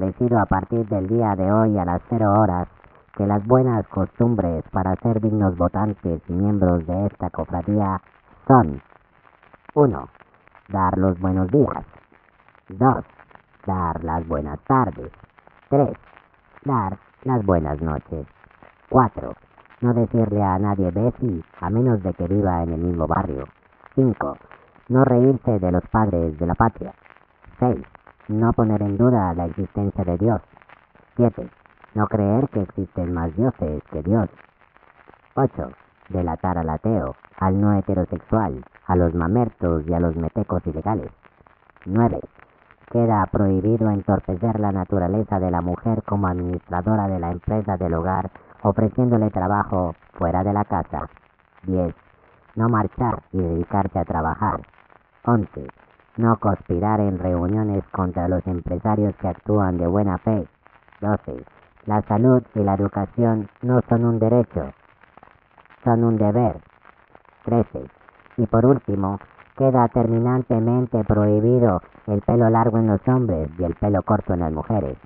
establecido 0.00 0.38
a 0.38 0.46
partir 0.46 0.86
del 0.88 1.06
día 1.08 1.36
de 1.36 1.52
hoy 1.52 1.78
a 1.78 1.84
las 1.84 2.00
cero 2.08 2.32
horas 2.32 2.68
que 3.16 3.26
las 3.26 3.46
buenas 3.46 3.86
costumbres 3.88 4.64
para 4.72 4.96
ser 4.96 5.20
dignos 5.20 5.56
votantes 5.58 6.22
y 6.26 6.32
miembros 6.32 6.86
de 6.86 7.06
esta 7.06 7.28
cofradía 7.28 8.00
son 8.46 8.80
1. 9.74 10.08
Dar 10.68 10.96
los 10.96 11.20
buenos 11.20 11.48
días. 11.48 11.84
2. 12.68 13.04
Dar 13.66 14.02
las 14.04 14.26
buenas 14.26 14.58
tardes. 14.60 15.12
3. 15.68 15.90
Dar 16.64 16.96
las 17.24 17.44
buenas 17.44 17.80
noches. 17.82 18.26
4. 18.88 19.34
No 19.82 19.92
decirle 19.92 20.42
a 20.42 20.58
nadie 20.58 20.90
Bessie 20.90 21.44
a 21.60 21.68
menos 21.68 22.02
de 22.02 22.14
que 22.14 22.26
viva 22.26 22.62
en 22.62 22.72
el 22.72 22.80
mismo 22.80 23.06
barrio. 23.06 23.44
5. 23.96 24.36
No 24.88 25.04
reírse 25.04 25.58
de 25.58 25.72
los 25.72 25.86
padres 25.88 26.38
de 26.38 26.46
la 26.46 26.54
patria. 26.54 26.94
6. 27.58 27.76
No 28.30 28.52
poner 28.52 28.80
en 28.82 28.96
duda 28.96 29.34
la 29.34 29.46
existencia 29.46 30.04
de 30.04 30.16
Dios. 30.16 30.40
7. 31.16 31.50
No 31.94 32.06
creer 32.06 32.48
que 32.50 32.62
existen 32.62 33.12
más 33.12 33.34
dioses 33.34 33.82
que 33.90 34.04
Dios. 34.04 34.28
8. 35.34 35.72
Delatar 36.10 36.56
al 36.58 36.70
ateo, 36.70 37.16
al 37.40 37.60
no 37.60 37.76
heterosexual, 37.76 38.64
a 38.86 38.94
los 38.94 39.16
mamertos 39.16 39.82
y 39.84 39.94
a 39.94 39.98
los 39.98 40.14
metecos 40.14 40.64
ilegales. 40.64 41.10
9. 41.86 42.20
Queda 42.92 43.26
prohibido 43.26 43.90
entorpecer 43.90 44.60
la 44.60 44.70
naturaleza 44.70 45.40
de 45.40 45.50
la 45.50 45.60
mujer 45.60 46.04
como 46.04 46.28
administradora 46.28 47.08
de 47.08 47.18
la 47.18 47.32
empresa 47.32 47.76
del 47.78 47.94
hogar, 47.94 48.30
ofreciéndole 48.62 49.30
trabajo 49.30 49.96
fuera 50.12 50.44
de 50.44 50.52
la 50.52 50.64
casa. 50.66 51.08
10. 51.64 51.92
No 52.54 52.68
marchar 52.68 53.24
y 53.32 53.38
dedicarse 53.38 53.98
a 53.98 54.04
trabajar. 54.04 54.60
11. 55.24 55.66
No 56.20 56.36
conspirar 56.36 57.00
en 57.00 57.18
reuniones 57.18 57.82
contra 57.92 58.28
los 58.28 58.46
empresarios 58.46 59.16
que 59.16 59.28
actúan 59.28 59.78
de 59.78 59.86
buena 59.86 60.18
fe. 60.18 60.46
12. 61.00 61.46
La 61.86 62.02
salud 62.02 62.42
y 62.54 62.58
la 62.58 62.74
educación 62.74 63.48
no 63.62 63.80
son 63.88 64.04
un 64.04 64.18
derecho, 64.18 64.70
son 65.82 66.04
un 66.04 66.18
deber. 66.18 66.60
13. 67.46 67.86
Y 68.36 68.46
por 68.48 68.66
último, 68.66 69.18
queda 69.56 69.88
terminantemente 69.88 71.02
prohibido 71.04 71.80
el 72.06 72.20
pelo 72.20 72.50
largo 72.50 72.76
en 72.76 72.88
los 72.88 73.00
hombres 73.08 73.48
y 73.58 73.64
el 73.64 73.74
pelo 73.76 74.02
corto 74.02 74.34
en 74.34 74.40
las 74.40 74.52
mujeres, 74.52 74.98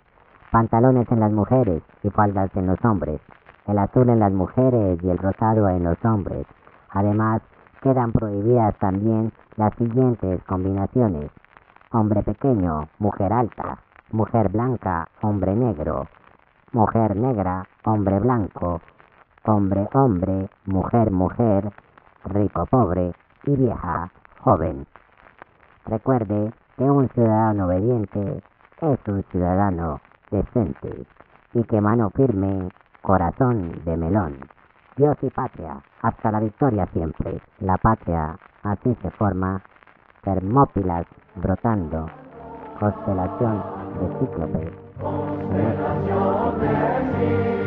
pantalones 0.51 1.09
en 1.13 1.21
las 1.21 1.31
mujeres 1.31 1.85
y 2.03 2.11
faldas 2.11 2.51
en 2.57 2.67
los 2.67 2.85
hombres, 2.85 3.21
el 3.69 3.79
azul 3.79 4.09
en 4.09 4.19
las 4.19 4.33
mujeres 4.33 4.99
y 5.01 5.11
el 5.11 5.19
rosado 5.19 5.69
en 5.69 5.85
los 5.85 6.05
hombres. 6.05 6.45
Además, 6.91 7.41
quedan 7.85 8.13
prohibidas 8.13 8.75
también 8.79 9.31
las 9.57 9.75
siguientes 9.75 10.43
combinaciones. 10.45 11.31
Hombre 11.93 12.23
pequeño, 12.23 12.89
mujer 12.99 13.31
alta, 13.31 13.79
mujer 14.11 14.49
blanca, 14.49 15.07
hombre 15.21 15.55
negro, 15.55 16.07
mujer 16.73 17.15
negra, 17.15 17.67
hombre 17.85 18.19
blanco, 18.21 18.81
hombre 19.45 19.87
hombre, 19.93 20.49
mujer 20.65 21.11
mujer, 21.11 21.71
rico 22.25 22.65
pobre 22.67 23.13
y 23.45 23.55
vieja 23.55 24.11
joven. 24.41 24.87
Recuerde 25.85 26.55
que 26.79 26.85
un 26.85 27.11
ciudadano 27.11 27.67
obediente 27.67 28.43
es 28.81 28.99
un 29.07 29.23
ciudadano 29.25 30.01
decente 30.31 31.07
y 31.53 31.63
que 31.65 31.81
mano 31.83 32.09
firme, 32.09 32.71
corazón 33.03 33.85
de 33.85 33.97
melón. 33.99 34.39
Dios 34.97 35.17
y 35.23 35.31
patria, 35.31 35.83
hasta 36.03 36.31
la 36.31 36.39
victoria 36.39 36.87
siempre. 36.93 37.41
La 37.59 37.77
patria 37.79 38.39
así 38.63 38.97
se 39.03 39.11
forma, 39.11 39.61
termópilas 40.23 41.07
brotando, 41.35 42.07
constelación 42.79 43.63
de 44.01 44.19
cíclope. 44.21 44.73
Constelación 45.01 46.61
de 46.61 47.64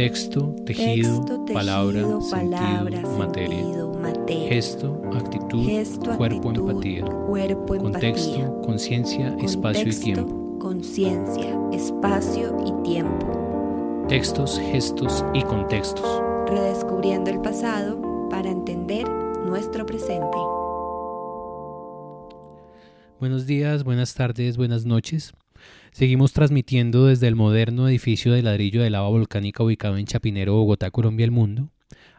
Texto, 0.00 0.56
tejido, 0.64 1.26
palabra, 1.52 2.00
sentido, 2.22 3.12
materia. 3.18 4.48
Gesto, 4.48 4.98
actitud, 5.12 5.68
cuerpo, 6.16 6.52
empatía. 6.52 7.04
Contexto, 7.04 8.62
conciencia, 8.62 9.36
espacio 9.42 9.86
y 9.86 9.94
tiempo. 9.94 10.58
Conciencia, 10.58 11.54
espacio 11.70 12.56
y 12.64 12.82
tiempo. 12.82 14.06
Textos, 14.08 14.58
gestos 14.72 15.22
y 15.34 15.42
contextos. 15.42 16.22
Redescubriendo 16.46 17.28
el 17.28 17.42
pasado 17.42 18.00
para 18.30 18.50
entender 18.50 19.06
nuestro 19.44 19.84
presente. 19.84 20.38
Buenos 23.18 23.44
días, 23.44 23.84
buenas 23.84 24.14
tardes, 24.14 24.56
buenas 24.56 24.86
noches. 24.86 25.34
Seguimos 25.92 26.32
transmitiendo 26.32 27.06
desde 27.06 27.26
el 27.26 27.34
moderno 27.34 27.88
edificio 27.88 28.32
de 28.32 28.42
ladrillo 28.42 28.82
de 28.82 28.90
lava 28.90 29.08
volcánica 29.08 29.64
ubicado 29.64 29.96
en 29.98 30.06
Chapinero, 30.06 30.54
Bogotá, 30.54 30.90
Colombia, 30.90 31.24
el 31.24 31.32
mundo. 31.32 31.68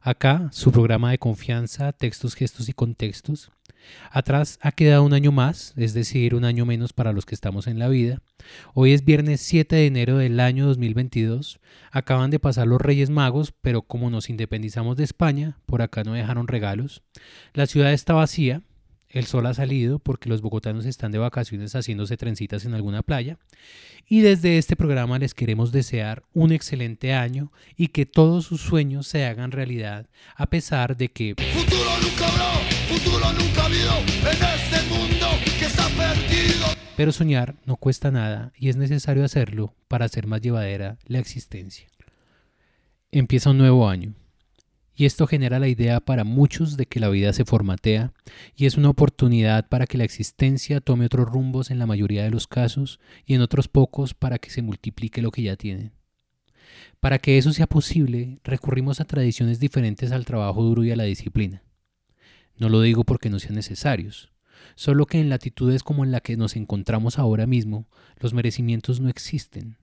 Acá, 0.01 0.49
su 0.51 0.71
programa 0.71 1.11
de 1.11 1.17
confianza, 1.17 1.93
textos, 1.93 2.35
gestos 2.35 2.67
y 2.67 2.73
contextos. 2.73 3.51
Atrás 4.11 4.59
ha 4.61 4.73
quedado 4.73 5.03
un 5.03 5.13
año 5.13 5.31
más, 5.31 5.73
es 5.77 5.93
decir, 5.93 6.35
un 6.35 6.43
año 6.43 6.65
menos 6.65 6.91
para 6.91 7.13
los 7.13 7.25
que 7.25 7.33
estamos 7.33 7.65
en 7.65 7.79
la 7.79 7.87
vida. 7.87 8.21
Hoy 8.73 8.91
es 8.91 9.05
viernes 9.05 9.41
7 9.41 9.75
de 9.75 9.87
enero 9.87 10.17
del 10.17 10.39
año 10.39 10.67
2022. 10.67 11.59
Acaban 11.91 12.29
de 12.29 12.39
pasar 12.39 12.67
los 12.67 12.81
Reyes 12.81 13.09
Magos, 13.09 13.53
pero 13.61 13.83
como 13.83 14.09
nos 14.09 14.29
independizamos 14.29 14.97
de 14.97 15.05
España, 15.05 15.57
por 15.65 15.81
acá 15.81 16.03
no 16.03 16.13
dejaron 16.13 16.47
regalos. 16.47 17.03
La 17.53 17.67
ciudad 17.67 17.93
está 17.93 18.13
vacía, 18.13 18.61
el 19.11 19.25
sol 19.25 19.45
ha 19.45 19.53
salido 19.53 19.99
porque 19.99 20.29
los 20.29 20.41
bogotanos 20.41 20.85
están 20.85 21.11
de 21.11 21.17
vacaciones 21.17 21.75
haciéndose 21.75 22.17
trencitas 22.17 22.65
en 22.65 22.73
alguna 22.73 23.03
playa. 23.03 23.37
Y 24.07 24.21
desde 24.21 24.57
este 24.57 24.75
programa 24.75 25.19
les 25.19 25.33
queremos 25.33 25.71
desear 25.71 26.23
un 26.33 26.51
excelente 26.51 27.13
año 27.13 27.51
y 27.75 27.89
que 27.89 28.05
todos 28.05 28.45
sus 28.45 28.61
sueños 28.61 29.07
se 29.07 29.25
hagan 29.25 29.51
realidad, 29.51 30.07
a 30.35 30.47
pesar 30.47 30.97
de 30.97 31.09
que... 31.09 31.35
Futuro 31.35 31.89
nunca 32.01 32.27
habrá, 32.27 32.53
futuro 32.87 33.33
nunca 33.33 33.65
habido 33.65 33.97
en 33.99 34.43
este 34.43 34.89
mundo 34.89 35.27
que 35.59 35.65
está 35.65 35.87
perdido. 35.89 36.65
Pero 36.95 37.11
soñar 37.11 37.55
no 37.65 37.75
cuesta 37.75 38.11
nada 38.11 38.51
y 38.57 38.69
es 38.69 38.77
necesario 38.77 39.23
hacerlo 39.23 39.73
para 39.87 40.05
hacer 40.05 40.27
más 40.27 40.41
llevadera 40.41 40.97
la 41.05 41.19
existencia. 41.19 41.87
Empieza 43.11 43.49
un 43.49 43.57
nuevo 43.57 43.89
año 43.89 44.13
y 44.95 45.05
esto 45.05 45.27
genera 45.27 45.59
la 45.59 45.67
idea 45.67 45.99
para 45.99 46.23
muchos 46.23 46.77
de 46.77 46.85
que 46.85 46.99
la 46.99 47.09
vida 47.09 47.33
se 47.33 47.45
formatea 47.45 48.13
y 48.55 48.65
es 48.65 48.77
una 48.77 48.89
oportunidad 48.89 49.67
para 49.69 49.87
que 49.87 49.97
la 49.97 50.03
existencia 50.03 50.81
tome 50.81 51.05
otros 51.05 51.27
rumbos 51.27 51.71
en 51.71 51.79
la 51.79 51.85
mayoría 51.85 52.23
de 52.23 52.29
los 52.29 52.47
casos 52.47 52.99
y 53.25 53.33
en 53.33 53.41
otros 53.41 53.67
pocos 53.67 54.13
para 54.13 54.37
que 54.37 54.49
se 54.49 54.61
multiplique 54.61 55.21
lo 55.21 55.31
que 55.31 55.43
ya 55.43 55.55
tienen. 55.55 55.93
Para 56.99 57.19
que 57.19 57.37
eso 57.37 57.51
sea 57.53 57.67
posible, 57.67 58.39
recurrimos 58.43 58.99
a 58.99 59.05
tradiciones 59.05 59.59
diferentes 59.59 60.11
al 60.11 60.25
trabajo 60.25 60.61
duro 60.61 60.83
y 60.83 60.91
a 60.91 60.95
la 60.95 61.03
disciplina. 61.03 61.63
No 62.57 62.69
lo 62.69 62.81
digo 62.81 63.03
porque 63.03 63.29
no 63.29 63.39
sean 63.39 63.55
necesarios, 63.55 64.31
solo 64.75 65.05
que 65.05 65.19
en 65.19 65.29
latitudes 65.29 65.83
como 65.83 66.03
en 66.03 66.11
la 66.11 66.19
que 66.19 66.37
nos 66.37 66.55
encontramos 66.55 67.17
ahora 67.17 67.47
mismo, 67.47 67.87
los 68.17 68.33
merecimientos 68.33 68.99
no 68.99 69.09
existen. 69.09 69.77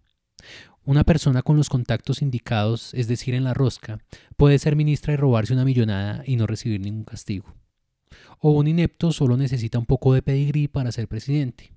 Una 0.89 1.05
persona 1.05 1.43
con 1.43 1.59
los 1.59 1.69
contactos 1.69 2.23
indicados, 2.23 2.95
es 2.95 3.09
decir, 3.09 3.35
en 3.35 3.45
la 3.45 3.53
rosca, 3.53 3.99
puede 4.39 4.59
ser 4.59 4.75
ministra 4.75 5.13
y 5.13 5.17
robarse 5.17 5.53
una 5.53 5.67
millonada 5.67 6.23
y 6.25 6.37
no 6.37 6.47
recibir 6.47 6.81
ningún 6.81 7.05
castigo. 7.05 7.55
O 8.39 8.53
un 8.53 8.69
inepto 8.69 9.13
solo 9.13 9.37
necesita 9.37 9.79
un 9.79 9.85
poco 9.85 10.15
de 10.15 10.23
pedigrí 10.23 10.67
para 10.67 10.91
ser 10.91 11.07
presidente. 11.07 11.75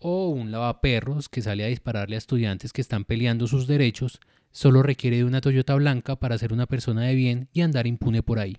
O 0.00 0.28
un 0.28 0.50
lavaperros 0.50 1.30
que 1.30 1.40
sale 1.40 1.64
a 1.64 1.68
dispararle 1.68 2.16
a 2.16 2.18
estudiantes 2.18 2.74
que 2.74 2.82
están 2.82 3.06
peleando 3.06 3.46
sus 3.46 3.66
derechos 3.66 4.20
solo 4.52 4.82
requiere 4.82 5.16
de 5.16 5.24
una 5.24 5.40
Toyota 5.40 5.74
blanca 5.74 6.16
para 6.16 6.36
ser 6.36 6.52
una 6.52 6.66
persona 6.66 7.04
de 7.04 7.14
bien 7.14 7.48
y 7.54 7.62
andar 7.62 7.86
impune 7.86 8.22
por 8.22 8.38
ahí. 8.38 8.58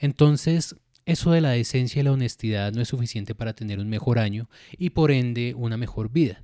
Entonces, 0.00 0.74
eso 1.04 1.30
de 1.30 1.40
la 1.40 1.50
decencia 1.50 2.00
y 2.00 2.02
la 2.02 2.10
honestidad 2.10 2.72
no 2.72 2.82
es 2.82 2.88
suficiente 2.88 3.36
para 3.36 3.52
tener 3.54 3.78
un 3.78 3.88
mejor 3.88 4.18
año 4.18 4.50
y 4.76 4.90
por 4.90 5.12
ende 5.12 5.54
una 5.54 5.76
mejor 5.76 6.10
vida. 6.10 6.42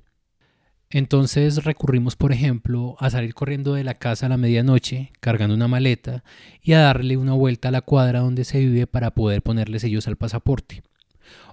Entonces 0.93 1.63
recurrimos, 1.63 2.15
por 2.15 2.31
ejemplo, 2.31 2.95
a 2.99 3.09
salir 3.09 3.33
corriendo 3.33 3.73
de 3.73 3.83
la 3.83 3.95
casa 3.95 4.27
a 4.27 4.29
la 4.29 4.37
medianoche, 4.37 5.11
cargando 5.19 5.55
una 5.55 5.67
maleta, 5.67 6.23
y 6.61 6.73
a 6.73 6.81
darle 6.81 7.17
una 7.17 7.33
vuelta 7.33 7.69
a 7.69 7.71
la 7.71 7.81
cuadra 7.81 8.19
donde 8.19 8.43
se 8.43 8.59
vive 8.59 8.85
para 8.85 9.09
poder 9.09 9.41
ponerle 9.41 9.79
sellos 9.79 10.07
al 10.07 10.17
pasaporte. 10.17 10.83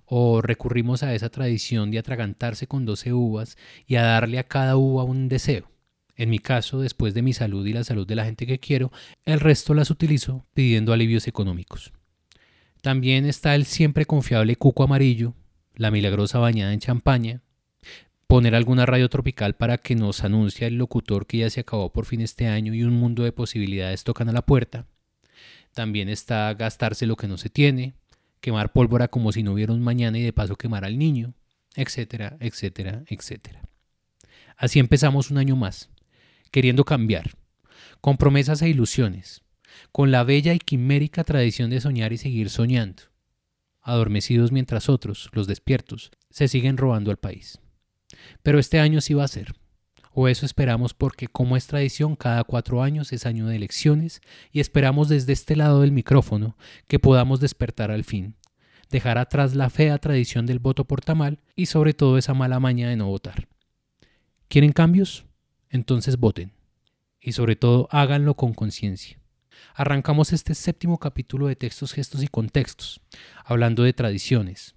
O 0.04 0.42
recurrimos 0.42 1.02
a 1.02 1.14
esa 1.14 1.30
tradición 1.30 1.90
de 1.90 1.98
atragantarse 1.98 2.66
con 2.66 2.84
12 2.84 3.14
uvas 3.14 3.56
y 3.86 3.96
a 3.96 4.02
darle 4.02 4.38
a 4.38 4.44
cada 4.44 4.76
uva 4.76 5.04
un 5.04 5.30
deseo. 5.30 5.70
En 6.16 6.28
mi 6.28 6.38
caso, 6.38 6.82
después 6.82 7.14
de 7.14 7.22
mi 7.22 7.32
salud 7.32 7.64
y 7.64 7.72
la 7.72 7.82
salud 7.82 8.06
de 8.06 8.16
la 8.16 8.26
gente 8.26 8.46
que 8.46 8.58
quiero, 8.58 8.92
el 9.24 9.40
resto 9.40 9.72
las 9.72 9.90
utilizo 9.90 10.44
pidiendo 10.52 10.92
alivios 10.92 11.26
económicos. 11.26 11.94
También 12.82 13.24
está 13.24 13.54
el 13.54 13.64
siempre 13.64 14.04
confiable 14.04 14.56
cuco 14.56 14.82
amarillo, 14.82 15.32
la 15.76 15.90
milagrosa 15.90 16.38
bañada 16.38 16.74
en 16.74 16.80
champaña, 16.80 17.40
poner 18.30 18.54
alguna 18.54 18.86
radio 18.86 19.08
tropical 19.08 19.54
para 19.56 19.78
que 19.78 19.96
nos 19.96 20.22
anuncie 20.22 20.68
el 20.68 20.76
locutor 20.76 21.26
que 21.26 21.38
ya 21.38 21.50
se 21.50 21.58
acabó 21.58 21.92
por 21.92 22.06
fin 22.06 22.20
este 22.20 22.46
año 22.46 22.72
y 22.72 22.84
un 22.84 22.94
mundo 22.94 23.24
de 23.24 23.32
posibilidades 23.32 24.04
tocan 24.04 24.28
a 24.28 24.32
la 24.32 24.46
puerta. 24.46 24.86
También 25.74 26.08
está 26.08 26.54
gastarse 26.54 27.06
lo 27.06 27.16
que 27.16 27.26
no 27.26 27.38
se 27.38 27.50
tiene, 27.50 27.94
quemar 28.40 28.72
pólvora 28.72 29.08
como 29.08 29.32
si 29.32 29.42
no 29.42 29.54
hubiera 29.54 29.72
un 29.72 29.82
mañana 29.82 30.16
y 30.16 30.22
de 30.22 30.32
paso 30.32 30.54
quemar 30.54 30.84
al 30.84 30.96
niño, 30.96 31.34
etcétera, 31.74 32.36
etcétera, 32.38 33.02
etcétera. 33.08 33.62
Así 34.56 34.78
empezamos 34.78 35.32
un 35.32 35.38
año 35.38 35.56
más, 35.56 35.90
queriendo 36.52 36.84
cambiar, 36.84 37.32
con 38.00 38.16
promesas 38.16 38.62
e 38.62 38.68
ilusiones, 38.68 39.42
con 39.90 40.12
la 40.12 40.22
bella 40.22 40.54
y 40.54 40.60
quimérica 40.60 41.24
tradición 41.24 41.68
de 41.70 41.80
soñar 41.80 42.12
y 42.12 42.16
seguir 42.16 42.48
soñando, 42.48 43.02
adormecidos 43.82 44.52
mientras 44.52 44.88
otros, 44.88 45.30
los 45.32 45.48
despiertos, 45.48 46.12
se 46.30 46.46
siguen 46.46 46.76
robando 46.76 47.10
al 47.10 47.16
país. 47.16 47.58
Pero 48.42 48.58
este 48.58 48.80
año 48.80 49.00
sí 49.00 49.14
va 49.14 49.24
a 49.24 49.28
ser, 49.28 49.54
o 50.12 50.28
eso 50.28 50.44
esperamos 50.44 50.94
porque 50.94 51.28
como 51.28 51.56
es 51.56 51.66
tradición 51.66 52.16
cada 52.16 52.44
cuatro 52.44 52.82
años 52.82 53.12
es 53.12 53.26
año 53.26 53.46
de 53.46 53.56
elecciones 53.56 54.20
y 54.50 54.60
esperamos 54.60 55.08
desde 55.08 55.32
este 55.32 55.56
lado 55.56 55.80
del 55.80 55.92
micrófono 55.92 56.56
que 56.88 56.98
podamos 56.98 57.40
despertar 57.40 57.90
al 57.90 58.04
fin, 58.04 58.36
dejar 58.90 59.18
atrás 59.18 59.54
la 59.54 59.70
fea 59.70 59.98
tradición 59.98 60.46
del 60.46 60.58
voto 60.58 60.84
por 60.84 61.00
tamal 61.00 61.38
y 61.54 61.66
sobre 61.66 61.94
todo 61.94 62.18
esa 62.18 62.34
mala 62.34 62.58
maña 62.58 62.88
de 62.88 62.96
no 62.96 63.06
votar. 63.06 63.48
¿Quieren 64.48 64.72
cambios? 64.72 65.26
Entonces 65.68 66.18
voten. 66.18 66.52
Y 67.20 67.32
sobre 67.32 67.54
todo 67.54 67.86
háganlo 67.92 68.34
con 68.34 68.52
conciencia. 68.54 69.20
Arrancamos 69.74 70.32
este 70.32 70.54
séptimo 70.54 70.98
capítulo 70.98 71.46
de 71.46 71.54
textos, 71.54 71.92
gestos 71.92 72.22
y 72.22 72.28
contextos, 72.28 73.00
hablando 73.44 73.84
de 73.84 73.92
tradiciones. 73.92 74.74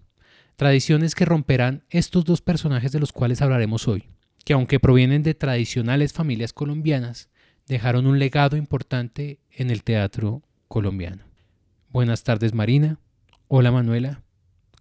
Tradiciones 0.63 1.13
que 1.13 1.25
romperán 1.25 1.83
estos 1.89 2.23
dos 2.23 2.39
personajes 2.39 2.93
de 2.93 2.99
los 3.01 3.11
cuales 3.11 3.41
hablaremos 3.41 3.85
hoy, 3.89 4.07
que 4.45 4.53
aunque 4.53 4.79
provienen 4.79 5.21
de 5.21 5.33
tradicionales 5.33 6.13
familias 6.13 6.53
colombianas, 6.53 7.27
dejaron 7.67 8.07
un 8.07 8.17
legado 8.17 8.55
importante 8.55 9.41
en 9.51 9.69
el 9.69 9.83
teatro 9.83 10.41
colombiano. 10.69 11.25
Buenas 11.89 12.23
tardes 12.23 12.53
Marina. 12.53 12.97
Hola 13.49 13.73
Manuela. 13.73 14.21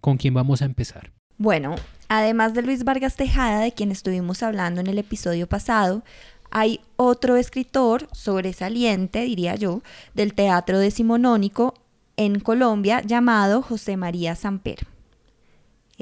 ¿Con 0.01 0.19
quién 0.19 0.35
vamos 0.35 0.63
a 0.63 0.67
empezar? 0.67 1.11
Bueno, 1.37 1.75
además 2.07 2.55
de 2.55 2.63
Luis 2.63 2.85
Vargas 2.85 3.17
Tejada, 3.17 3.59
de 3.59 3.73
quien 3.73 3.91
estuvimos 3.91 4.45
hablando 4.45 4.81
en 4.81 4.87
el 4.87 4.99
episodio 4.99 5.49
pasado, 5.49 6.05
hay 6.53 6.79
otro 6.95 7.35
escritor 7.35 8.09
sobresaliente, 8.13 9.23
diría 9.23 9.57
yo, 9.57 9.83
del 10.15 10.35
teatro 10.35 10.79
decimonónico 10.79 11.75
en 12.17 12.39
Colombia 12.39 13.03
llamado 13.05 13.63
José 13.63 13.97
María 13.97 14.37
Samper. 14.37 14.92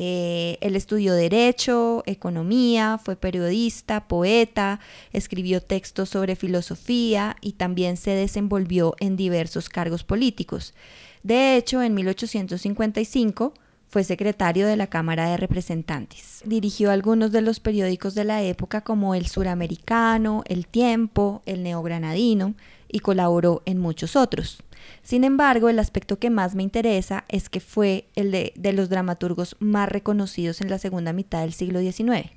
Eh, 0.03 0.57
él 0.63 0.77
estudió 0.77 1.13
Derecho, 1.13 2.03
Economía, 2.07 2.97
fue 2.97 3.17
periodista, 3.17 4.09
poeta, 4.09 4.81
escribió 5.13 5.61
textos 5.61 6.09
sobre 6.09 6.37
filosofía 6.37 7.37
y 7.43 7.53
también 7.53 7.99
se 7.99 8.13
desenvolvió 8.13 8.95
en 8.99 9.17
diversos 9.17 9.69
cargos 9.69 10.03
políticos. 10.03 10.73
De 11.23 11.55
hecho, 11.55 11.83
en 11.83 11.93
1855 11.93 13.53
fue 13.89 14.03
secretario 14.03 14.67
de 14.67 14.79
la 14.79 14.87
Cámara 14.87 15.29
de 15.29 15.37
Representantes. 15.37 16.41
Dirigió 16.47 16.93
algunos 16.93 17.31
de 17.31 17.43
los 17.43 17.61
periódicos 17.61 18.15
de 18.15 18.25
la 18.25 18.43
época 18.43 18.81
como 18.81 19.15
El 19.15 19.27
Suramericano, 19.27 20.45
El 20.47 20.67
Tiempo, 20.67 21.43
El 21.45 21.63
Neogranadino 21.63 22.55
y 22.89 23.01
colaboró 23.01 23.61
en 23.67 23.79
muchos 23.79 24.17
otros. 24.17 24.63
Sin 25.03 25.25
embargo, 25.25 25.69
el 25.69 25.79
aspecto 25.79 26.19
que 26.19 26.31
más 26.31 26.55
me 26.55 26.63
interesa 26.63 27.25
es 27.29 27.49
que 27.49 27.61
fue 27.61 28.09
el 28.15 28.31
de, 28.31 28.73
los 28.73 28.89
dramaturgos 28.89 29.57
más 29.59 29.89
reconocidos 29.89 30.61
en 30.61 30.71
la 30.71 30.79
segunda 30.79 31.13
mitad 31.13 31.41
del 31.41 31.53
siglo 31.53 31.81
XIX. 31.81 32.31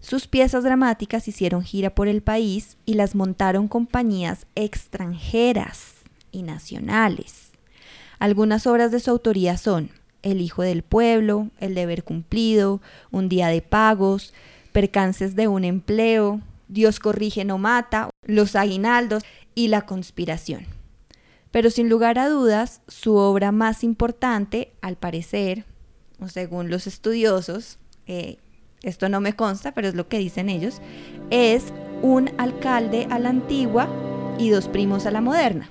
Sus 0.00 0.26
piezas 0.26 0.62
dramáticas 0.62 1.26
hicieron 1.26 1.62
gira 1.62 1.94
por 1.94 2.08
el 2.08 2.22
país 2.22 2.76
y 2.84 2.94
las 2.94 3.14
montaron 3.14 3.68
compañías 3.68 4.46
extranjeras 4.54 5.94
y 6.32 6.42
nacionales. 6.42 7.50
Algunas 8.18 8.66
obras 8.66 8.92
de 8.92 9.00
su 9.00 9.10
autoría 9.10 9.56
son 9.56 9.90
el 10.22 10.40
Hijo 10.40 10.62
del 10.62 10.82
Pueblo, 10.82 11.48
El 11.60 11.74
Deber 11.74 12.04
Cumplido, 12.04 12.80
Un 13.10 13.28
Día 13.28 13.48
de 13.48 13.62
Pagos, 13.62 14.34
Percances 14.72 15.36
de 15.36 15.48
un 15.48 15.64
Empleo, 15.64 16.40
Dios 16.68 16.98
corrige 16.98 17.44
no 17.44 17.58
mata, 17.58 18.10
Los 18.26 18.56
Aguinaldos 18.56 19.22
y 19.54 19.68
La 19.68 19.82
Conspiración. 19.82 20.75
Pero 21.50 21.70
sin 21.70 21.88
lugar 21.88 22.18
a 22.18 22.28
dudas, 22.28 22.82
su 22.88 23.14
obra 23.14 23.52
más 23.52 23.84
importante, 23.84 24.72
al 24.82 24.96
parecer, 24.96 25.64
o 26.20 26.28
según 26.28 26.70
los 26.70 26.86
estudiosos, 26.86 27.78
eh, 28.06 28.38
esto 28.82 29.08
no 29.08 29.20
me 29.20 29.34
consta, 29.34 29.72
pero 29.72 29.88
es 29.88 29.94
lo 29.94 30.08
que 30.08 30.18
dicen 30.18 30.48
ellos, 30.48 30.80
es 31.30 31.72
Un 32.02 32.30
alcalde 32.36 33.06
a 33.10 33.18
la 33.18 33.30
antigua 33.30 33.88
y 34.38 34.50
dos 34.50 34.68
primos 34.68 35.06
a 35.06 35.10
la 35.10 35.22
moderna 35.22 35.70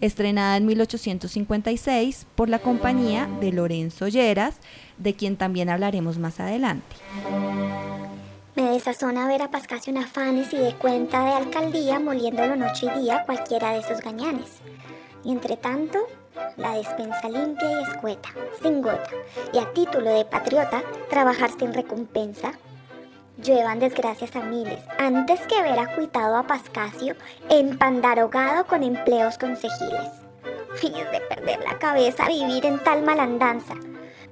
estrenada 0.00 0.56
en 0.56 0.66
1856 0.66 2.26
por 2.34 2.48
la 2.48 2.58
compañía 2.58 3.28
de 3.40 3.52
Lorenzo 3.52 4.08
Lleras, 4.08 4.56
de 4.96 5.14
quien 5.14 5.36
también 5.36 5.68
hablaremos 5.68 6.18
más 6.18 6.40
adelante. 6.40 6.96
Me 8.54 8.70
desazona 8.70 9.28
ver 9.28 9.42
a 9.42 9.50
Pascasio 9.50 9.92
en 9.92 9.98
afanes 9.98 10.52
y 10.52 10.56
de 10.56 10.74
cuenta 10.74 11.24
de 11.24 11.32
alcaldía 11.32 12.00
moliéndolo 12.00 12.56
noche 12.56 12.86
y 12.96 13.02
día 13.02 13.22
cualquiera 13.24 13.72
de 13.72 13.80
esos 13.80 14.00
gañanes. 14.00 14.60
Y 15.28 15.32
entre 15.32 15.58
tanto, 15.58 15.98
la 16.56 16.72
despensa 16.72 17.28
limpia 17.28 17.70
y 17.70 17.82
escueta, 17.82 18.30
sin 18.62 18.80
gota, 18.80 19.10
y 19.52 19.58
a 19.58 19.70
título 19.74 20.08
de 20.08 20.24
patriota, 20.24 20.82
trabajar 21.10 21.50
sin 21.50 21.74
recompensa, 21.74 22.52
lluevan 23.36 23.78
desgracias 23.78 24.34
a 24.36 24.40
miles, 24.40 24.82
antes 24.98 25.38
que 25.42 25.60
ver 25.60 25.78
acuitado 25.80 26.34
a 26.34 26.46
Pascasio 26.46 27.14
empandarogado 27.50 28.64
con 28.66 28.82
empleos 28.82 29.36
consejiles. 29.36 30.08
Y 30.82 30.98
es 30.98 31.12
de 31.12 31.20
perder 31.20 31.58
la 31.62 31.78
cabeza 31.78 32.26
vivir 32.26 32.64
en 32.64 32.82
tal 32.82 33.02
malandanza. 33.02 33.74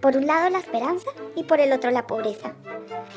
Por 0.01 0.17
un 0.17 0.27
lado 0.27 0.49
la 0.49 0.61
esperanza 0.61 1.11
y 1.35 1.45
por 1.45 1.61
el 1.61 1.75
otro 1.75 1.91
la 1.91 2.07
pobreza. 2.07 2.55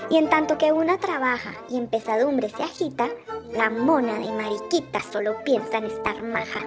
Y 0.09 0.17
en 0.17 0.29
tanto 0.29 0.57
que 0.57 0.73
una 0.73 0.97
trabaja 0.97 1.53
y 1.69 1.77
en 1.77 1.87
pesadumbre 1.87 2.49
se 2.49 2.63
agita, 2.63 3.07
la 3.53 3.69
mona 3.69 4.15
de 4.15 4.31
mariquita 4.33 4.99
solo 4.99 5.41
piensa 5.45 5.77
en 5.77 5.85
estar 5.85 6.21
maja. 6.23 6.61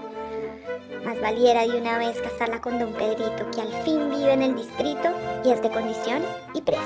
Más 1.05 1.21
valiera 1.21 1.67
de 1.67 1.81
una 1.81 1.99
vez 1.99 2.21
casarla 2.21 2.61
con 2.61 2.79
don 2.79 2.93
Pedrito, 2.93 3.51
que 3.51 3.61
al 3.61 3.73
fin 3.83 4.09
vive 4.11 4.33
en 4.33 4.43
el 4.43 4.55
distrito 4.55 5.09
y 5.45 5.51
es 5.51 5.61
de 5.61 5.71
condición 5.71 6.23
y 6.55 6.61
presa. 6.61 6.83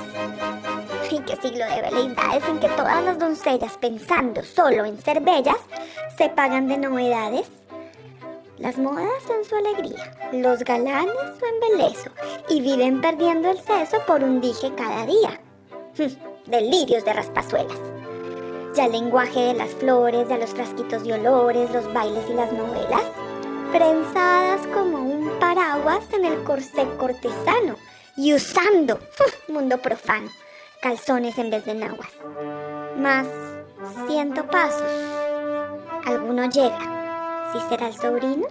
¿En 1.11 1.23
qué 1.23 1.35
siglo 1.35 1.65
de 1.65 1.81
veleidades 1.81 2.43
en 2.49 2.59
que 2.59 2.69
todas 2.69 3.03
las 3.03 3.19
doncellas, 3.19 3.77
pensando 3.77 4.43
solo 4.43 4.85
en 4.85 4.99
ser 5.01 5.21
bellas, 5.21 5.57
se 6.17 6.29
pagan 6.29 6.67
de 6.67 6.77
novedades? 6.77 7.47
Las 8.57 8.79
modas 8.79 9.21
son 9.27 9.45
su 9.45 9.55
alegría, 9.55 10.11
los 10.33 10.63
galanes 10.63 11.13
su 11.39 11.45
embelezo, 11.45 12.09
y 12.49 12.61
viven 12.61 13.01
perdiendo 13.01 13.51
el 13.51 13.59
seso 13.59 13.97
por 14.07 14.23
un 14.23 14.41
dije 14.41 14.73
cada 14.75 15.05
día. 15.05 15.39
Delirios 16.47 17.05
de 17.05 17.13
raspazuelas. 17.13 17.77
Ya 18.73 18.85
el 18.85 18.93
lenguaje 18.93 19.39
de 19.41 19.53
las 19.53 19.69
flores, 19.75 20.27
ya 20.27 20.37
los 20.37 20.51
frasquitos 20.51 21.03
de 21.03 21.13
olores, 21.13 21.71
los 21.71 21.91
bailes 21.93 22.27
y 22.29 22.33
las 22.33 22.51
novelas, 22.51 23.03
prensadas 23.77 24.65
como 24.73 25.03
un 25.03 25.29
paraguas 25.39 26.03
en 26.11 26.25
el 26.25 26.43
corsé 26.43 26.87
cortesano 26.97 27.75
y 28.15 28.33
usando, 28.33 28.99
mundo 29.47 29.77
profano, 29.77 30.31
calzones 30.81 31.37
en 31.37 31.51
vez 31.51 31.63
de 31.65 31.75
naguas. 31.75 32.09
Más 32.97 33.27
ciento 34.07 34.47
pasos. 34.47 34.81
Alguno 36.07 36.49
llega. 36.49 37.51
¿Si 37.53 37.59
será 37.69 37.89
el 37.89 37.93
sobrino? 37.93 38.47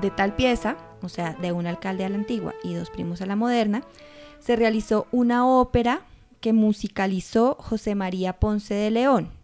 De 0.00 0.12
tal 0.12 0.36
pieza, 0.36 0.76
o 1.02 1.08
sea, 1.08 1.32
de 1.32 1.50
un 1.50 1.66
alcalde 1.66 2.04
a 2.04 2.08
la 2.08 2.14
antigua 2.14 2.54
y 2.62 2.74
dos 2.74 2.90
primos 2.90 3.20
a 3.20 3.26
la 3.26 3.34
moderna, 3.34 3.82
se 4.38 4.54
realizó 4.54 5.08
una 5.10 5.48
ópera 5.48 6.02
que 6.40 6.52
musicalizó 6.52 7.56
José 7.58 7.96
María 7.96 8.34
Ponce 8.34 8.74
de 8.74 8.92
León. 8.92 9.37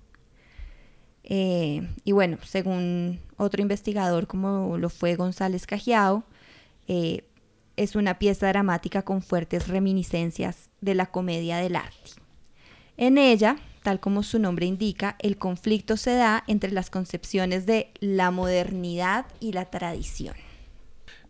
Eh, 1.25 1.89
y 2.05 2.13
bueno, 2.13 2.39
según 2.45 3.21
otro 3.37 3.63
investigador 3.63 4.27
como 4.27 4.77
lo 4.79 4.91
fue 4.91 5.17
González 5.17 5.67
Cajiao, 5.67 6.25
eh, 6.87 7.25
es 7.77 7.97
una 7.97 8.19
pieza 8.19 8.49
dramática 8.49 9.03
con 9.03 9.23
fuertes 9.23 9.69
reminiscencias 9.69 10.69
de 10.81 10.95
la 10.95 11.07
comedia 11.07 11.57
del 11.59 11.77
arte. 11.77 12.11
En 12.97 13.19
ella, 13.19 13.57
tal 13.83 14.01
como 14.01 14.23
su 14.23 14.39
nombre 14.39 14.67
indica, 14.67 15.17
el 15.21 15.37
conflicto 15.37 15.97
se 15.97 16.15
da 16.15 16.45
entre 16.47 16.71
las 16.71 16.91
concepciones 16.91 17.67
de 17.67 17.91
la 18.01 18.31
modernidad 18.31 19.27
y 19.41 19.53
la 19.53 19.65
tradición. 19.65 20.37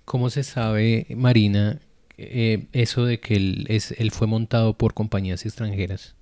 ¿Cómo 0.05 0.29
se 0.29 0.43
sabe, 0.43 1.07
Marina, 1.17 1.81
eh, 2.19 2.67
eso 2.73 3.07
de 3.07 3.21
que 3.21 3.37
él, 3.37 4.11
fue 4.13 4.27
montado 4.27 4.77
por 4.77 4.93
compañías 4.93 5.47
extranjeras? 5.47 6.15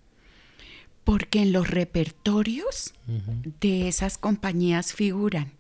Porque 1.05 1.43
en 1.43 1.53
los 1.53 1.69
repertorios 1.69 2.95
de 3.61 3.89
esas 3.89 4.19
compañías 4.19 4.93
figuran. 4.93 5.53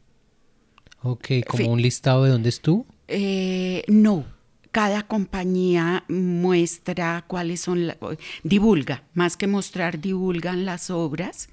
Ok, 1.03 1.29
como 1.49 1.73
un 1.73 1.83
listado 1.83 2.25
de 2.25 2.31
dónde 2.31 2.49
estuvo. 2.49 2.87
Eh, 3.09 3.85
no, 3.89 4.25
cada 4.71 5.03
compañía 5.07 6.05
muestra 6.09 7.25
cuáles 7.27 7.61
son, 7.61 7.89
la, 7.89 7.97
divulga, 8.43 9.03
más 9.13 9.37
que 9.37 9.47
mostrar, 9.47 10.01
divulgan 10.01 10.65
las 10.65 10.91
obras 10.91 11.49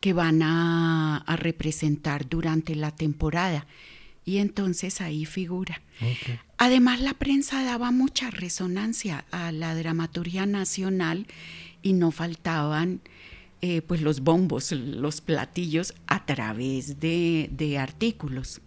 que 0.00 0.12
van 0.12 0.42
a, 0.42 1.18
a 1.18 1.36
representar 1.36 2.28
durante 2.28 2.74
la 2.74 2.90
temporada. 2.90 3.66
Y 4.24 4.38
entonces 4.38 5.00
ahí 5.00 5.24
figura. 5.24 5.80
Ok. 6.00 6.38
Además, 6.58 7.00
la 7.00 7.14
prensa 7.14 7.64
daba 7.64 7.90
mucha 7.90 8.30
resonancia 8.30 9.24
a 9.30 9.50
la 9.50 9.74
dramaturgia 9.74 10.46
nacional 10.46 11.26
y 11.82 11.92
no 11.92 12.10
faltaban 12.10 13.00
eh, 13.60 13.82
pues 13.82 14.00
los 14.02 14.20
bombos, 14.20 14.72
los 14.72 15.20
platillos 15.20 15.94
a 16.06 16.24
través 16.26 16.98
de, 17.00 17.48
de 17.52 17.78
artículos. 17.78 18.60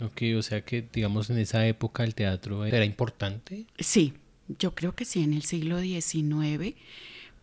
Ok, 0.00 0.22
o 0.36 0.42
sea 0.42 0.64
que, 0.64 0.82
digamos, 0.92 1.30
en 1.30 1.38
esa 1.38 1.66
época 1.66 2.04
el 2.04 2.14
teatro 2.14 2.64
era 2.66 2.84
importante. 2.84 3.66
Sí, 3.78 4.12
yo 4.58 4.74
creo 4.74 4.94
que 4.94 5.04
sí, 5.04 5.22
en 5.22 5.32
el 5.32 5.42
siglo 5.42 5.80
XIX, 5.80 6.74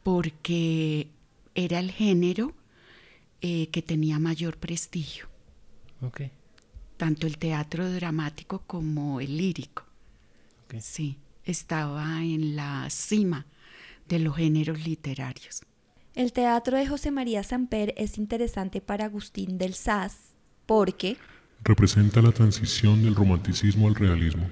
porque 0.04 1.08
era 1.56 1.80
el 1.80 1.92
género 1.92 2.54
eh, 3.42 3.68
que 3.68 3.82
tenía 3.82 4.20
mayor 4.20 4.58
prestigio, 4.58 5.28
Ok. 6.02 6.22
tanto 6.98 7.28
el 7.28 7.38
teatro 7.38 7.90
dramático 7.92 8.64
como 8.68 9.20
el 9.20 9.38
lírico. 9.38 9.84
Ok. 10.66 10.76
Sí, 10.80 11.18
estaba 11.46 12.24
en 12.24 12.56
la 12.56 12.90
cima 12.90 13.46
de 14.08 14.20
los 14.20 14.36
géneros 14.36 14.86
literarios. 14.86 15.62
El 16.16 16.32
teatro 16.32 16.78
de 16.78 16.86
José 16.86 17.10
María 17.10 17.44
Samper 17.44 17.94
es 17.98 18.18
interesante 18.18 18.82
para 18.82 19.06
Agustín 19.06 19.58
del 19.58 19.74
Saz 19.74 20.36
porque, 20.66 21.18
Representa 21.64 22.22
la 22.22 22.32
transición 22.32 23.02
del 23.04 23.16
romanticismo 23.16 23.88
al 23.88 23.96
realismo. 23.96 24.48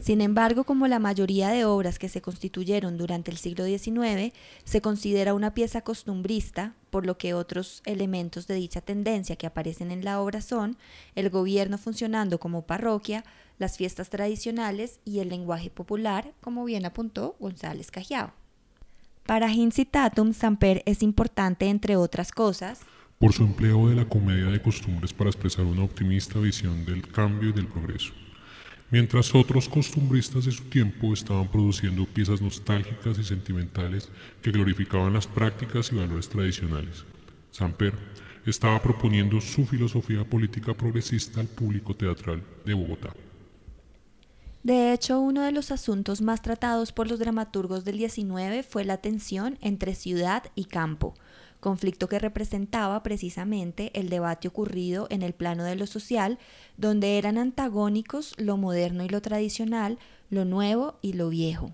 sin 0.00 0.20
embargo, 0.20 0.64
como 0.64 0.86
la 0.88 0.98
mayoría 0.98 1.50
de 1.50 1.64
obras 1.64 1.98
que 1.98 2.08
se 2.08 2.22
constituyeron 2.22 2.96
durante 2.96 3.30
el 3.30 3.36
siglo 3.36 3.64
XIX, 3.64 4.32
se 4.64 4.80
considera 4.80 5.34
una 5.34 5.52
pieza 5.54 5.82
costumbrista, 5.82 6.74
por 6.90 7.04
lo 7.04 7.18
que 7.18 7.34
otros 7.34 7.82
elementos 7.84 8.46
de 8.46 8.54
dicha 8.54 8.80
tendencia 8.80 9.36
que 9.36 9.46
aparecen 9.46 9.90
en 9.90 10.04
la 10.04 10.20
obra 10.20 10.40
son 10.40 10.76
el 11.14 11.30
gobierno 11.30 11.78
funcionando 11.78 12.40
como 12.40 12.66
parroquia, 12.66 13.24
las 13.58 13.76
fiestas 13.76 14.08
tradicionales 14.08 15.00
y 15.04 15.18
el 15.18 15.28
lenguaje 15.28 15.68
popular, 15.68 16.32
como 16.40 16.64
bien 16.64 16.86
apuntó 16.86 17.36
González 17.40 17.90
Cajiao. 17.90 18.32
Para 19.28 19.52
Hincitatum, 19.52 20.32
Samper 20.32 20.82
es 20.86 21.02
importante, 21.02 21.66
entre 21.66 21.96
otras 21.96 22.32
cosas, 22.32 22.80
por 23.18 23.34
su 23.34 23.42
empleo 23.42 23.90
de 23.90 23.94
la 23.94 24.06
comedia 24.06 24.46
de 24.46 24.62
costumbres 24.62 25.12
para 25.12 25.28
expresar 25.28 25.66
una 25.66 25.82
optimista 25.82 26.38
visión 26.38 26.86
del 26.86 27.06
cambio 27.06 27.50
y 27.50 27.52
del 27.52 27.66
progreso, 27.66 28.14
mientras 28.90 29.34
otros 29.34 29.68
costumbristas 29.68 30.46
de 30.46 30.52
su 30.52 30.64
tiempo 30.70 31.12
estaban 31.12 31.46
produciendo 31.48 32.06
piezas 32.06 32.40
nostálgicas 32.40 33.18
y 33.18 33.24
sentimentales 33.24 34.08
que 34.40 34.50
glorificaban 34.50 35.12
las 35.12 35.26
prácticas 35.26 35.92
y 35.92 35.96
valores 35.96 36.30
tradicionales. 36.30 37.04
Samper 37.50 37.92
estaba 38.46 38.80
proponiendo 38.80 39.42
su 39.42 39.66
filosofía 39.66 40.24
política 40.24 40.72
progresista 40.72 41.40
al 41.40 41.48
público 41.48 41.94
teatral 41.94 42.42
de 42.64 42.72
Bogotá. 42.72 43.12
De 44.68 44.92
hecho, 44.92 45.18
uno 45.18 45.44
de 45.44 45.50
los 45.50 45.70
asuntos 45.70 46.20
más 46.20 46.42
tratados 46.42 46.92
por 46.92 47.08
los 47.08 47.18
dramaturgos 47.18 47.86
del 47.86 47.96
19 47.96 48.62
fue 48.62 48.84
la 48.84 48.98
tensión 48.98 49.56
entre 49.62 49.94
ciudad 49.94 50.42
y 50.54 50.66
campo, 50.66 51.14
conflicto 51.58 52.06
que 52.06 52.18
representaba 52.18 53.02
precisamente 53.02 53.90
el 53.98 54.10
debate 54.10 54.46
ocurrido 54.46 55.06
en 55.08 55.22
el 55.22 55.32
plano 55.32 55.64
de 55.64 55.74
lo 55.74 55.86
social, 55.86 56.38
donde 56.76 57.16
eran 57.16 57.38
antagónicos 57.38 58.34
lo 58.36 58.58
moderno 58.58 59.04
y 59.04 59.08
lo 59.08 59.22
tradicional, 59.22 59.98
lo 60.28 60.44
nuevo 60.44 60.98
y 61.00 61.14
lo 61.14 61.30
viejo. 61.30 61.72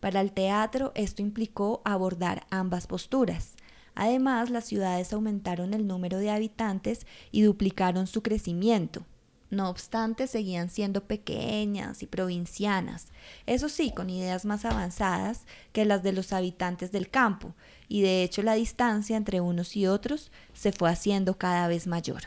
Para 0.00 0.20
el 0.20 0.32
teatro 0.32 0.90
esto 0.96 1.22
implicó 1.22 1.80
abordar 1.84 2.44
ambas 2.50 2.88
posturas. 2.88 3.54
Además, 3.94 4.50
las 4.50 4.64
ciudades 4.64 5.12
aumentaron 5.12 5.74
el 5.74 5.86
número 5.86 6.18
de 6.18 6.30
habitantes 6.30 7.06
y 7.30 7.42
duplicaron 7.42 8.08
su 8.08 8.20
crecimiento. 8.20 9.04
No 9.52 9.68
obstante, 9.68 10.28
seguían 10.28 10.70
siendo 10.70 11.04
pequeñas 11.04 12.02
y 12.02 12.06
provincianas, 12.06 13.08
eso 13.44 13.68
sí, 13.68 13.92
con 13.94 14.08
ideas 14.08 14.46
más 14.46 14.64
avanzadas 14.64 15.42
que 15.74 15.84
las 15.84 16.02
de 16.02 16.12
los 16.12 16.32
habitantes 16.32 16.90
del 16.90 17.10
campo, 17.10 17.54
y 17.86 18.00
de 18.00 18.22
hecho 18.22 18.42
la 18.42 18.54
distancia 18.54 19.14
entre 19.14 19.42
unos 19.42 19.76
y 19.76 19.86
otros 19.86 20.32
se 20.54 20.72
fue 20.72 20.88
haciendo 20.88 21.36
cada 21.36 21.68
vez 21.68 21.86
mayor. 21.86 22.22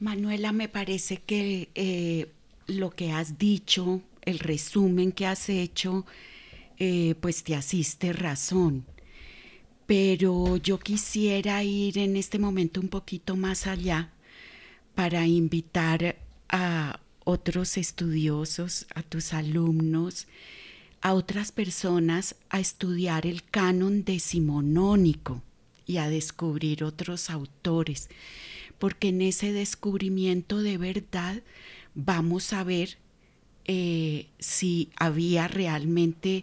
Manuela, 0.00 0.50
me 0.50 0.68
parece 0.68 1.18
que 1.18 1.68
eh, 1.76 2.32
lo 2.66 2.90
que 2.90 3.12
has 3.12 3.38
dicho, 3.38 4.00
el 4.22 4.40
resumen 4.40 5.12
que 5.12 5.26
has 5.26 5.48
hecho, 5.48 6.06
eh, 6.76 7.14
pues 7.20 7.44
te 7.44 7.54
asiste 7.54 8.12
razón. 8.12 8.84
Pero 9.86 10.56
yo 10.56 10.80
quisiera 10.80 11.62
ir 11.62 11.98
en 11.98 12.16
este 12.16 12.40
momento 12.40 12.80
un 12.80 12.88
poquito 12.88 13.36
más 13.36 13.68
allá 13.68 14.10
para 14.96 15.26
invitar 15.26 16.16
a 16.48 17.00
otros 17.22 17.76
estudiosos, 17.76 18.86
a 18.94 19.02
tus 19.02 19.34
alumnos, 19.34 20.26
a 21.02 21.12
otras 21.12 21.52
personas 21.52 22.34
a 22.48 22.60
estudiar 22.60 23.26
el 23.26 23.44
canon 23.44 24.04
decimonónico 24.04 25.42
y 25.86 25.98
a 25.98 26.08
descubrir 26.08 26.82
otros 26.82 27.28
autores, 27.28 28.08
porque 28.78 29.08
en 29.08 29.20
ese 29.20 29.52
descubrimiento 29.52 30.62
de 30.62 30.78
verdad 30.78 31.42
vamos 31.94 32.54
a 32.54 32.64
ver 32.64 32.96
eh, 33.66 34.28
si 34.38 34.88
había 34.96 35.46
realmente 35.46 36.42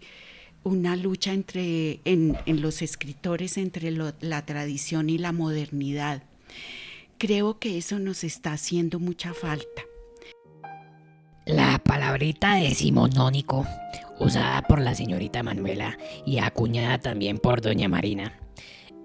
una 0.63 0.95
lucha 0.95 1.33
entre, 1.33 2.01
en, 2.05 2.37
los 2.45 2.83
escritores 2.83 3.57
entre 3.57 3.91
la 3.91 4.45
tradición 4.45 5.09
y 5.09 5.17
la 5.17 5.31
modernidad. 5.31 6.21
Creo 7.25 7.57
que 7.57 7.77
eso 7.77 7.99
nos 7.99 8.25
está 8.25 8.51
haciendo 8.51 8.99
mucha 8.99 9.33
falta. 9.33 9.83
La 11.45 11.79
palabrita 11.79 12.55
decimonónico, 12.55 13.65
usada 14.19 14.61
por 14.63 14.81
la 14.81 14.93
señorita 14.93 15.41
Manuela 15.41 15.97
y 16.25 16.39
acuñada 16.39 16.97
también 16.97 17.37
por 17.37 17.61
doña 17.61 17.87
Marina, 17.87 18.37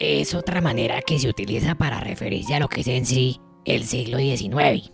es 0.00 0.34
otra 0.34 0.60
manera 0.60 1.00
que 1.00 1.20
se 1.20 1.28
utiliza 1.28 1.76
para 1.76 2.00
referirse 2.00 2.56
a 2.56 2.58
lo 2.58 2.68
que 2.68 2.80
es 2.80 2.88
en 2.88 3.06
sí 3.06 3.40
el 3.64 3.84
siglo 3.84 4.18
XIX. 4.18 4.90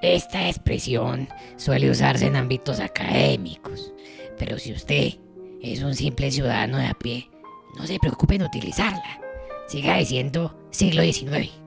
Esta 0.00 0.48
expresión 0.48 1.28
suele 1.58 1.90
usarse 1.90 2.24
en 2.24 2.36
ámbitos 2.36 2.80
académicos, 2.80 3.92
pero 4.38 4.58
si 4.58 4.72
usted 4.72 5.18
es 5.60 5.82
un 5.82 5.94
simple 5.94 6.30
ciudadano 6.30 6.78
de 6.78 6.86
a 6.86 6.94
pie, 6.94 7.28
no 7.76 7.86
se 7.86 7.98
preocupe 7.98 8.36
en 8.36 8.44
utilizarla. 8.44 9.20
Siga 9.68 9.98
diciendo 9.98 10.58
siglo 10.70 11.02
XIX 11.02 11.63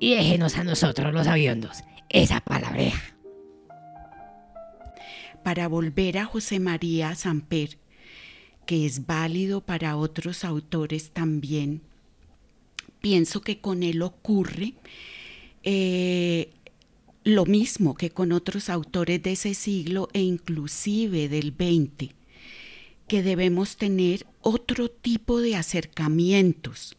y 0.00 0.14
déjenos 0.14 0.56
a 0.56 0.64
nosotros 0.64 1.12
los 1.12 1.26
aviondos 1.26 1.82
esa 2.08 2.40
palabreja. 2.40 3.14
Para 5.42 5.68
volver 5.68 6.18
a 6.18 6.24
José 6.24 6.60
María 6.60 7.14
Samper, 7.14 7.78
que 8.66 8.86
es 8.86 9.06
válido 9.06 9.60
para 9.60 9.96
otros 9.96 10.44
autores 10.44 11.10
también, 11.10 11.82
pienso 13.00 13.40
que 13.40 13.60
con 13.60 13.82
él 13.82 14.02
ocurre 14.02 14.74
eh, 15.62 16.50
lo 17.24 17.46
mismo 17.46 17.94
que 17.94 18.10
con 18.10 18.32
otros 18.32 18.68
autores 18.68 19.22
de 19.22 19.32
ese 19.32 19.54
siglo 19.54 20.08
e 20.12 20.20
inclusive 20.20 21.28
del 21.28 21.52
XX, 21.52 22.14
que 23.06 23.22
debemos 23.22 23.76
tener 23.76 24.26
otro 24.40 24.90
tipo 24.90 25.40
de 25.40 25.56
acercamientos, 25.56 26.96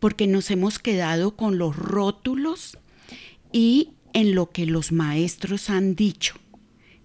porque 0.00 0.26
nos 0.26 0.50
hemos 0.50 0.78
quedado 0.78 1.36
con 1.36 1.58
los 1.58 1.76
rótulos 1.76 2.78
y 3.52 3.90
en 4.12 4.34
lo 4.34 4.50
que 4.50 4.66
los 4.66 4.90
maestros 4.90 5.70
han 5.70 5.94
dicho, 5.94 6.34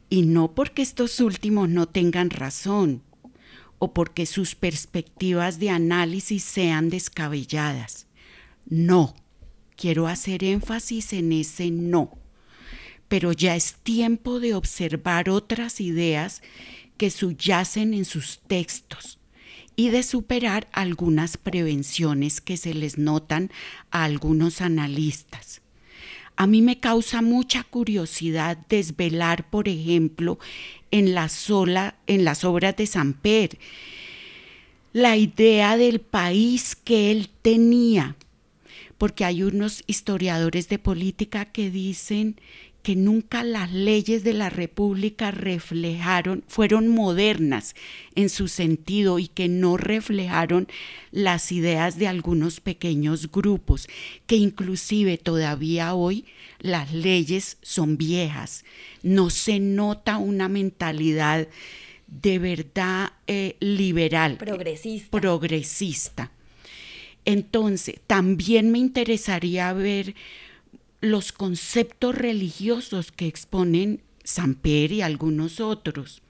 y 0.10 0.24
no 0.24 0.56
porque 0.56 0.82
estos 0.82 1.20
últimos 1.20 1.70
no 1.70 1.88
tengan 1.88 2.30
razón 2.30 3.04
o 3.78 3.94
porque 3.94 4.26
sus 4.26 4.56
perspectivas 4.56 5.60
de 5.60 5.70
análisis 5.70 6.44
sean 6.44 6.90
descabelladas. 6.90 8.08
No, 8.68 9.14
quiero 9.76 10.08
hacer 10.08 10.44
énfasis 10.44 11.14
en 11.14 11.34
ese 11.34 11.70
no, 11.70 12.18
pero 13.08 13.34
ya 13.34 13.56
es 13.56 13.76
tiempo 13.76 14.40
de 14.40 14.56
observar 14.56 15.30
otras 15.30 15.82
ideas 15.82 16.42
que 16.98 17.12
subyacen 17.12 17.94
en 17.94 18.06
sus 18.06 18.40
textos 18.48 19.20
y 19.76 19.90
de 19.90 20.04
superar 20.04 20.68
algunas 20.72 21.38
prevenciones 21.38 22.42
que 22.42 22.58
se 22.58 22.74
les 22.74 22.98
notan 22.98 23.52
a 23.92 24.04
algunos 24.04 24.62
analistas. 24.62 25.62
A 26.38 26.48
mí 26.48 26.62
me 26.62 26.80
causa 26.80 27.22
mucha 27.22 27.64
curiosidad 27.64 28.58
desvelar, 28.70 29.50
por 29.50 29.70
ejemplo, 29.70 30.38
en, 30.92 31.14
la 31.14 31.30
sola, 31.30 31.96
en 32.08 32.26
las 32.26 32.44
obras 32.44 32.76
de 32.76 32.88
Samper, 32.88 33.58
la 34.92 35.18
idea 35.18 35.78
del 35.78 36.00
país 36.02 36.76
que 36.76 37.12
él 37.12 37.30
tenía, 37.42 38.16
porque 38.98 39.26
hay 39.26 39.44
unos 39.44 39.84
historiadores 39.88 40.70
de 40.70 40.80
política 40.80 41.46
que 41.46 41.70
dicen 41.70 42.40
que 42.86 42.96
nunca 42.96 43.44
las 43.44 43.72
leyes 43.72 44.24
de 44.24 44.34
la 44.34 44.52
República 44.52 45.32
reflejaron, 45.32 46.44
fueron 46.48 46.88
modernas 46.88 47.74
en 48.14 48.30
su 48.30 48.48
sentido 48.48 49.18
y 49.18 49.28
que 49.28 49.48
no 49.48 49.76
reflejaron 49.76 50.68
las 51.10 51.52
ideas 51.52 51.98
de 51.98 52.08
algunos 52.08 52.60
pequeños 52.60 53.32
grupos, 53.32 53.88
que 54.28 54.36
inclusive 54.36 55.18
todavía 55.18 55.96
hoy 55.96 56.26
las 56.60 56.94
leyes 56.94 57.58
son 57.64 57.98
viejas, 57.98 58.64
no 59.02 59.32
se 59.32 59.60
nota 59.60 60.20
una 60.20 60.48
mentalidad 60.48 61.48
de 62.06 62.38
verdad 62.38 63.14
eh, 63.26 63.56
liberal, 63.62 64.38
progresista. 64.38 65.10
progresista. 65.10 66.32
Entonces, 67.26 67.96
también 68.06 68.72
me 68.72 68.78
interesaría 68.78 69.74
ver 69.74 70.14
los 71.02 71.32
conceptos 71.32 72.16
religiosos 72.16 73.12
que 73.12 73.28
exponen 73.28 74.02
Samper 74.24 74.92
y 74.92 75.02
algunos 75.02 75.60
otros, 75.60 76.22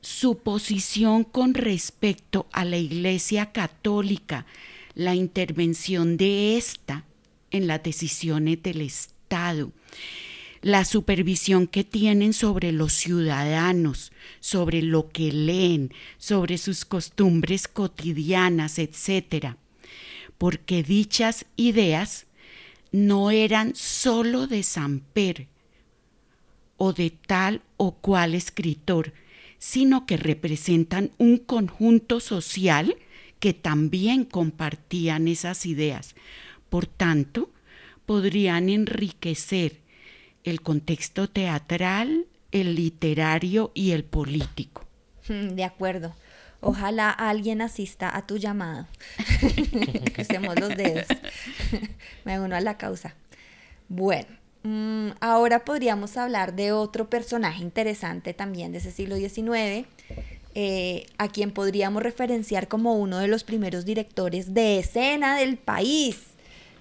su 0.00 0.38
posición 0.38 1.24
con 1.24 1.54
respecto 1.54 2.46
a 2.52 2.64
la 2.64 2.76
Iglesia 2.76 3.52
Católica, 3.52 4.46
la 4.94 5.14
intervención 5.14 6.16
de 6.16 6.56
ésta 6.56 7.04
en 7.50 7.66
las 7.66 7.82
decisiones 7.82 8.62
del 8.62 8.80
Estado, 8.80 9.72
la 10.62 10.84
supervisión 10.84 11.66
que 11.66 11.84
tienen 11.84 12.32
sobre 12.32 12.72
los 12.72 12.92
ciudadanos, 12.92 14.12
sobre 14.40 14.82
lo 14.82 15.08
que 15.08 15.32
leen, 15.32 15.92
sobre 16.18 16.58
sus 16.58 16.84
costumbres 16.84 17.68
cotidianas, 17.68 18.78
etc. 18.78 19.56
Porque 20.36 20.82
dichas 20.82 21.46
ideas 21.56 22.27
no 22.92 23.30
eran 23.30 23.74
sólo 23.74 24.46
de 24.46 24.62
Samper 24.62 25.48
o 26.76 26.92
de 26.92 27.10
tal 27.10 27.62
o 27.76 27.96
cual 27.96 28.34
escritor, 28.34 29.12
sino 29.58 30.06
que 30.06 30.16
representan 30.16 31.10
un 31.18 31.38
conjunto 31.38 32.20
social 32.20 32.96
que 33.40 33.52
también 33.52 34.24
compartían 34.24 35.28
esas 35.28 35.66
ideas. 35.66 36.14
Por 36.68 36.86
tanto, 36.86 37.50
podrían 38.06 38.68
enriquecer 38.68 39.80
el 40.44 40.62
contexto 40.62 41.28
teatral, 41.28 42.26
el 42.52 42.74
literario 42.74 43.70
y 43.74 43.90
el 43.90 44.04
político. 44.04 44.86
De 45.28 45.64
acuerdo. 45.64 46.14
Ojalá 46.60 47.10
alguien 47.10 47.62
asista 47.62 48.14
a 48.16 48.26
tu 48.26 48.36
llamado. 48.36 48.86
Crucemos 50.14 50.54
los 50.60 50.76
dedos. 50.76 51.06
Me 52.24 52.40
uno 52.40 52.56
a 52.56 52.60
la 52.60 52.76
causa. 52.76 53.14
Bueno, 53.88 54.28
mm, 54.64 55.10
ahora 55.20 55.64
podríamos 55.64 56.16
hablar 56.16 56.54
de 56.54 56.72
otro 56.72 57.08
personaje 57.08 57.62
interesante 57.62 58.34
también 58.34 58.72
de 58.72 58.78
ese 58.78 58.90
siglo 58.90 59.16
XIX, 59.16 59.86
eh, 60.54 61.06
a 61.16 61.28
quien 61.28 61.52
podríamos 61.52 62.02
referenciar 62.02 62.66
como 62.66 62.94
uno 62.96 63.18
de 63.18 63.28
los 63.28 63.44
primeros 63.44 63.84
directores 63.84 64.52
de 64.52 64.80
escena 64.80 65.38
del 65.38 65.58
país, 65.58 66.18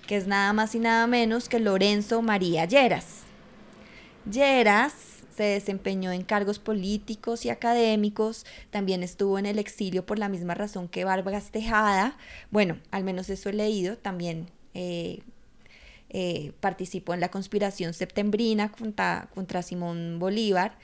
que 0.08 0.18
es 0.18 0.26
nada 0.26 0.54
más 0.54 0.74
y 0.74 0.80
nada 0.80 1.06
menos 1.06 1.50
que 1.50 1.60
Lorenzo 1.60 2.24
María 2.24 2.66
Lleras. 2.66 3.24
Lleras 4.30 5.17
se 5.38 5.44
desempeñó 5.44 6.12
en 6.12 6.24
cargos 6.24 6.58
políticos 6.58 7.46
y 7.46 7.52
académicos, 7.52 8.44
también 8.72 9.04
estuvo 9.04 9.38
en 9.38 9.46
el 9.46 9.60
exilio 9.60 10.04
por 10.04 10.18
la 10.18 10.30
misma 10.30 10.56
razón 10.56 10.88
que 10.88 11.04
Vargas 11.04 11.52
Tejada, 11.52 12.18
bueno, 12.50 12.80
al 12.90 13.04
menos 13.04 13.30
eso 13.30 13.50
he 13.50 13.54
leído, 13.54 14.00
también 14.00 14.50
eh, 14.74 15.22
eh, 16.10 16.54
participó 16.60 17.14
en 17.14 17.20
la 17.20 17.30
conspiración 17.30 17.94
septembrina 17.94 18.72
contra, 18.72 19.30
contra 19.36 19.62
Simón 19.62 20.18
Bolívar, 20.18 20.80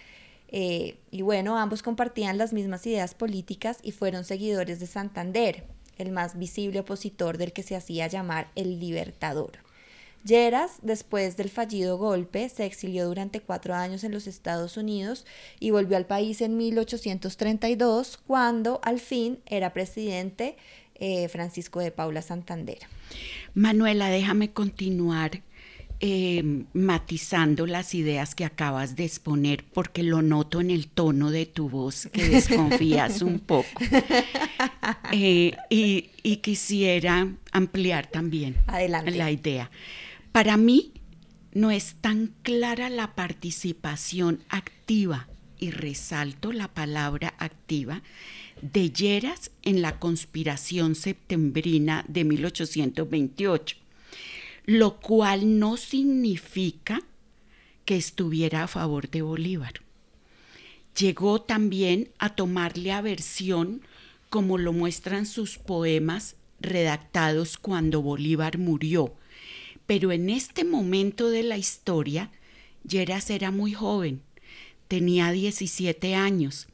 eh, 0.50 1.00
y 1.10 1.24
bueno, 1.24 1.58
ambos 1.58 1.82
compartían 1.82 2.38
las 2.38 2.54
mismas 2.54 2.86
ideas 2.86 3.16
políticas 3.16 3.80
y 3.82 3.92
fueron 3.92 4.24
seguidores 4.24 4.80
de 4.80 4.86
Santander, 4.86 5.66
el 5.98 6.12
más 6.12 6.38
visible 6.38 6.82
opositor 6.82 7.40
del 7.40 7.54
que 7.54 7.64
se 7.64 7.76
hacía 7.76 8.06
llamar 8.06 8.52
el 8.54 8.80
Libertador. 8.80 9.73
Lleras, 10.24 10.78
después 10.82 11.36
del 11.36 11.50
fallido 11.50 11.98
golpe, 11.98 12.48
se 12.48 12.66
exilió 12.66 13.06
durante 13.08 13.42
cuatro 13.42 13.74
años 13.74 14.06
en 14.06 14.14
los 14.14 14.26
Estados 14.26 14.78
Unidos 14.78 15.26
y 15.60 15.72
volvió 15.72 15.98
al 15.98 16.06
país 16.06 16.40
en 16.42 16.56
1832, 16.56 18.18
cuando 18.26 18.80
al 18.84 19.02
fin 19.02 19.40
era 19.46 19.74
presidente 19.74 20.56
eh, 20.96 21.28
Francisco 21.28 21.82
de 21.82 21.92
Paula 21.92 22.22
Santander. 22.22 22.78
Manuela, 23.54 24.08
déjame 24.08 24.52
continuar 24.52 25.42
em, 26.00 26.68
matizando 26.72 27.68
las 27.68 27.94
ideas 27.94 28.34
que 28.34 28.46
acabas 28.46 28.96
de 28.96 29.04
exponer, 29.04 29.66
porque 29.74 30.04
lo 30.04 30.22
noto 30.22 30.62
en 30.62 30.72
el 30.72 30.88
tono 30.88 31.32
de 31.32 31.46
tu 31.46 31.68
voz 31.68 32.08
que 32.14 32.24
desconfías 32.30 33.22
un 33.22 33.40
poco. 33.40 33.82
Eh, 35.12 35.56
y, 35.70 36.10
y, 36.24 36.38
quisiera 36.38 37.28
ampliar 37.52 38.08
también 38.08 38.56
Adelante. 38.68 39.12
la 39.12 39.32
idea. 39.32 39.70
Para 40.34 40.58
mí 40.58 40.94
no 41.54 41.70
es 41.70 41.94
tan 42.02 42.34
clara 42.42 42.90
la 42.90 43.14
participación 43.14 44.44
activa, 44.50 45.28
y 45.60 45.70
resalto 45.70 46.52
la 46.52 46.74
palabra 46.74 47.36
activa, 47.38 48.02
de 48.64 48.90
Lleras 48.90 49.52
en 49.62 49.84
la 49.84 50.00
conspiración 50.00 50.96
septembrina 50.96 52.04
de 52.08 52.24
1828, 52.24 53.78
lo 54.66 55.00
cual 55.00 55.60
no 55.60 55.78
significa 55.78 57.04
que 57.86 57.96
estuviera 57.96 58.64
a 58.64 58.68
favor 58.68 59.12
de 59.12 59.22
Bolívar. 59.22 59.74
Llegó 60.98 61.44
también 61.44 62.10
a 62.18 62.30
tomarle 62.30 62.92
aversión 62.92 63.82
como 64.32 64.58
lo 64.58 64.74
muestran 64.74 65.28
sus 65.28 65.60
poemas 65.60 66.38
redactados 66.60 67.58
cuando 67.58 68.02
Bolívar 68.02 68.58
murió, 68.58 69.14
pero 69.86 70.12
en 70.12 70.30
este 70.30 70.64
momento 70.64 71.30
de 71.30 71.44
la 71.44 71.58
historia, 71.58 72.32
Lleras 72.88 73.30
era 73.30 73.52
muy 73.52 73.74
joven, 73.74 74.22
tenía 74.88 75.32
17 75.32 76.16
años 76.16 76.68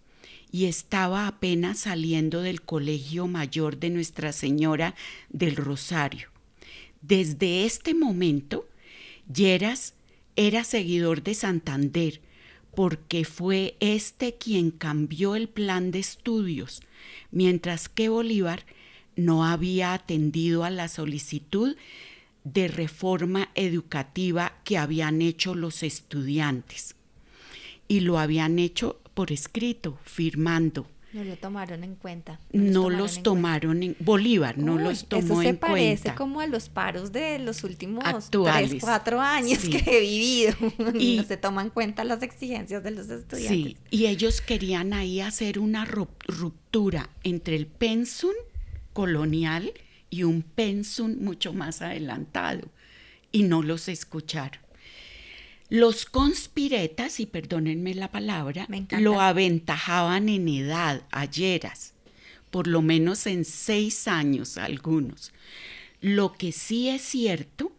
y 0.51 0.65
estaba 0.65 1.27
apenas 1.27 1.79
saliendo 1.79 2.41
del 2.41 2.61
colegio 2.61 3.27
mayor 3.27 3.77
de 3.77 3.91
Nuestra 3.91 4.31
Señora 4.31 4.95
del 5.29 5.55
Rosario. 5.55 6.29
Desde 7.01 7.65
este 7.65 7.93
momento, 7.93 8.67
Lleras 9.31 9.93
era 10.35 10.63
seguidor 10.63 11.21
de 11.21 11.35
Santander, 11.35 12.21
porque 12.75 13.25
fue 13.25 13.75
este 13.79 14.35
quien 14.35 14.71
cambió 14.71 15.35
el 15.35 15.49
plan 15.49 15.91
de 15.91 15.99
estudios, 15.99 16.81
mientras 17.31 17.89
que 17.89 18.09
Bolívar 18.09 18.65
no 19.15 19.45
había 19.45 19.93
atendido 19.93 20.63
a 20.63 20.69
la 20.69 20.87
solicitud 20.87 21.75
de 22.43 22.67
reforma 22.67 23.49
educativa 23.55 24.53
que 24.63 24.77
habían 24.77 25.21
hecho 25.21 25.55
los 25.55 25.83
estudiantes. 25.83 26.95
Y 27.87 28.01
lo 28.01 28.19
habían 28.19 28.59
hecho 28.59 28.99
por 29.13 29.31
escrito, 29.31 29.97
firmando. 30.03 30.87
No 31.11 31.23
lo 31.23 31.35
tomaron 31.37 31.83
en 31.83 31.95
cuenta. 31.95 32.39
No, 32.51 32.91
los 32.91 33.23
tomaron 33.23 33.81
en, 33.81 33.95
Bolívar, 33.99 34.59
no 34.59 34.77
los 34.77 35.07
tomó 35.07 35.41
en 35.41 35.57
cuenta. 35.57 35.67
Eso 35.67 35.75
se 35.75 36.07
parece 36.07 36.15
como 36.15 36.39
a 36.39 36.45
los 36.45 36.69
paros 36.69 37.11
de 37.11 37.39
los 37.39 37.63
últimos 37.63 38.05
Actuales. 38.05 38.69
tres, 38.69 38.83
cuatro 38.83 39.19
años 39.19 39.59
que 39.59 39.83
he 39.87 40.01
vivido. 40.01 40.53
Y 40.99 41.17
no 41.17 41.23
se 41.23 41.37
toman 41.37 41.67
en 41.67 41.71
cuenta 41.71 42.03
las 42.03 42.21
exigencias 42.21 42.83
de 42.83 42.91
los 42.91 43.09
estudiantes. 43.09 43.73
Sí, 43.73 43.77
y 43.89 44.05
ellos 44.05 44.41
querían 44.41 44.93
ahí 44.93 45.19
hacer 45.19 45.57
una 45.57 45.83
ruptura 45.85 47.09
entre 47.23 47.55
el 47.55 47.65
pensum 47.65 48.33
colonial 48.93 49.73
y 50.09 50.23
un 50.23 50.41
pensum 50.41 51.17
mucho 51.19 51.53
más 51.53 51.81
adelantado, 51.81 52.67
y 53.31 53.43
no 53.43 53.61
los 53.61 53.87
escucharon. 53.87 54.61
Los 55.69 56.05
conspiretas, 56.05 57.19
y 57.19 57.27
perdónenme 57.27 57.93
la 57.93 58.11
palabra, 58.11 58.67
lo 58.99 59.21
aventajaban 59.21 60.27
en 60.27 60.47
edad, 60.47 61.03
ayeras, 61.11 61.93
por 62.49 62.65
lo 62.65 62.81
menos 62.81 63.27
en 63.27 63.45
seis 63.45 64.07
años 64.07 64.57
algunos. 64.57 65.31
Lo 66.01 66.33
que 66.33 66.51
sí 66.51 66.89
es 66.89 67.03
cierto 67.03 67.71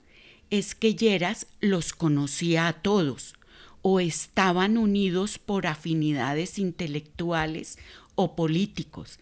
es 0.50 0.74
que 0.74 0.94
Lleras 0.94 1.46
los 1.60 1.92
conocía 1.92 2.68
a 2.68 2.74
todos, 2.74 3.34
o 3.82 3.98
estaban 3.98 4.76
unidos 4.76 5.38
por 5.38 5.66
afinidades 5.66 6.58
intelectuales 6.58 7.78
o 8.14 8.36
políticos, 8.36 9.18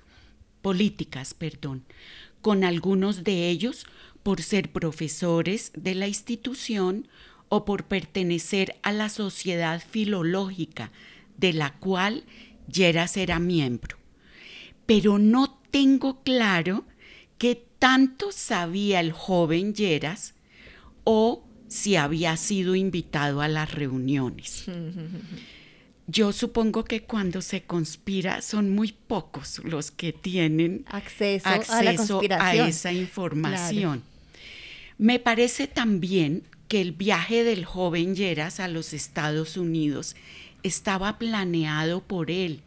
políticas, 0.62 1.32
perdón, 1.32 1.84
con 2.42 2.64
algunos 2.64 3.24
de 3.24 3.48
ellos 3.48 3.86
por 4.22 4.42
ser 4.42 4.70
profesores 4.70 5.72
de 5.74 5.94
la 5.94 6.08
institución 6.08 7.08
o 7.48 7.64
por 7.64 7.84
pertenecer 7.84 8.76
a 8.82 8.92
la 8.92 9.08
sociedad 9.08 9.82
filológica 9.82 10.92
de 11.36 11.52
la 11.52 11.74
cual 11.74 12.24
Lleras 12.70 13.16
era 13.16 13.38
miembro. 13.38 13.96
Pero 14.84 15.18
no 15.18 15.58
tengo 15.70 16.22
claro 16.22 16.84
qué 17.38 17.64
tanto 17.78 18.30
sabía 18.32 19.00
el 19.00 19.12
joven 19.12 19.74
Lleras 19.74 20.34
o 21.04 21.44
si 21.68 21.96
había 21.96 22.36
sido 22.36 22.74
invitado 22.74 23.40
a 23.40 23.48
las 23.48 23.72
reuniones. 23.72 24.64
Yo 26.10 26.32
supongo 26.32 26.84
que 26.84 27.02
cuando 27.02 27.42
se 27.42 27.64
conspira 27.64 28.40
son 28.40 28.70
muy 28.70 28.92
pocos 28.92 29.60
los 29.62 29.90
que 29.90 30.14
tienen 30.14 30.86
acceso, 30.88 31.46
acceso 31.46 32.22
a, 32.30 32.46
a, 32.46 32.54
esa 32.54 32.92
información. 32.92 34.02
Me 34.96 35.18
parece 35.18 35.66
también 35.66 36.44
que 36.66 36.80
el 36.80 36.92
viaje 36.92 37.44
del 37.44 37.66
joven 37.66 38.16
Lleras 38.16 38.58
a 38.58 38.68
los 38.68 38.94
Estados 38.94 39.58
Unidos 39.58 40.16
estaba 40.62 41.18
planeado 41.18 42.00
por 42.00 42.30
él 42.30 42.62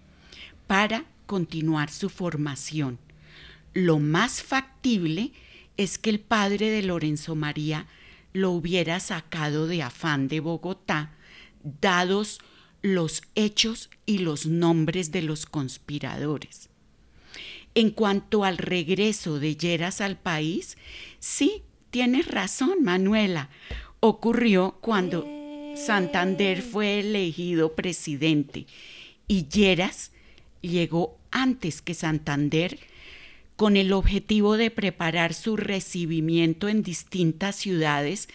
para 0.67 1.05
continuar 1.25 1.89
su 1.89 2.09
formación. 2.09 2.99
Lo 3.73 3.97
más 3.97 4.43
factible 4.43 5.31
es 5.77 5.97
que 5.97 6.11
el 6.11 6.19
padre 6.19 6.69
de 6.69 6.83
Lorenzo 6.83 7.33
María 7.33 7.87
lo 8.33 8.51
hubiera 8.51 8.99
sacado 8.99 9.65
de 9.65 9.81
afán 9.81 10.27
de 10.27 10.41
Bogotá, 10.41 11.11
dados 11.81 12.39
los 12.81 13.21
hechos 13.35 13.89
y 14.05 14.19
los 14.19 14.45
nombres 14.45 15.11
de 15.11 15.21
los 15.21 15.45
conspiradores. 15.45 16.69
En 17.73 17.91
cuanto 17.91 18.43
al 18.43 18.57
regreso 18.57 19.39
de 19.39 19.55
Lleras 19.55 20.01
al 20.01 20.17
país, 20.17 20.77
sí, 21.19 21.63
tienes 21.89 22.27
razón, 22.27 22.83
Manuela. 22.83 23.49
Ocurrió 23.99 24.77
cuando 24.81 25.25
Santander 25.75 26.61
fue 26.61 26.99
elegido 26.99 27.73
presidente 27.75 28.65
y 29.27 29.47
Lleras 29.47 30.11
llegó 30.61 31.17
antes 31.31 31.81
que 31.81 31.93
Santander 31.93 32.77
con 33.55 33.77
el 33.77 33.93
objetivo 33.93 34.57
de 34.57 34.71
preparar 34.71 35.33
su 35.33 35.55
recibimiento 35.55 36.67
en 36.67 36.83
distintas 36.83 37.55
ciudades 37.55 38.27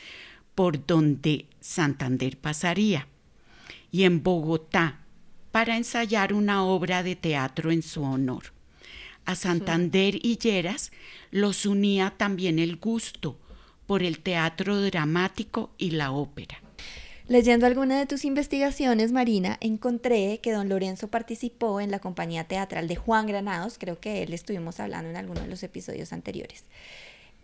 por 0.55 0.87
donde 0.87 1.47
Santander 1.61 2.39
pasaría 2.39 3.07
y 3.97 4.05
en 4.05 4.23
Bogotá 4.23 5.01
para 5.53 5.79
ensayar 5.79 6.35
una 6.35 6.67
obra 6.67 7.03
de 7.03 7.17
teatro 7.17 7.73
en 7.73 7.81
su 7.81 8.03
honor. 8.03 8.53
A 9.25 9.35
Santander 9.35 10.17
y 10.23 10.37
Lleras 10.37 10.93
los 11.31 11.65
unía 11.65 12.13
también 12.15 12.59
el 12.59 12.77
gusto 12.77 13.39
por 13.87 14.03
el 14.03 14.19
teatro 14.19 14.83
dramático 14.83 15.71
y 15.79 15.93
la 15.93 16.13
ópera. 16.13 16.61
Leyendo 17.27 17.65
alguna 17.65 17.99
de 17.99 18.05
tus 18.05 18.27
investigaciones, 18.27 19.13
Marina, 19.13 19.57
encontré 19.63 20.41
que 20.43 20.53
don 20.53 20.69
Lorenzo 20.69 21.09
participó 21.09 21.81
en 21.81 21.91
la 21.91 22.01
compañía 22.01 22.45
teatral 22.45 22.89
de 22.89 22.97
Juan 22.97 23.27
Granados, 23.27 23.79
creo 23.79 23.99
que 23.99 24.23
él 24.23 24.35
estuvimos 24.35 24.79
hablando 24.79 25.09
en 25.09 25.17
alguno 25.17 25.41
de 25.41 25.49
los 25.49 25.63
episodios 25.63 26.13
anteriores, 26.13 26.65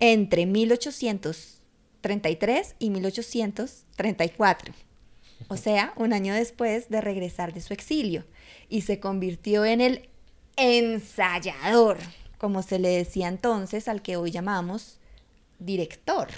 entre 0.00 0.44
1833 0.44 2.74
y 2.78 2.90
1834 2.90 4.74
o 5.48 5.56
sea, 5.56 5.92
un 5.96 6.12
año 6.12 6.34
después 6.34 6.88
de 6.88 7.00
regresar 7.00 7.52
de 7.52 7.60
su 7.60 7.72
exilio, 7.72 8.24
y 8.68 8.82
se 8.82 9.00
convirtió 9.00 9.64
en 9.64 9.80
el 9.80 10.08
ensayador, 10.56 11.98
como 12.38 12.62
se 12.62 12.78
le 12.78 12.88
decía 12.88 13.28
entonces 13.28 13.88
al 13.88 14.02
que 14.02 14.16
hoy 14.16 14.30
llamamos 14.30 14.98
director, 15.58 16.28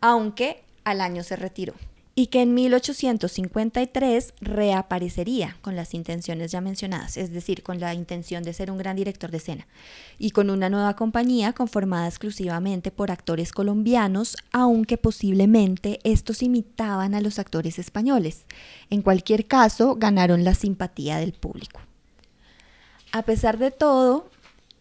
aunque 0.00 0.62
al 0.84 1.00
año 1.00 1.22
se 1.22 1.36
retiró 1.36 1.74
y 2.18 2.28
que 2.28 2.40
en 2.40 2.54
1853 2.54 4.32
reaparecería 4.40 5.58
con 5.60 5.76
las 5.76 5.92
intenciones 5.92 6.50
ya 6.50 6.62
mencionadas, 6.62 7.18
es 7.18 7.30
decir, 7.30 7.62
con 7.62 7.78
la 7.78 7.92
intención 7.92 8.42
de 8.42 8.54
ser 8.54 8.70
un 8.70 8.78
gran 8.78 8.96
director 8.96 9.30
de 9.30 9.36
escena, 9.36 9.66
y 10.18 10.30
con 10.30 10.48
una 10.48 10.70
nueva 10.70 10.96
compañía 10.96 11.52
conformada 11.52 12.08
exclusivamente 12.08 12.90
por 12.90 13.10
actores 13.10 13.52
colombianos, 13.52 14.38
aunque 14.50 14.96
posiblemente 14.96 16.00
estos 16.04 16.42
imitaban 16.42 17.14
a 17.14 17.20
los 17.20 17.38
actores 17.38 17.78
españoles. 17.78 18.46
En 18.88 19.02
cualquier 19.02 19.46
caso, 19.46 19.96
ganaron 19.96 20.42
la 20.42 20.54
simpatía 20.54 21.18
del 21.18 21.34
público. 21.34 21.80
A 23.12 23.22
pesar 23.22 23.58
de 23.58 23.70
todo, 23.70 24.30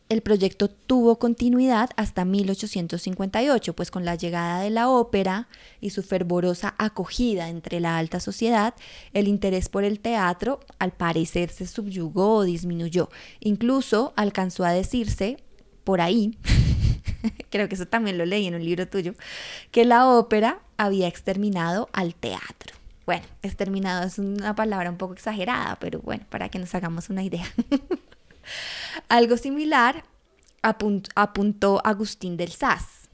el 0.07 0.21
proyecto 0.21 0.69
tuvo 0.69 1.17
continuidad 1.17 1.89
hasta 1.95 2.25
1858, 2.25 3.73
pues 3.73 3.89
con 3.89 4.05
la 4.05 4.15
llegada 4.15 4.61
de 4.61 4.69
la 4.69 4.89
ópera 4.89 5.47
y 5.81 5.89
su 5.89 6.03
fervorosa 6.03 6.75
acogida 6.77 7.49
entre 7.49 7.79
la 7.79 7.97
alta 7.97 8.19
sociedad, 8.19 8.75
el 9.13 9.27
interés 9.27 9.67
por 9.67 9.83
el 9.83 9.99
teatro 9.99 10.59
al 10.77 10.91
parecer 10.91 11.49
se 11.49 11.65
subyugó 11.65 12.35
o 12.35 12.43
disminuyó. 12.43 13.09
Incluso 13.39 14.13
alcanzó 14.15 14.63
a 14.63 14.71
decirse 14.71 15.37
por 15.83 16.01
ahí, 16.01 16.37
creo 17.49 17.67
que 17.67 17.75
eso 17.75 17.87
también 17.87 18.17
lo 18.17 18.25
leí 18.25 18.47
en 18.47 18.55
un 18.55 18.63
libro 18.63 18.87
tuyo, 18.87 19.13
que 19.71 19.85
la 19.85 20.07
ópera 20.07 20.59
había 20.77 21.07
exterminado 21.07 21.89
al 21.93 22.13
teatro. 22.15 22.75
Bueno, 23.05 23.23
exterminado 23.43 24.05
es 24.05 24.17
una 24.17 24.55
palabra 24.55 24.89
un 24.89 24.97
poco 24.97 25.13
exagerada, 25.13 25.77
pero 25.79 25.99
bueno, 25.99 26.25
para 26.29 26.49
que 26.49 26.57
nos 26.57 26.73
hagamos 26.73 27.09
una 27.09 27.23
idea. 27.23 27.45
Algo 29.09 29.37
similar 29.37 30.03
apuntó 30.61 31.81
Agustín 31.85 32.37
del 32.37 32.51
Saz. 32.51 33.07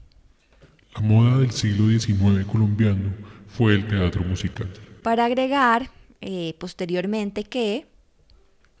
La 0.94 1.00
moda 1.02 1.38
del 1.38 1.50
siglo 1.50 1.88
XIX 1.88 2.46
colombiano 2.50 3.12
fue 3.48 3.74
el 3.74 3.86
teatro 3.86 4.22
musical. 4.24 4.70
Para 5.02 5.26
agregar 5.26 5.90
eh, 6.20 6.54
posteriormente 6.58 7.44
que... 7.44 7.86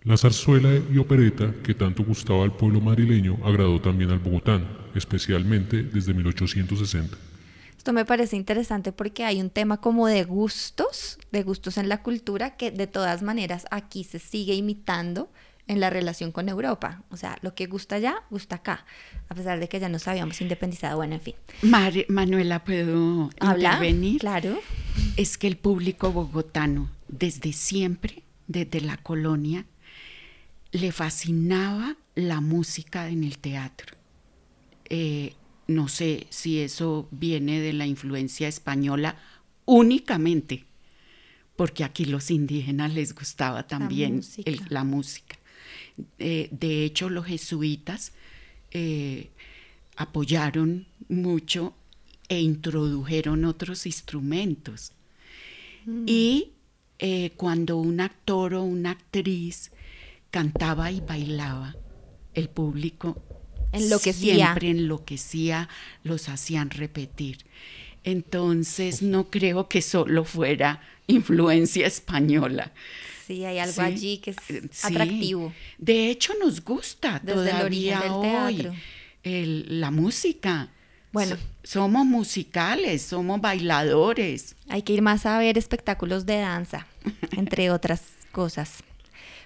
La 0.04 0.16
zarzuela 0.16 0.70
y 0.92 0.98
opereta 0.98 1.54
que 1.62 1.74
tanto 1.74 2.02
gustaba 2.02 2.42
al 2.44 2.56
pueblo 2.56 2.80
madrileño 2.80 3.38
agradó 3.44 3.80
también 3.80 4.10
al 4.10 4.18
bogotano, 4.18 4.66
especialmente 4.94 5.82
desde 5.82 6.12
1860. 6.12 7.16
Esto 7.76 7.92
me 7.92 8.04
parece 8.04 8.36
interesante 8.36 8.92
porque 8.92 9.24
hay 9.24 9.40
un 9.40 9.50
tema 9.50 9.80
como 9.80 10.06
de 10.06 10.24
gustos, 10.24 11.18
de 11.30 11.42
gustos 11.42 11.78
en 11.78 11.88
la 11.88 12.02
cultura, 12.02 12.56
que 12.56 12.70
de 12.70 12.86
todas 12.86 13.22
maneras 13.22 13.66
aquí 13.70 14.04
se 14.04 14.18
sigue 14.18 14.54
imitando 14.54 15.30
en 15.68 15.80
la 15.80 15.90
relación 15.90 16.32
con 16.32 16.48
Europa. 16.48 17.02
O 17.10 17.16
sea, 17.16 17.38
lo 17.42 17.54
que 17.54 17.66
gusta 17.66 17.96
allá, 17.96 18.22
gusta 18.30 18.56
acá, 18.56 18.84
a 19.28 19.34
pesar 19.34 19.60
de 19.60 19.68
que 19.68 19.80
ya 19.80 19.88
nos 19.88 20.06
habíamos 20.08 20.40
independizado. 20.40 20.96
Bueno, 20.96 21.14
en 21.14 21.20
fin. 21.20 21.34
Manuela, 22.08 22.64
¿puedo 22.64 23.30
intervenir? 23.40 24.20
Claro. 24.20 24.58
Es 25.16 25.38
que 25.38 25.46
el 25.46 25.56
público 25.56 26.12
bogotano, 26.12 26.90
desde 27.08 27.52
siempre, 27.52 28.22
desde 28.46 28.80
la 28.80 28.96
colonia, 28.96 29.66
le 30.72 30.90
fascinaba 30.92 31.96
la 32.14 32.40
música 32.40 33.08
en 33.08 33.24
el 33.24 33.38
teatro. 33.38 33.96
Eh, 34.88 35.34
no 35.66 35.88
sé 35.88 36.26
si 36.30 36.60
eso 36.60 37.08
viene 37.10 37.60
de 37.60 37.72
la 37.72 37.86
influencia 37.86 38.48
española 38.48 39.16
únicamente, 39.64 40.64
porque 41.56 41.84
aquí 41.84 42.04
los 42.04 42.30
indígenas 42.30 42.92
les 42.92 43.14
gustaba 43.14 43.66
también 43.66 44.22
la 44.68 44.84
música. 44.84 45.36
Eh, 46.18 46.48
de 46.50 46.84
hecho, 46.84 47.08
los 47.08 47.26
jesuitas 47.26 48.12
eh, 48.70 49.30
apoyaron 49.96 50.86
mucho 51.08 51.74
e 52.28 52.40
introdujeron 52.40 53.44
otros 53.44 53.86
instrumentos. 53.86 54.92
Mm. 55.84 56.04
Y 56.06 56.52
eh, 56.98 57.32
cuando 57.36 57.76
un 57.76 58.00
actor 58.00 58.54
o 58.54 58.62
una 58.62 58.92
actriz 58.92 59.72
cantaba 60.30 60.90
y 60.90 61.00
bailaba, 61.00 61.76
el 62.34 62.48
público 62.48 63.22
enloquecía. 63.72 64.34
siempre 64.34 64.70
enloquecía, 64.70 65.68
los 66.04 66.28
hacían 66.28 66.70
repetir. 66.70 67.38
Entonces 68.04 69.02
no 69.02 69.30
creo 69.30 69.68
que 69.68 69.82
solo 69.82 70.24
fuera 70.24 70.80
influencia 71.06 71.86
española. 71.86 72.72
Sí, 73.32 73.46
hay 73.46 73.58
algo 73.58 73.80
allí 73.80 74.18
que 74.18 74.32
es 74.32 74.36
eh, 74.50 74.62
atractivo. 74.82 75.54
De 75.78 76.10
hecho, 76.10 76.34
nos 76.38 76.62
gusta 76.62 77.18
todavía 77.24 78.14
hoy 78.14 78.68
la 79.24 79.90
música. 79.90 80.68
Bueno, 81.12 81.36
somos 81.62 82.04
musicales, 82.04 83.02
somos 83.02 83.40
bailadores. 83.40 84.54
Hay 84.68 84.82
que 84.82 84.92
ir 84.92 85.02
más 85.02 85.24
a 85.24 85.38
ver 85.38 85.56
espectáculos 85.56 86.26
de 86.26 86.40
danza, 86.40 86.86
entre 87.36 87.70
otras 87.70 88.02
cosas. 88.32 88.82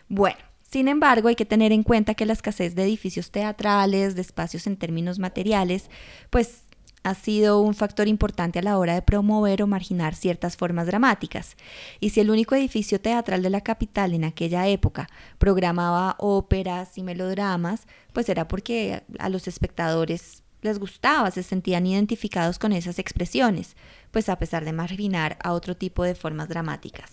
Bueno, 0.08 0.38
sin 0.68 0.88
embargo, 0.88 1.28
hay 1.28 1.36
que 1.36 1.44
tener 1.44 1.70
en 1.70 1.84
cuenta 1.84 2.14
que 2.14 2.26
la 2.26 2.32
escasez 2.32 2.74
de 2.74 2.82
edificios 2.82 3.30
teatrales, 3.30 4.16
de 4.16 4.22
espacios 4.22 4.66
en 4.66 4.76
términos 4.76 5.20
materiales, 5.20 5.90
pues 6.30 6.62
ha 7.06 7.14
sido 7.14 7.60
un 7.60 7.74
factor 7.74 8.08
importante 8.08 8.58
a 8.58 8.62
la 8.62 8.78
hora 8.78 8.94
de 8.94 9.00
promover 9.00 9.62
o 9.62 9.68
marginar 9.68 10.16
ciertas 10.16 10.56
formas 10.56 10.88
dramáticas. 10.88 11.56
Y 12.00 12.10
si 12.10 12.18
el 12.18 12.30
único 12.30 12.56
edificio 12.56 13.00
teatral 13.00 13.42
de 13.42 13.50
la 13.50 13.60
capital 13.60 14.12
en 14.12 14.24
aquella 14.24 14.66
época 14.66 15.06
programaba 15.38 16.16
óperas 16.18 16.98
y 16.98 17.04
melodramas, 17.04 17.86
pues 18.12 18.28
era 18.28 18.48
porque 18.48 19.04
a 19.20 19.28
los 19.28 19.46
espectadores 19.46 20.42
les 20.62 20.80
gustaba, 20.80 21.30
se 21.30 21.44
sentían 21.44 21.86
identificados 21.86 22.58
con 22.58 22.72
esas 22.72 22.98
expresiones, 22.98 23.76
pues 24.10 24.28
a 24.28 24.36
pesar 24.36 24.64
de 24.64 24.72
marginar 24.72 25.38
a 25.44 25.52
otro 25.52 25.76
tipo 25.76 26.02
de 26.02 26.16
formas 26.16 26.48
dramáticas. 26.48 27.12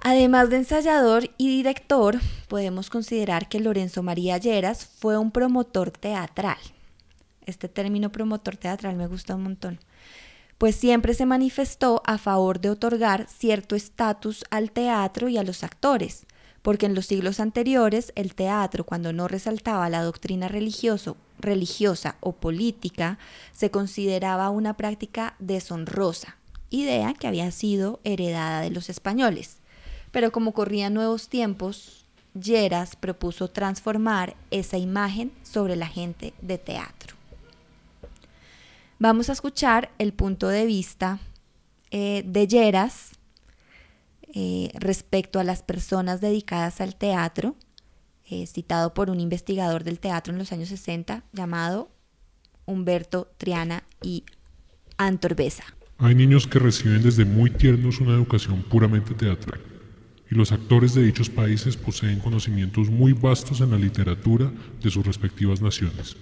Además 0.00 0.48
de 0.48 0.56
ensayador 0.56 1.28
y 1.36 1.48
director, 1.48 2.18
podemos 2.48 2.88
considerar 2.88 3.50
que 3.50 3.60
Lorenzo 3.60 4.02
María 4.02 4.38
Lleras 4.38 4.86
fue 4.86 5.18
un 5.18 5.32
promotor 5.32 5.90
teatral 5.90 6.56
este 7.48 7.68
término 7.68 8.10
promotor 8.12 8.56
teatral 8.56 8.96
me 8.96 9.06
gusta 9.06 9.34
un 9.34 9.42
montón. 9.42 9.80
pues 10.58 10.74
siempre 10.74 11.14
se 11.14 11.24
manifestó 11.24 12.02
a 12.04 12.18
favor 12.18 12.60
de 12.60 12.70
otorgar 12.70 13.28
cierto 13.28 13.76
estatus 13.76 14.44
al 14.50 14.72
teatro 14.72 15.28
y 15.28 15.38
a 15.38 15.44
los 15.44 15.62
actores, 15.62 16.26
porque 16.62 16.86
en 16.86 16.96
los 16.96 17.06
siglos 17.06 17.38
anteriores 17.38 18.12
el 18.16 18.34
teatro, 18.34 18.84
cuando 18.84 19.12
no 19.12 19.28
resaltaba 19.28 19.88
la 19.88 20.02
doctrina 20.02 20.48
religioso, 20.48 21.16
religiosa 21.38 22.16
o 22.18 22.32
política, 22.32 23.20
se 23.52 23.70
consideraba 23.70 24.50
una 24.50 24.76
práctica 24.76 25.36
deshonrosa, 25.38 26.38
idea 26.70 27.14
que 27.14 27.28
había 27.28 27.52
sido 27.52 28.00
heredada 28.02 28.60
de 28.60 28.70
los 28.70 28.90
españoles. 28.90 29.58
Pero 30.10 30.32
como 30.32 30.52
corrían 30.54 30.92
nuevos 30.92 31.28
tiempos, 31.28 31.98
Lleras 32.34 32.94
propuso 32.94 33.48
transformar 33.48 34.36
esa 34.50 34.76
imagen 34.78 35.32
sobre 35.42 35.76
la 35.76 35.86
gente 35.86 36.34
de 36.40 36.58
teatro. 36.58 37.17
Vamos 39.00 39.30
a 39.30 39.32
escuchar 39.32 39.92
el 39.98 40.12
punto 40.12 40.48
de 40.48 40.66
vista 40.66 41.20
eh, 41.92 42.24
de 42.26 42.48
Lleras 42.48 43.12
eh, 44.34 44.70
respecto 44.74 45.38
a 45.38 45.44
las 45.44 45.62
personas 45.62 46.20
dedicadas 46.20 46.80
al 46.80 46.96
teatro, 46.96 47.54
eh, 48.28 48.48
citado 48.48 48.94
por 48.94 49.08
un 49.08 49.20
investigador 49.20 49.84
del 49.84 50.00
teatro 50.00 50.32
en 50.32 50.38
los 50.40 50.50
años 50.50 50.70
60 50.70 51.22
llamado 51.32 51.92
Humberto 52.66 53.30
Triana 53.38 53.84
y 54.02 54.24
Antorbesa. 54.96 55.62
Hay 55.98 56.16
niños 56.16 56.48
que 56.48 56.58
reciben 56.58 57.00
desde 57.00 57.24
muy 57.24 57.50
tiernos 57.50 58.00
una 58.00 58.14
educación 58.14 58.64
puramente 58.64 59.14
teatral, 59.14 59.60
y 60.28 60.34
los 60.34 60.50
actores 60.50 60.94
de 60.94 61.04
dichos 61.04 61.30
países 61.30 61.76
poseen 61.76 62.18
conocimientos 62.18 62.90
muy 62.90 63.12
vastos 63.12 63.60
en 63.60 63.70
la 63.70 63.78
literatura 63.78 64.52
de 64.82 64.90
sus 64.90 65.06
respectivas 65.06 65.62
naciones, 65.62 66.16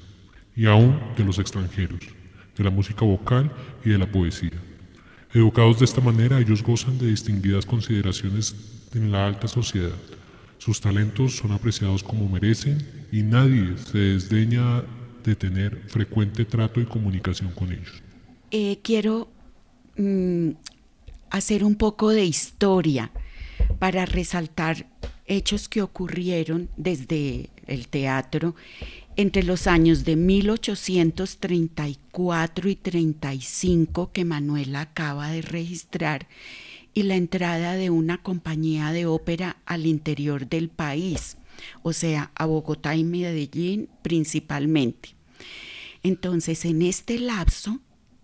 y 0.54 0.66
aún 0.66 1.00
de 1.16 1.24
los 1.24 1.38
extranjeros, 1.38 2.15
de 2.56 2.64
la 2.64 2.70
música 2.70 3.04
vocal 3.04 3.50
y 3.84 3.90
de 3.90 3.98
la 3.98 4.10
poesía. 4.10 4.52
Educados 5.32 5.78
de 5.78 5.84
esta 5.84 6.00
manera, 6.00 6.40
ellos 6.40 6.62
gozan 6.62 6.98
de 6.98 7.08
distinguidas 7.08 7.66
consideraciones 7.66 8.54
en 8.94 9.12
la 9.12 9.26
alta 9.26 9.48
sociedad. 9.48 9.96
Sus 10.58 10.80
talentos 10.80 11.36
son 11.36 11.52
apreciados 11.52 12.02
como 12.02 12.28
merecen 12.28 12.78
y 13.12 13.22
nadie 13.22 13.76
se 13.76 13.98
desdeña 13.98 14.82
de 15.24 15.36
tener 15.36 15.76
frecuente 15.88 16.44
trato 16.44 16.80
y 16.80 16.86
comunicación 16.86 17.50
con 17.50 17.72
ellos. 17.72 18.02
Eh, 18.50 18.78
quiero 18.82 19.28
mm, 19.96 20.50
hacer 21.30 21.64
un 21.64 21.76
poco 21.76 22.10
de 22.10 22.24
historia 22.24 23.10
para 23.78 24.06
resaltar 24.06 24.86
hechos 25.26 25.68
que 25.68 25.82
ocurrieron 25.82 26.68
desde 26.76 27.50
el 27.66 27.88
teatro 27.88 28.54
entre 29.16 29.42
los 29.42 29.66
años 29.66 30.04
de 30.04 30.16
1834 30.16 32.68
y 32.68 32.76
35 32.76 34.12
que 34.12 34.24
Manuela 34.24 34.82
acaba 34.82 35.30
de 35.30 35.42
registrar 35.42 36.28
y 36.92 37.02
la 37.02 37.16
entrada 37.16 37.74
de 37.74 37.90
una 37.90 38.22
compañía 38.22 38.92
de 38.92 39.06
ópera 39.06 39.56
al 39.66 39.86
interior 39.86 40.48
del 40.48 40.68
país, 40.68 41.38
o 41.82 41.92
sea, 41.92 42.30
a 42.34 42.46
Bogotá 42.46 42.94
y 42.94 43.02
Medellín 43.04 43.88
principalmente. 44.02 45.16
Entonces, 46.02 46.64
en 46.64 46.82
este 46.82 47.18
lapso 47.18 47.80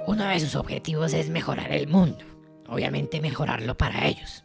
Uno 0.06 0.24
de 0.24 0.40
sus 0.40 0.54
objetivos 0.54 1.12
es 1.14 1.30
mejorar 1.30 1.72
el 1.72 1.88
mundo, 1.88 2.24
obviamente 2.68 3.20
mejorarlo 3.20 3.76
para 3.76 4.06
ellos. 4.06 4.44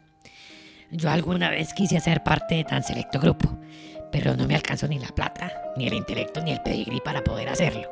Yo 0.91 1.09
alguna 1.09 1.49
vez 1.49 1.73
quise 1.73 1.99
ser 1.99 2.23
parte 2.23 2.55
de 2.55 2.63
tan 2.63 2.83
selecto 2.83 3.19
grupo, 3.19 3.57
pero 4.11 4.35
no 4.35 4.47
me 4.47 4.55
alcanzó 4.55 4.87
ni 4.87 4.99
la 4.99 5.09
plata, 5.09 5.51
ni 5.77 5.87
el 5.87 5.93
intelecto, 5.93 6.41
ni 6.41 6.51
el 6.51 6.61
pedigrí 6.61 6.99
para 7.01 7.23
poder 7.23 7.49
hacerlo. 7.49 7.89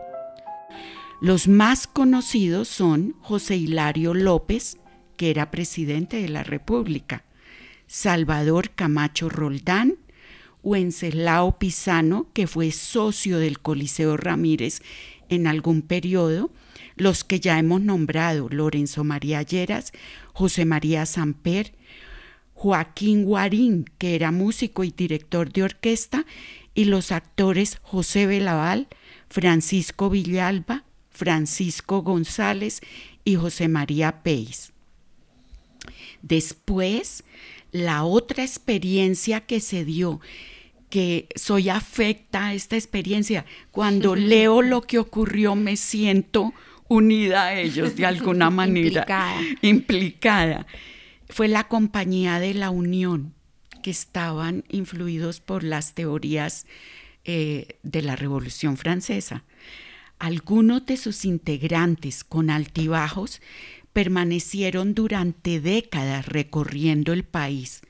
Los 1.21 1.47
más 1.47 1.87
conocidos 1.87 2.67
son 2.67 3.15
José 3.21 3.55
Hilario 3.55 4.13
López, 4.13 4.77
que 5.17 5.29
era 5.31 5.51
presidente 5.51 6.21
de 6.21 6.29
la 6.29 6.43
República, 6.43 7.25
Salvador 7.87 8.71
Camacho 8.71 9.29
Roldán, 9.29 9.97
Wenceslao 10.63 11.57
Pisano, 11.57 12.27
que 12.33 12.47
fue 12.47 12.71
socio 12.71 13.39
del 13.39 13.59
Coliseo 13.59 14.17
Ramírez 14.17 14.81
en 15.29 15.47
algún 15.47 15.81
periodo, 15.81 16.51
los 16.95 17.23
que 17.23 17.39
ya 17.39 17.57
hemos 17.57 17.81
nombrado, 17.81 18.49
Lorenzo 18.49 19.03
María 19.03 19.41
Lleras, 19.41 19.93
José 20.33 20.65
María 20.65 21.05
Samper, 21.05 21.73
Joaquín 22.53 23.23
Guarín, 23.23 23.85
que 23.97 24.15
era 24.15 24.31
músico 24.31 24.83
y 24.83 24.91
director 24.91 25.51
de 25.53 25.63
orquesta, 25.63 26.25
y 26.75 26.85
los 26.85 27.11
actores 27.11 27.79
José 27.81 28.25
Belaval, 28.25 28.87
Francisco 29.29 30.09
Villalba, 30.09 30.83
Francisco 31.09 32.01
González 32.01 32.81
y 33.23 33.35
José 33.35 33.67
María 33.67 34.23
Peis. 34.23 34.71
Después, 36.21 37.23
la 37.71 38.03
otra 38.03 38.43
experiencia 38.43 39.41
que 39.41 39.59
se 39.59 39.85
dio, 39.85 40.19
que 40.89 41.27
soy 41.35 41.69
afecta 41.69 42.47
a 42.47 42.53
esta 42.53 42.75
experiencia, 42.75 43.45
cuando 43.71 44.15
leo 44.15 44.61
lo 44.61 44.81
que 44.81 44.97
ocurrió 44.97 45.55
me 45.55 45.77
siento 45.77 46.53
unida 46.87 47.45
a 47.45 47.59
ellos 47.59 47.95
de 47.95 48.05
alguna 48.05 48.49
manera, 48.49 49.05
implicada. 49.61 50.65
Fue 51.29 51.47
la 51.47 51.67
compañía 51.67 52.39
de 52.39 52.55
la 52.55 52.71
Unión, 52.71 53.33
que 53.83 53.91
estaban 53.91 54.63
influidos 54.67 55.39
por 55.39 55.63
las 55.63 55.93
teorías 55.93 56.65
eh, 57.23 57.77
de 57.83 58.01
la 58.01 58.15
Revolución 58.15 58.75
Francesa. 58.75 59.43
Algunos 60.17 60.85
de 60.85 60.97
sus 60.97 61.23
integrantes 61.23 62.23
con 62.23 62.49
altibajos 62.49 63.41
permanecieron 63.99 64.93
durante 64.93 65.59
décadas 65.59 66.25
recorriendo 66.25 67.11
el 67.11 67.25
país. 67.25 67.81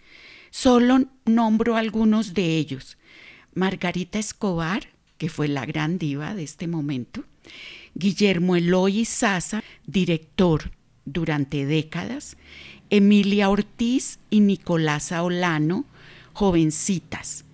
Solo 0.50 1.06
nombro 1.26 1.76
algunos 1.76 2.34
de 2.34 2.58
ellos. 2.58 2.98
Margarita 3.54 4.18
Escobar, 4.18 4.90
que 5.20 5.30
fue 5.30 5.48
la 5.48 5.68
gran 5.68 6.00
diva 6.00 6.34
de 6.34 6.42
este 6.42 6.66
momento, 6.66 7.26
Guillermo 7.94 8.56
Eloy 8.56 9.06
Sasa, 9.06 9.64
director 9.86 10.72
durante 11.06 11.68
décadas, 11.68 12.38
Emilia 12.90 13.52
Ortiz 13.52 14.18
y 14.32 14.40
Nicolás 14.40 15.12
Olano, 15.12 15.86
jovencitas, 16.34 17.46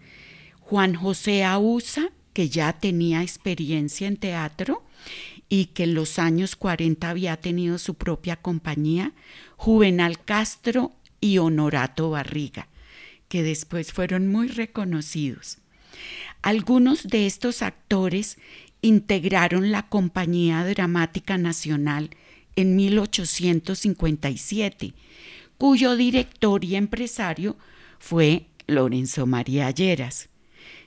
Juan 0.62 0.96
José 0.96 1.44
Ausa, 1.44 2.10
que 2.32 2.48
ya 2.48 2.72
tenía 2.72 3.22
experiencia 3.22 4.08
en 4.08 4.16
teatro, 4.16 4.82
y 5.50 5.68
que 5.68 5.84
en 5.84 5.94
los 5.94 6.20
años 6.20 6.56
40 6.56 7.10
había 7.10 7.38
tenido 7.38 7.78
su 7.78 7.96
propia 7.96 8.36
compañía, 8.36 9.14
Juvenal 9.58 10.24
Castro 10.24 10.94
y 11.22 11.38
Honorato 11.38 12.10
Barriga, 12.10 12.68
que 13.28 13.44
después 13.44 13.94
fueron 13.94 14.28
muy 14.28 14.48
reconocidos. 14.48 15.60
Algunos 16.42 17.04
de 17.04 17.26
estos 17.26 17.62
actores 17.62 18.38
integraron 18.82 19.72
la 19.72 19.88
Compañía 19.90 20.66
Dramática 20.66 21.38
Nacional 21.38 22.10
en 22.56 22.76
1857, 22.76 24.94
cuyo 25.58 25.96
director 25.96 26.64
y 26.64 26.76
empresario 26.76 27.58
fue 28.00 28.46
Lorenzo 28.68 29.26
María 29.26 29.72
Lleras. 29.72 30.30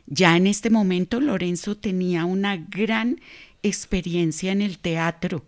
Ya 0.07 0.37
en 0.37 0.47
este 0.47 0.71
momento 0.71 1.21
Lorenzo 1.21 1.77
tenía 1.77 2.25
una 2.25 2.57
gran 2.57 3.21
experiencia 3.62 4.53
en 4.53 4.62
el 4.62 4.79
teatro, 4.79 5.44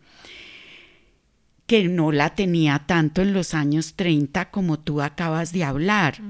que 1.67 1.85
no 1.85 2.11
la 2.13 2.35
tenía 2.35 2.81
tanto 2.87 3.23
en 3.23 3.33
los 3.33 3.55
años 3.55 3.95
30 3.95 4.51
como 4.51 4.79
tú 4.79 5.01
acabas 5.01 5.53
de 5.53 5.65
hablar. 5.65 6.21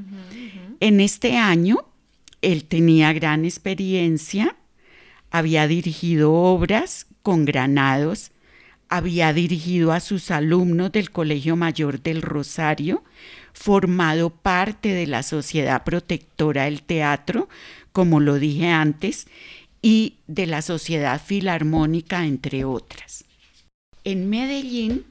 En 0.81 1.01
este 1.01 1.37
año, 1.37 1.79
él 2.43 2.65
tenía 2.65 3.13
gran 3.13 3.45
experiencia, 3.45 4.57
había 5.31 5.67
dirigido 5.67 6.33
obras 6.33 7.07
con 7.23 7.45
granados, 7.45 8.33
había 8.89 9.33
dirigido 9.33 9.93
a 9.93 10.01
sus 10.01 10.31
alumnos 10.31 10.91
del 10.93 11.11
Colegio 11.11 11.57
Mayor 11.57 12.03
del 12.03 12.23
Rosario, 12.23 13.05
formado 13.53 14.31
parte 14.31 14.89
de 14.91 15.07
la 15.07 15.23
Sociedad 15.23 15.85
Protectora 15.85 16.65
del 16.65 16.83
Teatro, 16.83 17.49
como 17.93 18.21
lo 18.21 18.39
dije 18.39 18.69
antes, 18.69 19.27
y 19.83 20.17
de 20.27 20.47
la 20.47 20.63
Sociedad 20.63 21.21
Filarmónica, 21.21 22.27
entre 22.27 22.65
otras. 22.65 23.25
En 24.05 24.31
Medellín, 24.31 25.05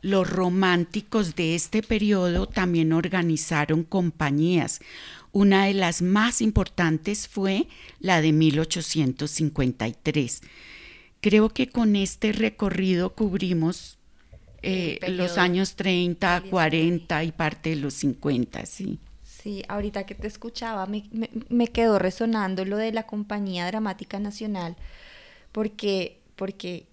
los 0.00 0.28
románticos 0.28 1.34
de 1.34 1.54
este 1.54 1.82
periodo 1.82 2.46
también 2.46 2.92
organizaron 2.92 3.84
compañías. 3.84 4.80
Una 5.32 5.64
de 5.66 5.74
las 5.74 6.00
más 6.02 6.40
importantes 6.40 7.28
fue 7.28 7.66
la 8.00 8.20
de 8.20 8.32
1853. 8.32 10.40
Creo 11.20 11.48
que 11.50 11.68
con 11.68 11.96
este 11.96 12.32
recorrido 12.32 13.14
cubrimos 13.14 13.98
eh, 14.62 14.98
los 15.08 15.36
años 15.38 15.76
30, 15.76 16.42
40 16.50 17.24
y 17.24 17.32
parte 17.32 17.70
de 17.70 17.76
los 17.76 17.94
50, 17.94 18.66
sí. 18.66 18.98
Sí, 19.42 19.62
ahorita 19.68 20.04
que 20.04 20.14
te 20.14 20.26
escuchaba 20.26 20.86
me, 20.86 21.08
me, 21.48 21.68
quedó 21.68 21.98
resonando 21.98 22.64
lo 22.64 22.76
de 22.76 22.92
la 22.92 23.04
Compañía 23.04 23.66
Dramática 23.66 24.18
Nacional, 24.18 24.76
porque, 25.52 26.20
porque 26.34 26.88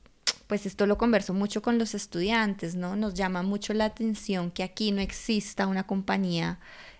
pues 0.48 0.66
esto 0.68 0.86
lo 0.86 0.98
converso 0.98 1.34
mucho 1.34 1.62
con 1.62 1.80
los 1.80 1.96
estudiantes, 1.96 2.76
¿no? 2.76 2.96
Nos 2.96 3.16
llama 3.16 3.42
mucho 3.42 3.74
la 3.74 3.86
atención 3.86 4.52
que 4.52 4.64
aquí 4.64 4.92
no 4.92 5.02
exista 5.02 5.66
una 5.66 5.88
compañía 5.88 6.60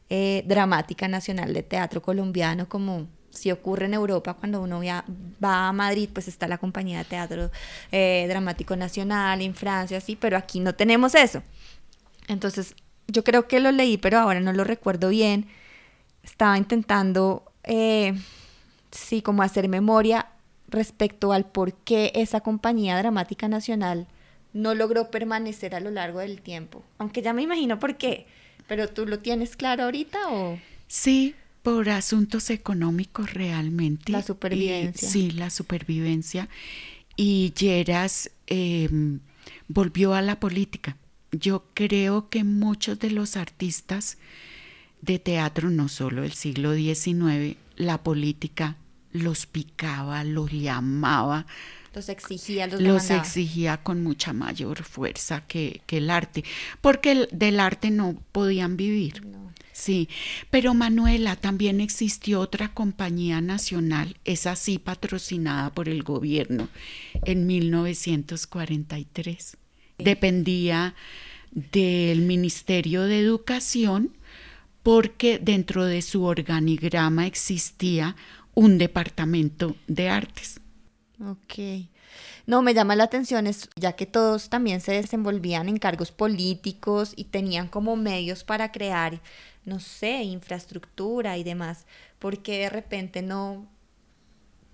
eh, 0.10 0.44
dramática 0.48 1.08
nacional 1.08 1.54
de 1.54 1.64
teatro 1.64 2.02
colombiano 2.02 2.68
como 2.68 3.08
si 3.30 3.52
ocurre 3.52 3.86
en 3.86 3.94
Europa 3.94 4.34
cuando 4.34 4.62
uno 4.62 4.82
va 5.44 5.68
a 5.68 5.74
Madrid, 5.74 6.10
pues 6.12 6.28
está 6.28 6.48
la 6.48 6.58
compañía 6.58 7.00
de 7.00 7.06
teatro 7.06 7.52
eh, 7.92 8.26
dramático 8.28 8.76
nacional, 8.76 9.42
en 9.42 9.54
Francia, 9.54 10.02
sí, 10.02 10.16
pero 10.16 10.38
aquí 10.38 10.60
no 10.60 10.74
tenemos 10.74 11.14
eso. 11.16 11.44
Entonces, 12.28 12.76
yo 13.08 13.24
creo 13.24 13.48
que 13.48 13.60
lo 13.60 13.72
leí, 13.72 13.98
pero 13.98 14.20
ahora 14.20 14.40
no 14.40 14.54
lo 14.54 14.64
recuerdo 14.64 15.10
bien. 15.10 15.48
Estaba 16.24 16.58
intentando, 16.58 17.44
eh, 17.64 18.14
sí, 18.92 19.22
como 19.22 19.44
hacer 19.44 19.70
memoria 19.70 20.28
respecto 20.68 21.32
al 21.32 21.46
por 21.46 21.74
qué 21.74 22.12
esa 22.16 22.42
compañía 22.42 22.98
dramática 22.98 23.48
nacional 23.48 24.08
no 24.54 24.74
logró 24.74 25.12
permanecer 25.12 25.76
a 25.76 25.80
lo 25.80 25.92
largo 25.92 26.20
del 26.20 26.42
tiempo. 26.42 26.84
Aunque 26.98 27.22
ya 27.22 27.34
me 27.34 27.42
imagino 27.42 27.80
por 27.80 27.98
qué, 27.98 28.26
pero 28.68 28.88
tú 28.88 29.06
lo 29.06 29.20
tienes 29.20 29.56
claro 29.56 29.84
ahorita 29.84 30.30
o... 30.30 30.58
Sí, 30.88 31.36
por 31.62 31.90
asuntos 31.90 32.50
económicos 32.50 33.34
realmente. 33.34 34.12
La 34.12 34.22
supervivencia. 34.22 35.10
sí, 35.10 35.32
la 35.32 35.50
supervivencia. 35.50 36.48
Y 37.18 37.54
Lleras 37.58 38.32
em, 38.48 39.20
volvió 39.68 40.14
a 40.14 40.22
la 40.22 40.40
política. 40.40 40.96
Yo 41.40 41.66
creo 41.74 42.30
que 42.30 42.44
muchos 42.44 43.00
de 43.00 43.12
los 43.12 43.38
artistas 43.38 44.18
de 45.02 45.20
teatro, 45.20 45.70
no 45.70 45.90
solo 45.90 46.24
del 46.24 46.34
siglo 46.34 46.74
XIX, 46.74 47.58
la 47.76 48.02
política 48.04 48.78
los 49.12 49.46
picaba, 49.46 50.24
los 50.24 50.52
llamaba. 50.52 51.46
Los 51.94 52.10
exigía, 52.10 52.66
los, 52.68 52.82
los 52.82 53.10
exigía 53.10 53.78
con 53.78 54.04
mucha 54.04 54.34
mayor 54.34 54.84
fuerza 54.84 55.48
que, 55.48 55.82
el 55.88 56.10
arte, 56.10 56.44
porque 56.82 57.28
del 57.32 57.60
arte 57.60 57.92
no 57.92 58.18
podían 58.32 58.76
vivir. 58.76 59.22
Sí, 59.72 60.10
pero 60.50 60.74
Manuela, 60.74 61.36
también 61.36 61.80
existió 61.82 62.40
otra 62.40 62.74
compañía 62.74 63.42
nacional, 63.42 64.18
es 64.26 64.48
así 64.48 64.80
patrocinada 64.80 65.72
por 65.74 65.90
el 65.90 66.02
gobierno, 66.04 66.70
en 67.26 67.46
1943. 67.46 69.58
Dependía 69.98 70.96
del 71.52 72.22
Ministerio 72.22 73.04
de 73.04 73.20
Educación 73.20 74.12
porque 74.84 75.40
dentro 75.40 75.86
de 75.86 76.02
su 76.02 76.26
organigrama 76.26 77.26
existía 77.26 78.16
un 78.54 78.78
departamento 78.78 79.76
de 79.88 80.10
artes. 80.10 80.60
Ok. 81.20 81.88
No, 82.46 82.62
me 82.62 82.74
llama 82.74 82.96
la 82.96 83.06
atención, 83.06 83.48
es, 83.48 83.70
ya 83.76 83.94
que 83.94 84.06
todos 84.06 84.50
también 84.50 84.82
se 84.82 84.92
desenvolvían 84.92 85.70
en 85.70 85.78
cargos 85.78 86.12
políticos 86.12 87.14
y 87.16 87.26
tenían 87.26 87.68
como 87.68 87.96
medios 87.96 88.44
para 88.44 88.72
crear, 88.72 89.22
no 89.64 89.80
sé, 89.80 90.22
infraestructura 90.24 91.38
y 91.38 91.44
demás, 91.44 91.88
porque 92.20 92.60
de 92.60 92.70
repente 92.70 93.24
no, 93.24 93.68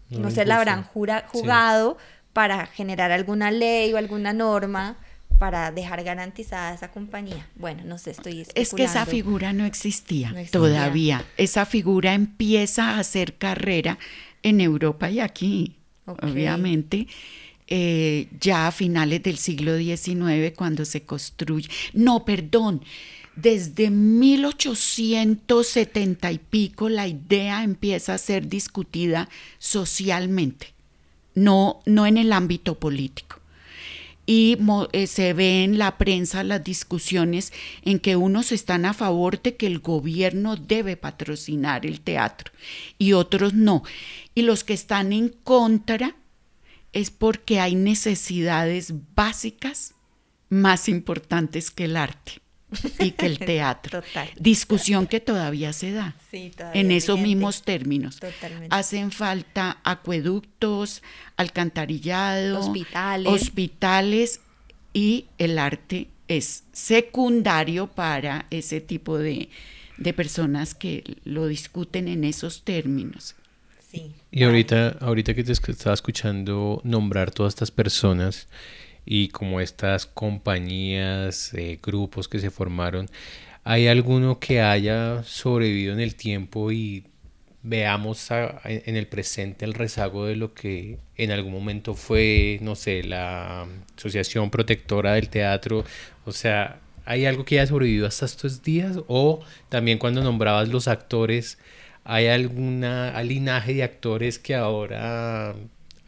no, 0.10 0.30
se 0.32 0.46
la 0.46 0.58
habrán 0.58 0.84
jugado 0.84 1.98
para 2.34 2.66
generar 2.66 3.12
alguna 3.12 3.52
ley 3.52 3.94
o 3.94 3.98
alguna 3.98 4.34
norma 4.34 4.98
para 5.40 5.72
dejar 5.72 6.04
garantizada 6.04 6.74
esa 6.74 6.92
compañía. 6.92 7.48
Bueno, 7.56 7.84
no 7.86 7.98
sé, 7.98 8.12
estoy 8.12 8.46
Es 8.56 8.74
que 8.74 8.84
esa 8.84 9.06
figura 9.06 9.54
no 9.54 9.66
existía, 9.66 10.34
todavía. 10.52 11.26
Esa 11.38 11.66
figura 11.66 12.14
empieza 12.14 12.92
a 12.92 13.00
hacer 13.00 13.36
carrera 13.36 13.98
en 14.44 14.62
Europa 14.62 15.10
y 15.10 15.20
aquí, 15.20 15.78
obviamente. 16.06 17.08
Eh, 17.74 18.28
ya 18.42 18.68
a 18.68 18.72
finales 18.74 19.24
del 19.24 19.38
siglo 19.38 19.78
XIX, 19.78 20.52
cuando 20.58 20.84
se 20.84 21.04
construye. 21.04 21.70
No, 21.94 22.26
perdón, 22.26 22.82
desde 23.36 23.90
1870 23.90 26.34
y 26.34 26.38
pico 26.38 26.90
la 26.90 27.08
idea 27.08 27.64
empieza 27.64 28.14
a 28.14 28.18
ser 28.18 28.50
discutida 28.50 29.30
socialmente, 29.58 30.74
no, 31.34 31.80
no 31.86 32.06
en 32.06 32.18
el 32.18 32.34
ámbito 32.34 32.78
político 32.78 33.41
y 34.34 34.58
eh, 34.94 35.08
se 35.08 35.34
ve 35.34 35.66
en 35.66 35.78
la 35.78 35.98
prensa 35.98 36.46
las 36.46 36.64
discusiones 36.64 37.52
en 37.82 38.00
que 38.00 38.16
unos 38.16 38.54
están 38.54 38.86
a 38.86 38.94
favor 38.94 39.42
de 39.42 39.58
que 39.58 39.68
el 39.68 39.80
gobierno 39.80 40.56
debe 40.56 40.96
patrocinar 40.96 41.86
el 41.86 42.00
teatro 42.00 42.54
y 42.98 43.12
otros 43.12 43.54
no. 43.54 43.84
Y 44.34 44.44
los 44.44 44.64
que 44.64 44.72
están 44.72 45.12
en 45.12 45.28
contra 45.28 46.16
es 46.94 47.12
porque 47.12 47.60
hay 47.60 47.76
necesidades 47.76 48.94
básicas 49.14 49.96
más 50.48 50.88
importantes 50.88 51.70
que 51.70 51.84
el 51.84 51.98
arte 51.98 52.42
y 53.00 53.12
que 53.12 53.26
el 53.26 53.40
teatro. 53.54 54.04
Discusión 54.40 55.08
que 55.08 55.20
todavía 55.20 55.74
se 55.74 55.92
da 55.92 56.16
en 56.74 56.92
esos 56.92 57.20
mismos 57.20 57.64
términos. 57.64 58.20
Hacen 58.70 59.12
falta 59.12 59.78
acueductos, 59.84 61.02
alcantarillado, 61.38 62.60
hospitales. 62.60 63.34
hospitales 63.34 64.42
y 64.94 65.26
el 65.38 65.60
arte 65.60 66.08
es 66.28 66.64
secundario 66.72 67.88
para 67.88 68.46
ese 68.50 68.82
tipo 68.82 69.18
de, 69.18 69.50
de 69.98 70.14
personas 70.14 70.74
que 70.76 71.18
lo 71.24 71.48
discuten 71.48 72.08
en 72.08 72.24
esos 72.24 72.64
términos. 72.64 73.36
Y 74.32 74.44
ahorita, 74.44 74.98
ahorita 75.02 75.34
que 75.34 75.44
te 75.44 75.52
estaba 75.52 75.94
escuchando 75.94 76.82
nombrar 76.86 77.32
todas 77.32 77.52
estas 77.52 77.72
personas, 77.72 78.48
y 79.06 79.30
como 79.30 79.62
estas 79.62 80.06
compañías, 80.06 81.54
eh, 81.54 81.80
grupos 81.82 82.28
que 82.28 82.40
se 82.40 82.52
formaron, 82.52 83.10
¿hay 83.64 83.88
alguno 83.88 84.40
que 84.40 84.62
haya 84.62 85.24
sobrevivido 85.24 85.94
en 85.94 86.00
el 86.00 86.16
tiempo 86.16 86.72
y 86.72 87.06
veamos 87.64 88.30
en 88.32 88.96
el 88.96 89.08
presente 89.08 89.66
el 89.66 89.74
rezago 89.74 90.26
de 90.26 90.36
lo 90.36 90.54
que 90.54 90.98
en 91.18 91.32
algún 91.32 91.54
momento 91.54 91.94
fue, 91.94 92.60
no 92.62 92.76
sé, 92.76 93.04
la 93.04 93.68
Asociación 93.98 94.50
Protectora 94.50 95.14
del 95.14 95.30
Teatro? 95.30 95.84
O 96.26 96.32
sea, 96.32 96.80
¿hay 97.06 97.26
algo 97.26 97.46
que 97.46 97.60
haya 97.60 97.68
sobrevivido 97.68 98.08
hasta 98.08 98.26
estos 98.26 98.64
días? 98.64 98.98
O 99.08 99.42
también 99.70 99.98
cuando 100.00 100.24
nombrabas 100.24 100.70
los 100.70 100.88
actores, 100.88 101.58
¿hay 102.04 102.28
alguna 102.28 103.22
linaje 103.24 103.74
de 103.76 103.84
actores 103.84 104.40
que 104.40 104.56
ahora 104.56 105.56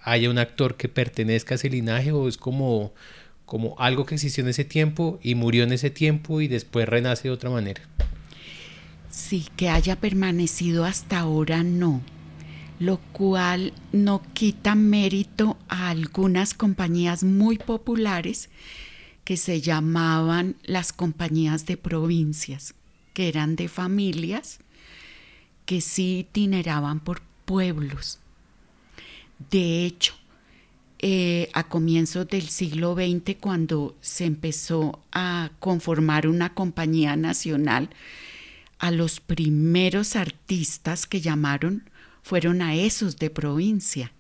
haya 0.04 0.30
un 0.30 0.38
actor 0.38 0.76
que 0.76 0.90
pertenezca 0.90 1.54
a 1.54 1.56
ese 1.56 1.70
linaje 1.70 2.12
o 2.12 2.28
es 2.28 2.38
como, 2.38 2.94
como 3.46 3.76
algo 3.80 4.06
que 4.06 4.16
existió 4.16 4.44
en 4.44 4.50
ese 4.50 4.66
tiempo 4.66 5.20
y 5.24 5.36
murió 5.36 5.64
en 5.64 5.72
ese 5.72 5.90
tiempo 5.90 6.42
y 6.42 6.48
después 6.48 6.88
renace 6.88 7.24
de 7.24 7.34
otra 7.34 7.50
manera. 7.50 7.82
Sí, 9.10 9.48
que 9.56 9.70
haya 9.70 9.96
permanecido 9.96 10.86
hasta 10.86 11.20
ahora 11.20 11.64
no, 11.64 12.02
lo 12.80 12.98
cual 13.12 13.74
no 13.92 14.22
quita 14.34 14.76
mérito 14.76 15.58
a 15.70 15.90
algunas 15.90 16.54
compañías 16.54 17.24
muy 17.24 17.58
populares 17.58 18.50
que 19.24 19.38
se 19.38 19.62
llamaban 19.62 20.56
las 20.64 20.92
compañías 20.92 21.66
de 21.66 21.78
provincias, 21.78 22.74
que 23.14 23.30
eran 23.30 23.56
de 23.56 23.68
familias 23.68 24.60
que 25.66 25.80
sí 25.80 26.20
itineraban 26.20 27.00
por 27.00 27.22
pueblos. 27.46 28.20
De 29.52 29.86
hecho, 29.86 30.16
eh, 31.00 31.50
a 31.54 31.68
comienzos 31.68 32.28
del 32.28 32.48
siglo 32.48 32.96
XX, 32.96 33.36
cuando 33.40 33.96
se 34.02 34.26
empezó 34.26 35.02
a 35.12 35.52
conformar 35.60 36.28
una 36.28 36.54
compañía 36.54 37.16
nacional, 37.16 37.90
a 38.80 38.92
los 38.92 39.20
primeros 39.20 40.16
artistas 40.16 41.06
que 41.06 41.22
llamaron 41.22 41.90
fueron 42.22 42.62
a 42.62 42.76
esos 42.76 43.18
de 43.18 43.30
provincia, 43.30 44.12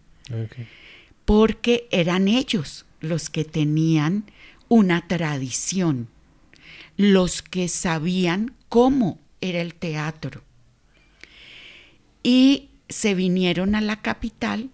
porque 1.25 1.87
eran 1.91 2.27
ellos 2.27 2.85
los 2.99 3.29
que 3.29 3.45
tenían 3.45 4.25
una 4.69 5.07
tradición, 5.07 6.07
los 6.97 7.41
que 7.41 7.67
sabían 7.67 8.55
cómo 8.69 9.19
era 9.41 9.61
el 9.61 9.73
teatro. 9.73 10.43
Y 12.23 12.69
se 12.89 13.15
vinieron 13.15 13.75
a 13.75 13.81
la 13.81 14.01
capital, 14.01 14.69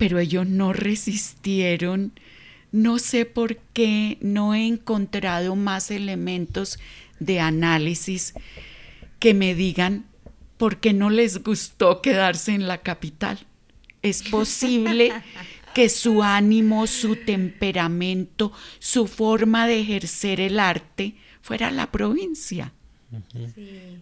pero 0.00 0.18
ellos 0.18 0.46
no 0.46 0.72
resistieron. 0.72 2.12
No 2.72 2.98
sé 2.98 3.26
por 3.26 3.58
qué 3.74 4.16
no 4.22 4.54
he 4.54 4.66
encontrado 4.66 5.56
más 5.56 5.90
elementos 5.90 6.78
de 7.18 7.38
análisis 7.38 8.32
que 9.18 9.34
me 9.34 9.54
digan 9.54 10.06
por 10.56 10.78
qué 10.78 10.94
no 10.94 11.10
les 11.10 11.42
gustó 11.42 12.00
quedarse 12.00 12.54
en 12.54 12.66
la 12.66 12.78
capital. 12.78 13.40
Es 14.00 14.22
posible 14.22 15.12
que 15.74 15.90
su 15.90 16.22
ánimo, 16.22 16.86
su 16.86 17.16
temperamento, 17.16 18.52
su 18.78 19.06
forma 19.06 19.66
de 19.66 19.80
ejercer 19.80 20.40
el 20.40 20.60
arte 20.60 21.16
fuera 21.42 21.70
la 21.70 21.92
provincia. 21.92 22.72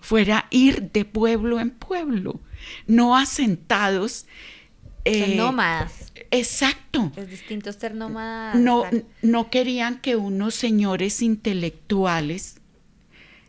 Fuera 0.01 0.47
ir 0.51 0.93
de 0.93 1.05
pueblo 1.05 1.59
en 1.59 1.71
pueblo, 1.71 2.41
no 2.87 3.17
asentados. 3.17 4.27
Eh, 5.05 5.37
nómadas. 5.37 6.13
Exacto. 6.31 7.13
Es 7.17 7.29
distinto 7.29 7.73
ser 7.73 7.95
nómadas. 7.95 8.57
No, 8.57 8.85
no 9.23 9.51
querían 9.51 10.01
que 10.01 10.17
unos 10.17 10.55
señores 10.55 11.23
intelectuales 11.23 12.57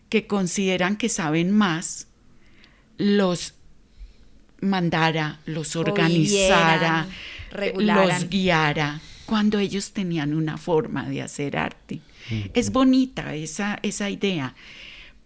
que 0.09 0.27
consideran 0.27 0.97
que 0.97 1.09
saben 1.09 1.51
más 1.51 2.07
los 2.97 3.53
mandara, 4.61 5.39
los 5.45 5.75
organizara, 5.75 7.07
los 7.77 8.29
guiara, 8.29 8.99
cuando 9.25 9.59
ellos 9.59 9.93
tenían 9.93 10.33
una 10.33 10.57
forma 10.57 11.07
de 11.07 11.21
hacer 11.21 11.57
arte. 11.57 12.01
Es 12.53 12.71
bonita 12.71 13.35
esa, 13.35 13.79
esa 13.81 14.09
idea, 14.09 14.53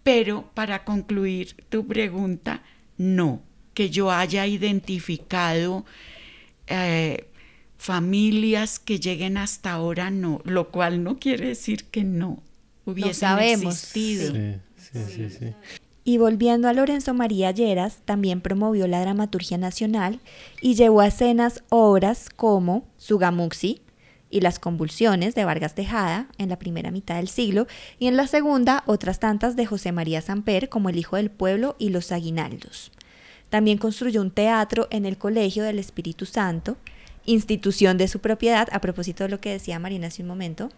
pero 0.02 0.50
para 0.54 0.84
concluir 0.84 1.54
tu 1.68 1.86
pregunta, 1.86 2.62
no, 2.96 3.42
que 3.74 3.90
yo 3.90 4.10
haya 4.10 4.46
identificado 4.46 5.84
eh, 6.66 7.28
familias 7.76 8.78
que 8.78 8.98
lleguen 8.98 9.36
hasta 9.36 9.72
ahora, 9.72 10.10
no, 10.10 10.40
lo 10.44 10.70
cual 10.70 11.02
no 11.02 11.18
quiere 11.18 11.48
decir 11.48 11.84
que 11.84 12.04
no 12.04 12.42
hubiesen 12.84 13.38
existido. 13.38 14.34
Sí, 14.76 15.28
sí, 15.30 15.54
y 16.06 16.18
volviendo 16.18 16.68
a 16.68 16.74
Lorenzo 16.74 17.14
María 17.14 17.50
Lleras, 17.50 18.00
también 18.04 18.42
promovió 18.42 18.86
la 18.86 19.00
dramaturgia 19.00 19.56
nacional 19.56 20.20
y 20.60 20.74
llevó 20.74 21.00
a 21.00 21.06
escenas 21.06 21.64
obras 21.70 22.28
como 22.28 22.86
Sugamuxi 22.98 23.80
y 24.28 24.40
Las 24.40 24.58
convulsiones 24.58 25.34
de 25.34 25.46
Vargas 25.46 25.74
Tejada 25.74 26.28
en 26.36 26.50
la 26.50 26.58
primera 26.58 26.90
mitad 26.90 27.16
del 27.16 27.28
siglo 27.28 27.66
y 27.98 28.08
en 28.08 28.18
la 28.18 28.26
segunda 28.26 28.82
otras 28.86 29.18
tantas 29.18 29.56
de 29.56 29.64
José 29.64 29.92
María 29.92 30.20
Samper 30.20 30.68
como 30.68 30.90
El 30.90 30.98
Hijo 30.98 31.16
del 31.16 31.30
Pueblo 31.30 31.74
y 31.78 31.88
Los 31.88 32.12
Aguinaldos. 32.12 32.92
También 33.54 33.78
construyó 33.78 34.20
un 34.20 34.32
teatro 34.32 34.88
en 34.90 35.06
el 35.06 35.16
Colegio 35.16 35.62
del 35.62 35.78
Espíritu 35.78 36.26
Santo, 36.26 36.76
institución 37.24 37.96
de 37.98 38.08
su 38.08 38.18
propiedad, 38.18 38.66
a 38.72 38.80
propósito 38.80 39.22
de 39.22 39.30
lo 39.30 39.40
que 39.40 39.52
decía 39.52 39.78
Marina 39.78 40.08
hace 40.08 40.22
un 40.22 40.28
momento, 40.28 40.70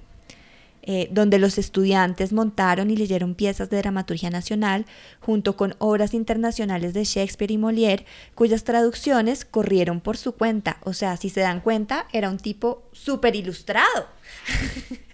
eh, 0.82 1.08
donde 1.10 1.38
los 1.38 1.56
estudiantes 1.56 2.34
montaron 2.34 2.90
y 2.90 2.96
leyeron 2.98 3.34
piezas 3.34 3.70
de 3.70 3.78
dramaturgia 3.78 4.28
nacional 4.28 4.84
junto 5.20 5.56
con 5.56 5.74
obras 5.78 6.12
internacionales 6.12 6.92
de 6.92 7.04
Shakespeare 7.04 7.52
y 7.52 7.56
Molière, 7.56 8.04
cuyas 8.34 8.62
traducciones 8.62 9.46
corrieron 9.46 10.02
por 10.02 10.18
su 10.18 10.32
cuenta. 10.32 10.76
O 10.84 10.92
sea, 10.92 11.16
si 11.16 11.30
se 11.30 11.40
dan 11.40 11.62
cuenta, 11.62 12.04
era 12.12 12.28
un 12.28 12.36
tipo 12.36 12.82
súper 12.92 13.36
ilustrado. 13.36 14.06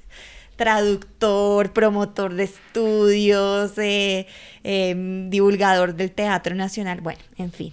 Traductor, 0.56 1.72
promotor 1.72 2.34
de 2.34 2.44
estudios, 2.44 3.72
eh, 3.78 4.26
em, 4.64 5.30
divulgador 5.30 5.94
del 5.94 6.12
Teatro 6.12 6.54
Nacional, 6.54 7.00
bueno, 7.00 7.20
en 7.38 7.52
fin. 7.52 7.72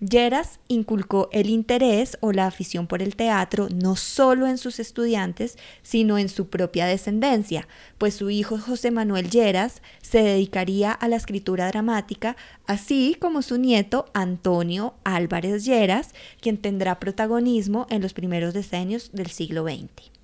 Lleras 0.00 0.60
inculcó 0.68 1.28
el 1.32 1.50
interés 1.50 2.18
o 2.20 2.30
la 2.30 2.46
afición 2.46 2.86
por 2.86 3.02
el 3.02 3.16
teatro 3.16 3.66
no 3.74 3.96
solo 3.96 4.46
en 4.46 4.56
sus 4.56 4.78
estudiantes, 4.78 5.58
sino 5.82 6.18
en 6.18 6.28
su 6.28 6.46
propia 6.48 6.86
descendencia, 6.86 7.66
pues 7.98 8.14
su 8.14 8.30
hijo 8.30 8.58
José 8.58 8.92
Manuel 8.92 9.28
Lleras 9.28 9.82
se 10.00 10.22
dedicaría 10.22 10.92
a 10.92 11.08
la 11.08 11.16
escritura 11.16 11.66
dramática, 11.66 12.36
así 12.68 13.16
como 13.18 13.42
su 13.42 13.58
nieto 13.58 14.06
Antonio 14.14 14.94
Álvarez 15.02 15.64
Lleras, 15.64 16.14
quien 16.40 16.58
tendrá 16.58 17.00
protagonismo 17.00 17.88
en 17.90 18.00
los 18.00 18.12
primeros 18.12 18.54
decenios 18.54 19.10
del 19.12 19.26
siglo 19.26 19.64
XX. 19.64 20.17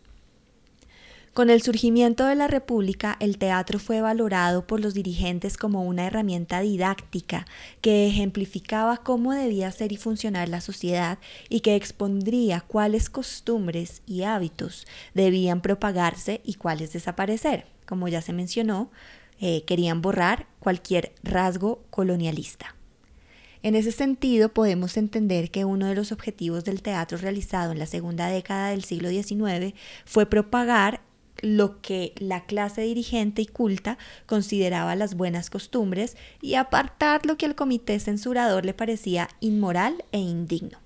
Con 1.35 1.51
el 1.51 1.63
surgimiento 1.63 2.27
de 2.27 2.37
la 2.37 2.47
República, 2.47 3.17
el 3.19 3.39
teatro 3.39 3.81
fue 3.81 4.01
valorado 4.01 4.69
por 4.69 4.79
los 4.79 4.95
dirigentes 4.95 5.57
como 5.57 5.83
una 5.83 6.07
herramienta 6.07 6.61
didáctica 6.61 7.45
que 7.81 8.07
ejemplificaba 8.07 8.99
cómo 8.99 9.33
debía 9.33 9.73
ser 9.73 9.91
y 9.91 9.97
funcionar 9.97 10.49
la 10.49 10.61
sociedad 10.61 11.19
y 11.49 11.59
que 11.59 11.75
expondría 11.75 12.61
cuáles 12.61 13.11
costumbres 13.11 14.03
y 14.07 14.23
hábitos 14.23 14.87
debían 15.13 15.61
propagarse 15.61 16.41
y 16.45 16.55
cuáles 16.55 16.93
desaparecer. 16.93 17.67
Como 17.85 18.07
ya 18.07 18.23
se 18.23 18.33
mencionó, 18.33 18.93
eh, 19.41 19.65
querían 19.65 20.03
borrar 20.03 20.47
cualquier 20.61 21.15
rasgo 21.25 21.83
colonialista. 21.91 22.77
En 23.65 23.75
ese 23.75 23.93
sentido, 23.93 24.51
podemos 24.51 24.99
entender 24.99 25.51
que 25.51 25.65
uno 25.65 25.87
de 25.87 25.95
los 25.95 26.13
objetivos 26.13 26.65
del 26.65 26.83
teatro 26.83 27.17
realizado 27.17 27.73
en 27.73 27.79
la 27.79 27.87
segunda 27.87 28.29
década 28.29 28.69
del 28.69 28.85
siglo 28.85 29.09
XIX 29.09 29.75
fue 30.05 30.27
propagar 30.27 31.01
lo 31.45 31.81
que 31.83 32.15
la 32.17 32.47
clase 32.47 32.83
dirigente 32.83 33.43
y 33.43 33.47
culta 33.47 33.99
consideraba 34.27 34.97
las 34.97 35.15
buenas 35.15 35.51
costumbres 35.51 36.17
y 36.41 36.55
apartar 36.55 37.27
lo 37.27 37.37
que 37.37 37.47
al 37.47 37.55
comité 37.55 38.01
censurador 38.01 38.65
le 38.65 38.75
parecía 38.75 39.29
inmoral 39.41 40.05
e 40.13 40.19
indigno. 40.19 40.79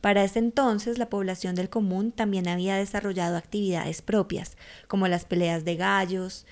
Para 0.00 0.24
ese 0.24 0.40
entonces 0.40 0.98
la 0.98 1.08
población 1.08 1.54
del 1.54 1.70
común 1.70 2.10
también 2.10 2.48
había 2.48 2.74
desarrollado 2.74 3.36
actividades 3.36 4.02
propias, 4.02 4.56
como 4.88 5.06
las 5.06 5.24
peleas 5.24 5.64
de 5.64 5.76
gallos, 5.76 6.44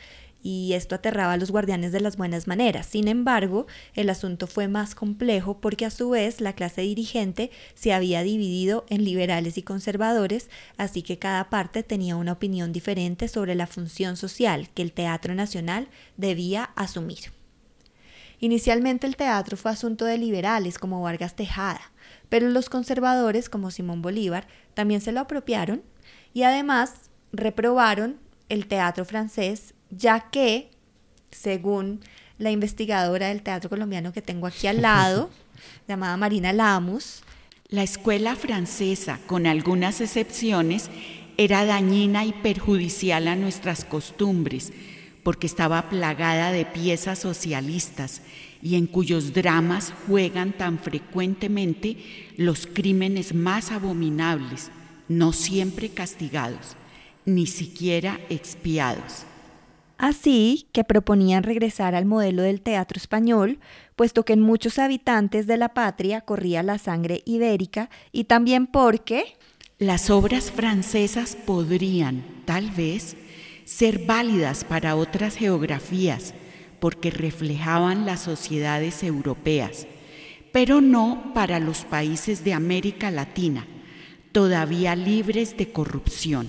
y 0.42 0.72
esto 0.72 0.94
aterraba 0.94 1.34
a 1.34 1.36
los 1.36 1.50
guardianes 1.50 1.92
de 1.92 2.00
las 2.00 2.16
buenas 2.16 2.46
maneras. 2.46 2.86
Sin 2.86 3.08
embargo, 3.08 3.66
el 3.94 4.10
asunto 4.10 4.46
fue 4.46 4.68
más 4.68 4.94
complejo 4.94 5.60
porque 5.60 5.86
a 5.86 5.90
su 5.90 6.10
vez 6.10 6.40
la 6.40 6.54
clase 6.54 6.82
dirigente 6.82 7.50
se 7.74 7.92
había 7.92 8.22
dividido 8.22 8.86
en 8.88 9.04
liberales 9.04 9.58
y 9.58 9.62
conservadores, 9.62 10.48
así 10.76 11.02
que 11.02 11.18
cada 11.18 11.50
parte 11.50 11.82
tenía 11.82 12.16
una 12.16 12.32
opinión 12.32 12.72
diferente 12.72 13.28
sobre 13.28 13.54
la 13.54 13.66
función 13.66 14.16
social 14.16 14.68
que 14.74 14.82
el 14.82 14.92
Teatro 14.92 15.34
Nacional 15.34 15.88
debía 16.16 16.70
asumir. 16.76 17.32
Inicialmente 18.42 19.06
el 19.06 19.16
teatro 19.16 19.58
fue 19.58 19.70
asunto 19.70 20.06
de 20.06 20.16
liberales 20.16 20.78
como 20.78 21.02
Vargas 21.02 21.36
Tejada, 21.36 21.92
pero 22.30 22.48
los 22.48 22.70
conservadores 22.70 23.50
como 23.50 23.70
Simón 23.70 24.00
Bolívar 24.00 24.46
también 24.72 25.02
se 25.02 25.12
lo 25.12 25.20
apropiaron 25.20 25.82
y 26.32 26.44
además 26.44 27.10
reprobaron 27.32 28.18
el 28.48 28.66
teatro 28.66 29.04
francés 29.04 29.74
ya 29.90 30.30
que, 30.30 30.70
según 31.30 32.00
la 32.38 32.50
investigadora 32.50 33.28
del 33.28 33.42
teatro 33.42 33.68
colombiano 33.68 34.12
que 34.12 34.22
tengo 34.22 34.46
aquí 34.46 34.66
al 34.66 34.82
lado, 34.82 35.30
llamada 35.88 36.16
Marina 36.16 36.52
Lamus, 36.52 37.22
la 37.68 37.82
escuela 37.82 38.34
francesa, 38.34 39.20
con 39.26 39.46
algunas 39.46 40.00
excepciones, 40.00 40.90
era 41.36 41.64
dañina 41.64 42.24
y 42.24 42.32
perjudicial 42.32 43.28
a 43.28 43.36
nuestras 43.36 43.84
costumbres, 43.84 44.72
porque 45.22 45.46
estaba 45.46 45.88
plagada 45.88 46.50
de 46.50 46.64
piezas 46.64 47.20
socialistas 47.20 48.22
y 48.62 48.76
en 48.76 48.86
cuyos 48.86 49.32
dramas 49.32 49.92
juegan 50.06 50.52
tan 50.52 50.78
frecuentemente 50.78 51.96
los 52.36 52.66
crímenes 52.66 53.34
más 53.34 53.70
abominables, 53.70 54.70
no 55.08 55.32
siempre 55.32 55.90
castigados, 55.90 56.76
ni 57.24 57.46
siquiera 57.46 58.20
expiados. 58.28 59.24
Así 60.00 60.66
que 60.72 60.82
proponían 60.82 61.42
regresar 61.42 61.94
al 61.94 62.06
modelo 62.06 62.40
del 62.40 62.62
teatro 62.62 62.96
español, 62.96 63.58
puesto 63.96 64.24
que 64.24 64.32
en 64.32 64.40
muchos 64.40 64.78
habitantes 64.78 65.46
de 65.46 65.58
la 65.58 65.74
patria 65.74 66.22
corría 66.22 66.62
la 66.62 66.78
sangre 66.78 67.20
ibérica 67.26 67.90
y 68.10 68.24
también 68.24 68.66
porque 68.66 69.36
las 69.78 70.08
obras 70.08 70.50
francesas 70.50 71.36
podrían, 71.36 72.24
tal 72.46 72.70
vez, 72.70 73.14
ser 73.66 74.06
válidas 74.06 74.64
para 74.64 74.96
otras 74.96 75.36
geografías, 75.36 76.32
porque 76.80 77.10
reflejaban 77.10 78.06
las 78.06 78.20
sociedades 78.20 79.02
europeas, 79.02 79.86
pero 80.50 80.80
no 80.80 81.32
para 81.34 81.60
los 81.60 81.84
países 81.84 82.42
de 82.42 82.54
América 82.54 83.10
Latina, 83.10 83.66
todavía 84.32 84.96
libres 84.96 85.58
de 85.58 85.70
corrupción. 85.72 86.48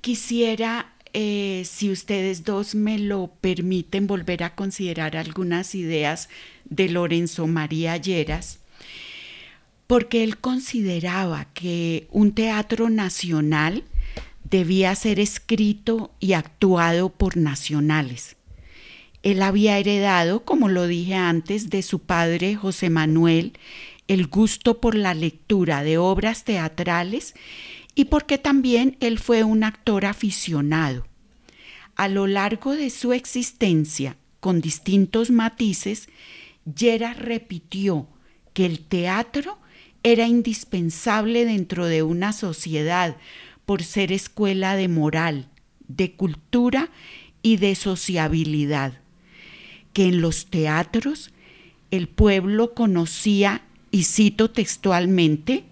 Quisiera, 0.00 0.91
eh, 1.12 1.62
si 1.66 1.90
ustedes 1.90 2.44
dos 2.44 2.74
me 2.74 2.98
lo 2.98 3.32
permiten, 3.40 4.06
volver 4.06 4.42
a 4.44 4.54
considerar 4.54 5.16
algunas 5.16 5.74
ideas 5.74 6.28
de 6.64 6.88
Lorenzo 6.88 7.46
María 7.46 7.96
Lleras, 7.96 8.60
porque 9.86 10.24
él 10.24 10.38
consideraba 10.38 11.46
que 11.52 12.06
un 12.10 12.32
teatro 12.32 12.88
nacional 12.88 13.84
debía 14.44 14.94
ser 14.94 15.20
escrito 15.20 16.12
y 16.18 16.32
actuado 16.32 17.10
por 17.10 17.36
nacionales. 17.36 18.36
Él 19.22 19.42
había 19.42 19.78
heredado, 19.78 20.44
como 20.44 20.68
lo 20.68 20.86
dije 20.86 21.14
antes, 21.14 21.70
de 21.70 21.82
su 21.82 22.00
padre 22.00 22.56
José 22.56 22.90
Manuel, 22.90 23.52
el 24.08 24.26
gusto 24.26 24.80
por 24.80 24.94
la 24.94 25.14
lectura 25.14 25.84
de 25.84 25.96
obras 25.96 26.44
teatrales 26.44 27.34
y 27.94 28.06
porque 28.06 28.38
también 28.38 28.96
él 29.00 29.18
fue 29.18 29.44
un 29.44 29.64
actor 29.64 30.06
aficionado. 30.06 31.06
A 31.96 32.08
lo 32.08 32.26
largo 32.26 32.74
de 32.74 32.90
su 32.90 33.12
existencia, 33.12 34.16
con 34.40 34.60
distintos 34.60 35.30
matices, 35.30 36.08
Yera 36.64 37.14
repitió 37.14 38.08
que 38.54 38.66
el 38.66 38.80
teatro 38.80 39.58
era 40.02 40.26
indispensable 40.26 41.44
dentro 41.44 41.86
de 41.86 42.02
una 42.02 42.32
sociedad 42.32 43.16
por 43.66 43.82
ser 43.82 44.10
escuela 44.10 44.74
de 44.74 44.88
moral, 44.88 45.48
de 45.86 46.12
cultura 46.12 46.90
y 47.42 47.56
de 47.56 47.74
sociabilidad, 47.74 49.00
que 49.92 50.06
en 50.06 50.20
los 50.20 50.46
teatros 50.46 51.30
el 51.90 52.08
pueblo 52.08 52.74
conocía, 52.74 53.62
y 53.90 54.04
cito 54.04 54.50
textualmente, 54.50 55.64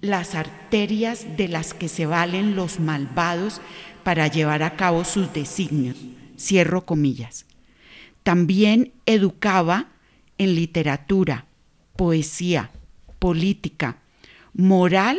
las 0.00 0.34
arterias 0.34 1.36
de 1.36 1.48
las 1.48 1.74
que 1.74 1.88
se 1.88 2.06
valen 2.06 2.56
los 2.56 2.80
malvados 2.80 3.60
para 4.04 4.28
llevar 4.28 4.62
a 4.62 4.76
cabo 4.76 5.04
sus 5.04 5.32
designios. 5.32 5.96
Cierro 6.38 6.86
comillas. 6.86 7.46
También 8.22 8.92
educaba 9.06 9.88
en 10.38 10.54
literatura, 10.54 11.46
poesía, 11.96 12.70
política, 13.18 13.98
moral 14.54 15.18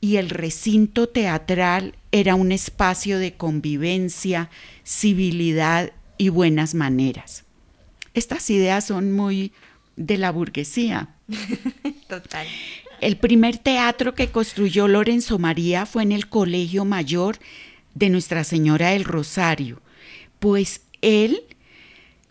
y 0.00 0.16
el 0.16 0.30
recinto 0.30 1.08
teatral 1.08 1.94
era 2.12 2.34
un 2.34 2.52
espacio 2.52 3.18
de 3.18 3.34
convivencia, 3.34 4.50
civilidad 4.84 5.92
y 6.18 6.30
buenas 6.30 6.74
maneras. 6.74 7.44
Estas 8.14 8.50
ideas 8.50 8.86
son 8.86 9.12
muy 9.12 9.52
de 9.96 10.18
la 10.18 10.32
burguesía. 10.32 11.14
Total. 12.08 12.46
El 13.00 13.16
primer 13.16 13.56
teatro 13.56 14.14
que 14.14 14.28
construyó 14.28 14.86
Lorenzo 14.86 15.38
María 15.38 15.86
fue 15.86 16.02
en 16.02 16.12
el 16.12 16.28
Colegio 16.28 16.84
Mayor 16.84 17.38
de 17.94 18.10
Nuestra 18.10 18.44
Señora 18.44 18.90
del 18.90 19.04
Rosario, 19.04 19.80
pues 20.38 20.82
él 21.00 21.44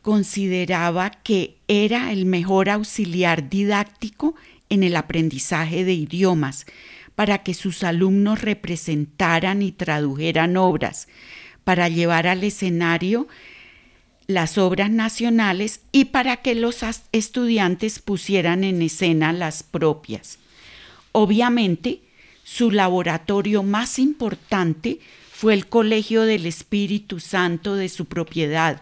consideraba 0.04 1.10
que 1.10 1.58
era 1.68 2.12
el 2.12 2.28
mejor 2.28 2.70
auxiliar 2.70 3.50
didáctico 3.50 4.36
en 4.70 4.84
el 4.84 4.96
aprendizaje 4.96 5.84
de 5.86 5.94
idiomas 5.94 6.68
para 7.16 7.40
que 7.40 7.56
sus 7.56 7.84
alumnos 7.84 8.44
representaran 8.44 9.64
y 9.64 9.72
tradujeran 9.72 10.56
obras, 10.56 11.08
para 11.64 11.90
llevar 11.90 12.28
al 12.28 12.44
escenario 12.44 13.28
las 14.28 14.60
obras 14.60 14.92
nacionales 14.92 15.82
y 15.92 16.06
para 16.06 16.38
que 16.38 16.54
los 16.54 16.86
estudiantes 17.12 17.98
pusieran 17.98 18.64
en 18.64 18.84
escena 18.84 19.34
las 19.34 19.64
propias. 19.64 20.38
Obviamente, 21.22 22.00
su 22.46 22.72
laboratorio 22.72 23.62
más 23.62 24.00
importante 24.00 25.02
fue 25.34 25.54
el 25.54 25.68
Colegio 25.68 26.22
del 26.22 26.46
Espíritu 26.46 27.20
Santo 27.20 27.76
de 27.76 27.90
su 27.90 28.06
propiedad, 28.06 28.82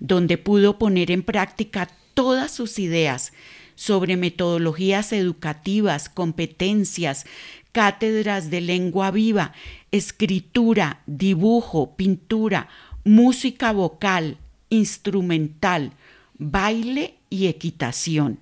donde 0.00 0.38
pudo 0.38 0.78
poner 0.78 1.10
en 1.10 1.22
práctica 1.22 1.90
todas 2.14 2.52
sus 2.52 2.78
ideas 2.78 3.34
sobre 3.74 4.16
metodologías 4.16 5.12
educativas, 5.12 6.08
competencias, 6.08 7.26
cátedras 7.72 8.48
de 8.48 8.62
lengua 8.62 9.10
viva, 9.10 9.52
escritura, 9.90 11.02
dibujo, 11.04 11.96
pintura, 11.96 12.68
música 13.04 13.72
vocal, 13.72 14.38
instrumental, 14.70 15.92
baile 16.38 17.16
y 17.28 17.48
equitación. 17.48 18.38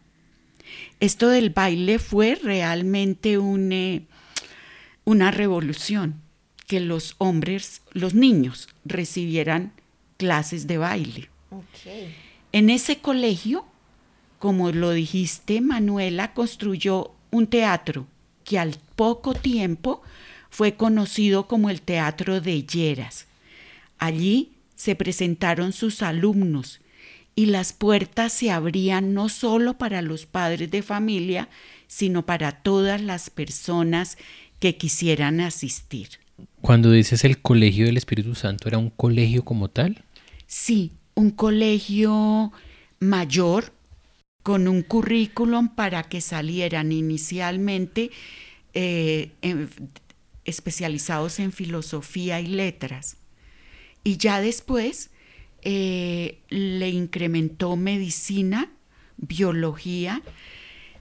Esto 1.00 1.28
del 1.28 1.50
baile 1.50 1.98
fue 1.98 2.34
realmente 2.34 3.34
eh, 3.34 4.02
una 5.04 5.30
revolución, 5.30 6.20
que 6.66 6.80
los 6.80 7.16
hombres, 7.18 7.82
los 7.92 8.14
niños, 8.14 8.68
recibieran 8.84 9.72
clases 10.16 10.66
de 10.66 10.78
baile. 10.78 11.28
En 12.52 12.70
ese 12.70 12.98
colegio, 12.98 13.64
como 14.38 14.70
lo 14.70 14.92
dijiste, 14.92 15.60
Manuela 15.60 16.34
construyó 16.34 17.12
un 17.30 17.46
teatro 17.46 18.06
que 18.44 18.58
al 18.58 18.76
poco 18.96 19.34
tiempo 19.34 20.02
fue 20.50 20.76
conocido 20.76 21.48
como 21.48 21.70
el 21.70 21.80
Teatro 21.80 22.40
de 22.40 22.62
Lleras. 22.64 23.26
Allí 23.98 24.52
se 24.74 24.94
presentaron 24.94 25.72
sus 25.72 26.02
alumnos 26.02 26.80
y 27.34 27.46
las 27.46 27.72
puertas 27.72 28.32
se 28.32 28.50
abrían 28.50 29.14
no 29.14 29.28
solo 29.28 29.78
para 29.78 30.02
los 30.02 30.26
padres 30.26 30.70
de 30.70 30.82
familia, 30.82 31.48
sino 31.86 32.26
para 32.26 32.62
todas 32.62 33.00
las 33.00 33.30
personas 33.30 34.18
que 34.58 34.76
quisieran 34.76 35.40
asistir. 35.40 36.08
Cuando 36.60 36.90
dices 36.90 37.24
el 37.24 37.40
Colegio 37.40 37.86
del 37.86 37.96
Espíritu 37.96 38.34
Santo, 38.34 38.68
¿era 38.68 38.78
un 38.78 38.90
colegio 38.90 39.44
como 39.44 39.68
tal? 39.68 40.04
Sí, 40.46 40.92
un 41.14 41.30
colegio 41.30 42.52
mayor 43.00 43.72
con 44.42 44.68
un 44.68 44.82
currículum 44.82 45.68
para 45.68 46.02
que 46.04 46.20
salieran 46.20 46.92
inicialmente 46.92 48.10
eh, 48.74 49.30
especializados 50.44 51.38
en 51.38 51.52
filosofía 51.52 52.40
y 52.40 52.46
letras. 52.46 53.16
Y 54.04 54.16
ya 54.16 54.40
después 54.40 55.10
eh, 55.62 56.40
le 56.48 56.90
incrementó 56.90 57.76
medicina, 57.76 58.70
biología. 59.16 60.22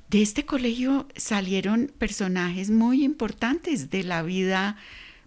De 0.10 0.22
este 0.22 0.46
colegio 0.46 1.08
salieron 1.16 1.92
personajes 1.98 2.70
muy 2.70 3.04
importantes 3.04 3.90
de 3.90 4.04
la 4.04 4.22
vida 4.22 4.78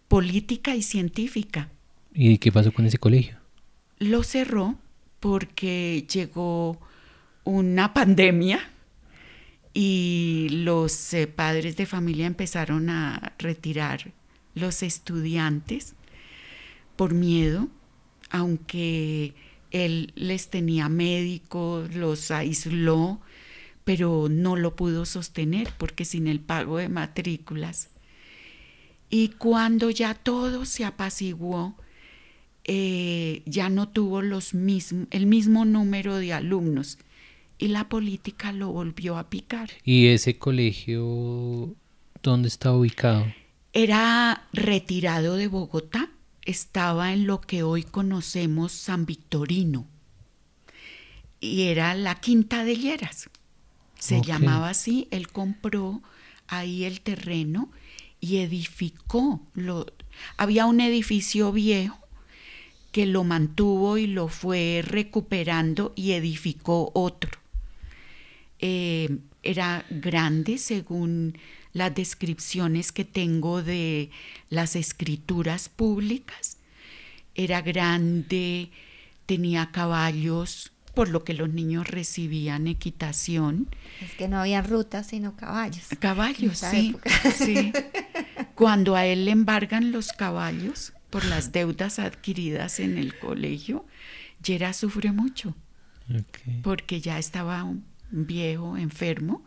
política 0.09 0.77
y 0.77 0.83
científica. 0.83 1.69
¿Y 2.13 2.39
qué 2.39 2.53
pasó 2.53 2.73
con 2.73 2.87
ese 2.87 2.99
colegio? 2.99 3.37
Lo 3.99 4.23
cerró 4.23 4.79
porque 5.19 6.07
llegó 6.13 6.79
una 7.43 7.93
pandemia 7.93 8.61
y 9.73 10.49
los 10.51 11.13
eh, 11.15 11.27
padres 11.27 11.77
de 11.77 11.87
familia 11.87 12.27
empezaron 12.27 12.89
a 12.89 13.33
retirar 13.39 14.13
los 14.55 14.85
estudiantes 14.85 15.95
por 16.95 17.13
miedo 17.15 17.69
aunque 18.35 19.33
él 19.71 20.13
les 20.17 20.51
tenía 20.51 20.89
médicos, 20.89 21.95
los 21.95 22.33
aisló, 22.33 23.21
pero 23.85 24.27
no 24.29 24.57
lo 24.57 24.75
pudo 24.75 25.07
sostener 25.07 25.69
porque 25.79 26.05
sin 26.05 26.27
el 26.27 26.41
pago 26.41 26.79
de 26.79 26.89
matrículas. 26.89 27.91
Y 29.09 29.29
cuando 29.29 29.89
ya 29.89 30.15
todo 30.15 30.65
se 30.65 30.85
apaciguó, 30.85 31.77
eh, 32.65 33.43
ya 33.47 33.69
no 33.69 33.89
tuvo 33.89 34.21
los 34.21 34.53
el 34.53 35.27
mismo 35.27 35.65
número 35.65 36.17
de 36.17 36.33
alumnos 36.33 36.99
y 37.57 37.69
la 37.69 37.89
política 37.89 38.51
lo 38.51 38.73
volvió 38.73 39.17
a 39.17 39.31
picar. 39.31 39.71
¿Y 39.85 40.09
ese 40.09 40.39
colegio 40.39 41.73
dónde 42.21 42.49
está 42.49 42.73
ubicado? 42.73 43.27
Era 43.73 44.49
retirado 44.53 45.37
de 45.37 45.47
Bogotá 45.47 46.11
estaba 46.45 47.13
en 47.13 47.27
lo 47.27 47.41
que 47.41 47.63
hoy 47.63 47.83
conocemos 47.83 48.73
San 48.73 49.07
Victorino 49.07 49.87
y 51.41 51.63
era 51.63 51.95
la 51.95 52.21
Quinta 52.21 52.65
de 52.65 52.77
Lleras. 52.77 53.29
Se 53.99 54.21
llamaba 54.21 54.69
así, 54.69 55.09
él 55.11 55.29
compró 55.29 56.03
ahí 56.47 56.85
el 56.85 57.01
terreno 57.01 57.71
y 58.21 58.39
edificó. 58.39 59.41
Lo, 59.55 59.87
había 60.37 60.67
un 60.67 60.81
edificio 60.81 61.53
viejo 61.53 61.99
que 62.93 63.07
lo 63.07 63.25
mantuvo 63.25 63.99
y 63.99 64.07
lo 64.07 64.29
fue 64.29 64.83
recuperando 64.87 65.93
y 65.97 66.13
edificó 66.13 66.93
otro. 66.95 67.31
Eh, 68.59 69.19
era 69.43 69.85
grande 69.91 70.59
según 70.59 71.37
las 71.75 71.95
descripciones 71.95 72.93
que 72.93 73.05
tengo 73.05 73.63
de 73.63 74.11
las 74.49 74.77
escrituras 74.77 75.69
públicas. 75.69 76.57
Era 77.35 77.61
grande, 77.61 78.71
tenía 79.27 79.71
caballos, 79.73 80.73
por 80.95 81.09
lo 81.09 81.25
que 81.25 81.35
los 81.35 81.53
niños 81.53 81.89
recibían 81.89 82.69
equitación. 82.69 83.69
Es 84.01 84.13
que 84.13 84.29
no 84.29 84.39
había 84.39 84.63
rutas, 84.63 85.09
sino 85.09 85.37
caballos. 85.37 85.89
Caballos, 85.99 86.59
sí, 86.59 86.97
sí. 87.35 87.73
Cuando 88.55 88.95
a 88.95 89.05
él 89.05 89.25
le 89.25 89.33
embargan 89.33 89.91
los 89.91 90.13
caballos 90.13 90.93
por 91.11 91.25
las 91.25 91.51
deudas 91.53 91.99
adquiridas 91.99 92.79
en 92.79 92.99
el 92.99 93.19
colegio, 93.19 93.85
Yera 94.43 94.73
sufre 94.73 95.11
mucho, 95.11 95.57
porque 96.63 97.01
ya 97.01 97.19
estaba 97.19 97.67
viejo, 98.11 98.77
enfermo, 98.77 99.45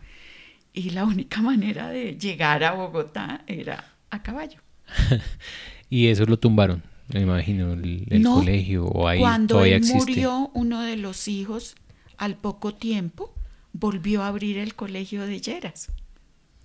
y 0.78 0.92
la 0.92 1.06
única 1.06 1.42
manera 1.42 1.90
de 1.90 2.18
llegar 2.18 2.64
a 2.64 2.74
Bogotá 2.74 3.44
era 3.48 3.94
a 4.12 4.22
caballo. 4.22 4.60
y 5.90 6.08
eso 6.08 6.26
lo 6.26 6.38
tumbaron, 6.38 6.84
me 7.08 7.22
imagino, 7.22 7.74
el, 7.74 8.24
colegio 8.24 8.86
o 8.86 9.08
ahí 9.08 9.20
cuando 9.20 9.56
todavía 9.56 9.80
murió 9.94 10.52
uno 10.54 10.82
de 10.82 10.98
los 10.98 11.28
hijos, 11.28 11.76
al 12.18 12.36
poco 12.36 12.76
tiempo 12.76 13.34
volvió 13.74 14.22
a 14.22 14.28
abrir 14.28 14.60
el 14.60 14.76
colegio 14.76 15.26
de 15.26 15.42
Lleras. 15.42 15.92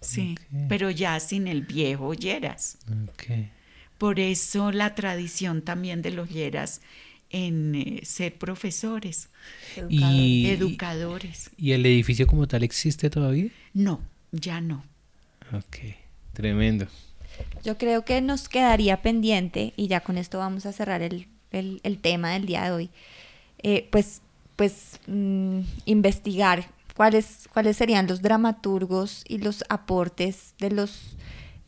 Sí, 0.01 0.35
pero 0.69 0.91
ya 0.91 1.19
sin 1.21 1.47
el 1.47 1.63
viejo 1.63 2.13
Lleras. 2.13 2.79
Por 3.97 4.21
eso 4.21 4.73
la 4.73 4.95
tradición 4.95 5.63
también 5.63 6.03
de 6.03 6.11
los 6.11 6.29
Lleras 6.29 6.83
en 7.33 7.75
eh, 7.75 8.01
ser 8.05 8.39
profesores, 8.39 9.31
y, 9.89 10.47
educadores. 10.47 11.51
¿Y 11.57 11.73
el 11.73 11.85
edificio 11.87 12.27
como 12.27 12.47
tal 12.47 12.63
existe 12.63 13.11
todavía? 13.11 13.51
No, 13.75 14.01
ya 14.31 14.61
no. 14.61 14.85
Ok, 15.53 15.79
tremendo. 16.33 16.87
Yo 17.65 17.79
creo 17.79 18.05
que 18.05 18.21
nos 18.21 18.49
quedaría 18.49 19.03
pendiente, 19.03 19.73
y 19.77 19.89
ya 19.89 20.01
con 20.01 20.19
esto 20.19 20.39
vamos 20.39 20.67
a 20.67 20.73
cerrar 20.73 21.03
el, 21.03 21.27
tema 22.01 22.33
del 22.33 22.47
día 22.47 22.65
de 22.65 22.71
hoy, 22.71 22.91
eh, 23.63 23.89
pues, 23.91 24.21
pues 24.57 25.01
mm, 25.07 25.61
investigar 25.87 26.69
cuáles, 26.95 27.49
cuáles 27.53 27.77
serían 27.77 28.07
los 28.07 28.23
dramaturgos 28.23 29.25
y 29.27 29.39
los 29.39 29.65
aportes 29.69 30.55
de 30.59 30.71
los 30.71 31.17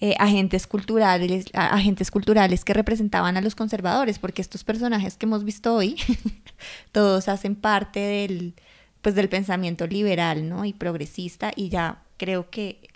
eh, 0.04 0.14
agentes 0.18 0.66
culturales, 0.66 1.46
agentes 1.54 2.10
culturales 2.10 2.62
que 2.62 2.74
representaban 2.74 3.38
a 3.38 3.40
los 3.40 3.54
conservadores, 3.54 4.18
porque 4.18 4.42
estos 4.42 4.62
personajes 4.62 5.16
que 5.16 5.24
hemos 5.24 5.44
visto 5.44 5.74
hoy, 5.74 5.96
todos 6.92 7.28
hacen 7.28 7.54
parte 7.54 8.00
del, 8.00 8.54
pues, 9.00 9.14
del 9.14 9.30
pensamiento 9.30 9.86
liberal 9.86 10.46
¿no? 10.46 10.66
y 10.66 10.74
progresista, 10.74 11.52
y 11.56 11.70
ya 11.70 12.02
creo 12.18 12.50
que 12.50 12.86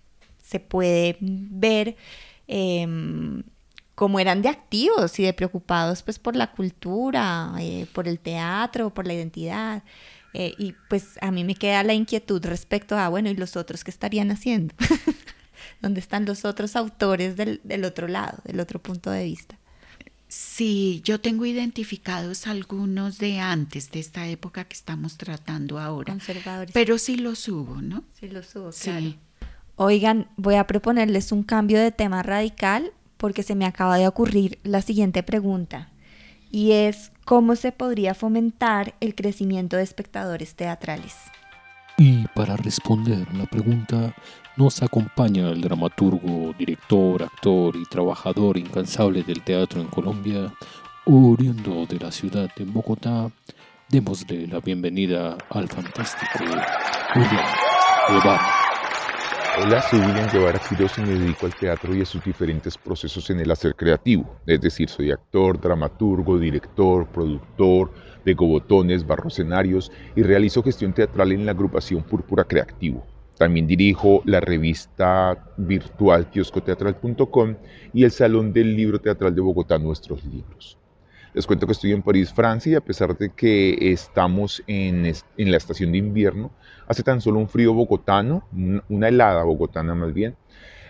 se 0.43 0.61
puede 0.61 1.17
ver 1.21 1.97
eh, 2.47 2.87
cómo 3.95 4.21
eran 4.21 4.43
de 4.43 4.51
activos 4.51 5.19
y 5.19 5.23
de 5.23 5.33
preocupados 5.33 6.03
pues 6.03 6.19
por 6.19 6.37
la 6.37 6.53
cultura, 6.53 7.53
eh, 7.59 7.87
por 7.93 8.07
el 8.07 8.19
teatro, 8.19 8.95
por 8.95 9.07
la 9.07 9.15
identidad. 9.15 9.83
Eh, 10.35 10.55
y 10.59 10.75
pues 10.91 11.19
a 11.23 11.31
mí 11.31 11.43
me 11.43 11.55
queda 11.55 11.83
la 11.83 11.95
inquietud 11.95 12.45
respecto 12.45 12.99
a, 12.99 13.09
bueno, 13.09 13.31
¿y 13.31 13.35
los 13.35 13.57
otros 13.57 13.83
qué 13.83 13.91
estarían 13.91 14.31
haciendo? 14.31 14.75
¿Dónde 15.81 16.01
están 16.01 16.25
los 16.25 16.45
otros 16.45 16.77
autores 16.77 17.37
del, 17.37 17.61
del 17.65 17.85
otro 17.85 18.09
lado, 18.09 18.39
del 18.45 18.61
otro 18.61 18.81
punto 18.81 19.11
de 19.11 19.25
vista? 19.25 19.59
Sí, 20.29 21.01
yo 21.05 21.21
tengo 21.21 21.47
identificados 21.47 22.47
algunos 22.47 23.19
de 23.19 23.41
antes, 23.41 23.91
de 23.91 24.01
esta 24.01 24.27
época 24.27 24.65
que 24.65 24.75
estamos 24.75 25.17
tratando 25.17 25.79
ahora. 25.79 26.13
Conservadores. 26.13 26.73
Pero 26.75 26.99
sí 26.99 27.17
los 27.17 27.49
hubo, 27.49 27.81
¿no? 27.81 28.05
Sí 28.13 28.29
los 28.29 28.55
hubo, 28.55 28.71
claro. 28.71 29.15
Oigan, 29.77 30.29
voy 30.37 30.57
a 30.57 30.67
proponerles 30.67 31.33
un 31.33 31.45
cambio 31.45 31.81
de 31.81 31.93
tema 31.93 32.23
radical 32.23 32.93
porque 33.17 33.43
se 33.43 33.55
me 33.55 33.65
acaba 33.65 33.97
de 33.97 34.07
ocurrir 34.07 34.59
la 34.65 34.83
siguiente 34.83 35.23
pregunta 35.23 35.91
y 36.51 36.73
es 36.73 37.13
cómo 37.25 37.57
se 37.57 37.73
podría 37.73 38.15
fomentar 38.15 38.95
el 39.01 39.15
crecimiento 39.15 39.77
de 39.77 39.83
espectadores 39.83 40.55
teatrales. 40.55 41.15
Y 41.97 42.27
para 42.29 42.57
responder 42.57 43.33
la 43.35 43.47
pregunta 43.47 44.15
nos 44.59 44.83
acompaña 44.83 45.51
el 45.51 45.61
dramaturgo, 45.61 46.53
director, 46.59 47.23
actor 47.23 47.77
y 47.77 47.85
trabajador 47.85 48.59
incansable 48.59 49.23
del 49.23 49.41
teatro 49.45 49.81
en 49.81 49.87
Colombia, 49.87 50.53
oriundo 51.05 51.87
de 51.87 52.01
la 52.01 52.11
ciudad 52.11 52.51
de 52.57 52.65
Bogotá. 52.65 53.31
Démosle 53.89 54.49
la 54.49 54.59
bienvenida 54.59 55.39
al 55.51 55.69
fantástico 55.69 56.41
William 56.41 57.47
Guevara. 58.09 58.51
Hola, 59.63 59.81
soy 59.83 60.01
William 60.01 60.29
Guevara 60.33 60.59
Quiroz 60.69 60.99
y 60.99 61.03
me 61.03 61.15
dedico 61.15 61.47
al 61.47 61.55
teatro 61.55 61.95
y 61.95 62.03
a 62.03 62.05
sus 62.05 62.25
diferentes 62.25 62.77
procesos 62.77 63.31
en 63.31 63.39
el 63.39 63.51
hacer 63.53 63.77
creativo. 63.77 64.41
Es 64.45 64.61
decir, 64.61 64.89
soy 64.89 65.13
actor, 65.13 65.61
dramaturgo, 65.61 66.37
director, 66.37 67.07
productor 67.07 67.93
de 68.25 68.35
gobotones, 68.35 69.07
barrocenarios 69.07 69.93
y 70.17 70.23
realizo 70.25 70.65
gestión 70.65 70.93
teatral 70.93 71.31
en 71.31 71.47
la 71.47 71.53
agrupación 71.53 72.03
Púrpura 72.03 72.43
Creativo. 72.43 73.07
También 73.39 73.69
dirijo 73.69 74.21
la 74.25 74.41
revista 74.41 75.47
virtual 75.57 76.29
kioscoteatral.com 76.29 77.55
y 77.95 78.03
el 78.03 78.11
Salón 78.11 78.53
del 78.53 78.75
Libro 78.75 79.01
Teatral 79.01 79.33
de 79.33 79.41
Bogotá, 79.41 79.79
Nuestros 79.79 80.25
Libros. 80.25 80.77
Les 81.35 81.47
cuento 81.47 81.67
que 81.67 81.73
estoy 81.73 81.93
en 81.93 82.03
París, 82.03 82.33
Francia, 82.33 82.73
y 82.73 82.75
a 82.75 82.81
pesar 82.81 83.17
de 83.17 83.31
que 83.31 83.93
estamos 83.93 84.61
en, 84.67 85.05
la 85.37 85.57
estación 85.57 85.93
de 85.93 85.99
invierno, 85.99 86.51
hace 86.89 87.05
tan 87.05 87.21
solo 87.21 87.39
un 87.39 87.49
frío 87.49 87.73
bogotano, 87.75 88.43
una 88.89 89.09
helada 89.09 89.45
bogotana 89.45 89.95
más 89.95 90.13
bien. 90.13 90.35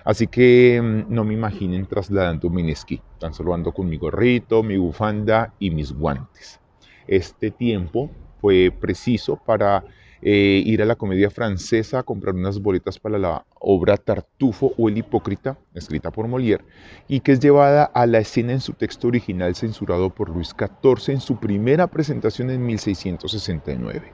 Así 0.05 0.27
que 0.27 0.81
mm, 0.83 1.13
no 1.13 1.25
me 1.25 1.35
imaginen 1.35 1.85
trasladándome 1.85 2.63
en 2.63 2.71
esquí, 2.71 3.03
tan 3.19 3.35
solo 3.35 3.53
ando 3.53 3.73
con 3.73 3.91
mi 3.91 3.99
gorrito, 3.99 4.63
mi 4.63 4.79
bufanda 4.79 5.53
y 5.59 5.71
mis 5.71 5.93
guantes. 5.93 6.61
Este 7.07 7.51
tiempo 7.51 8.11
fue 8.41 8.71
preciso 8.71 9.37
para 9.37 9.85
eh, 10.23 10.63
ir 10.65 10.83
a 10.83 10.87
la 10.87 10.97
comedia 10.97 11.31
francesa 11.31 12.01
a 12.01 12.03
comprar 12.03 12.35
unas 12.35 12.61
boletas 12.61 12.99
para 12.99 13.19
la 13.19 13.45
obra 13.61 13.97
Tartufo 13.97 14.73
o 14.77 14.89
El 14.89 14.99
Hipócrita, 14.99 15.59
escrita 15.75 16.11
por 16.11 16.27
Molière, 16.27 16.65
y 17.07 17.21
que 17.21 17.33
es 17.33 17.41
llevada 17.41 17.85
a 17.85 18.07
la 18.07 18.19
escena 18.19 18.53
en 18.53 18.61
su 18.61 18.73
texto 18.73 19.09
original 19.09 19.55
censurado 19.55 20.11
por 20.11 20.31
Luis 20.31 20.55
XIV 20.59 21.15
en 21.15 21.21
su 21.21 21.39
primera 21.39 21.87
presentación 21.87 22.51
en 22.51 22.65
1669. 22.65 24.13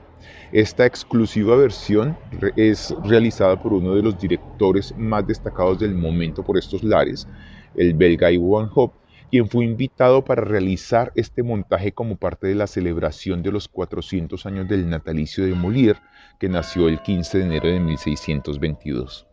Esta 0.51 0.85
exclusiva 0.85 1.55
versión 1.55 2.17
es 2.55 2.93
realizada 3.03 3.61
por 3.61 3.73
uno 3.73 3.95
de 3.95 4.01
los 4.01 4.19
directores 4.19 4.95
más 4.97 5.25
destacados 5.27 5.79
del 5.79 5.95
momento 5.95 6.43
por 6.43 6.57
estos 6.57 6.83
lares, 6.83 7.27
el 7.75 7.93
belga 7.93 8.31
Ivo 8.31 8.57
Van 8.57 8.69
Hop, 8.73 8.93
quien 9.29 9.49
fue 9.49 9.65
invitado 9.65 10.23
para 10.23 10.43
realizar 10.43 11.11
este 11.15 11.43
montaje 11.43 11.91
como 11.91 12.15
parte 12.15 12.47
de 12.47 12.55
la 12.55 12.67
celebración 12.67 13.43
de 13.43 13.51
los 13.51 13.67
400 13.67 14.45
años 14.45 14.67
del 14.67 14.89
natalicio 14.89 15.45
de 15.45 15.55
Molière, 15.55 16.01
que 16.39 16.49
nació 16.49 16.87
el 16.87 17.01
15 17.01 17.39
de 17.39 17.43
enero 17.45 17.67
de 17.67 17.79
1622. 17.79 19.27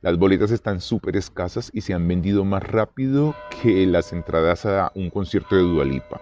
Las 0.00 0.16
boletas 0.16 0.52
están 0.52 0.80
súper 0.80 1.16
escasas 1.16 1.70
y 1.74 1.80
se 1.80 1.92
han 1.92 2.06
vendido 2.06 2.44
más 2.44 2.62
rápido 2.62 3.34
que 3.62 3.84
las 3.86 4.12
entradas 4.12 4.64
a 4.64 4.92
un 4.94 5.10
concierto 5.10 5.56
de 5.56 5.62
Dualipa. 5.62 6.20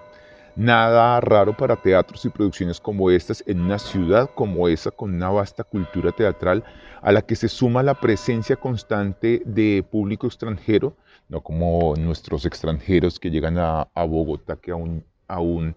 Nada 0.57 1.21
raro 1.21 1.55
para 1.55 1.77
teatros 1.77 2.25
y 2.25 2.31
producciones 2.31 2.81
como 2.81 3.11
estas 3.11 3.45
en 3.47 3.61
una 3.61 3.79
ciudad 3.79 4.31
como 4.35 4.69
esa 4.69 4.91
con 4.91 5.15
una 5.15 5.29
vasta 5.29 5.63
cultura 5.63 6.13
teatral 6.13 6.65
a 7.03 7.13
la 7.13 7.21
que 7.21 7.37
se 7.37 7.49
suma 7.49 7.83
la 7.83 7.93
presencia 7.93 8.57
constante 8.57 9.43
de 9.45 9.85
público 9.91 10.27
extranjero 10.27 10.97
no 11.29 11.41
como 11.43 11.95
nuestros 11.97 12.45
extranjeros 12.45 13.19
que 13.19 13.31
llegan 13.31 13.59
a, 13.59 13.89
Bogotá, 13.95 14.57
que 14.57 14.71
aún, 14.71 15.05
aún 15.27 15.77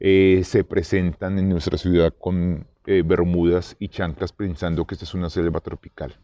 eh, 0.00 0.42
se 0.44 0.64
presentan 0.64 1.38
en 1.38 1.48
nuestra 1.48 1.78
ciudad 1.78 2.14
con 2.18 2.66
eh, 2.86 3.02
bermudas 3.04 3.76
y 3.78 3.88
chanclas 3.88 4.32
pensando 4.32 4.86
que 4.86 4.94
esta 4.94 5.04
es 5.04 5.14
una 5.14 5.30
selva 5.30 5.60
tropical. 5.60 6.16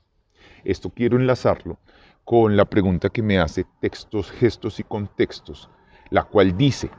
Esto 0.65 0.91
quiero 0.91 1.17
enlazarlo 1.17 1.79
con 2.25 2.57
la 2.57 2.65
pregunta 2.67 3.09
que 3.09 3.23
me 3.23 3.39
hace 3.39 3.67
Textos, 3.81 4.31
Gestos 4.31 4.79
y 4.79 4.85
Contextos, 4.85 5.69
la 6.11 6.23
cual 6.23 6.57
dice, 6.57 6.91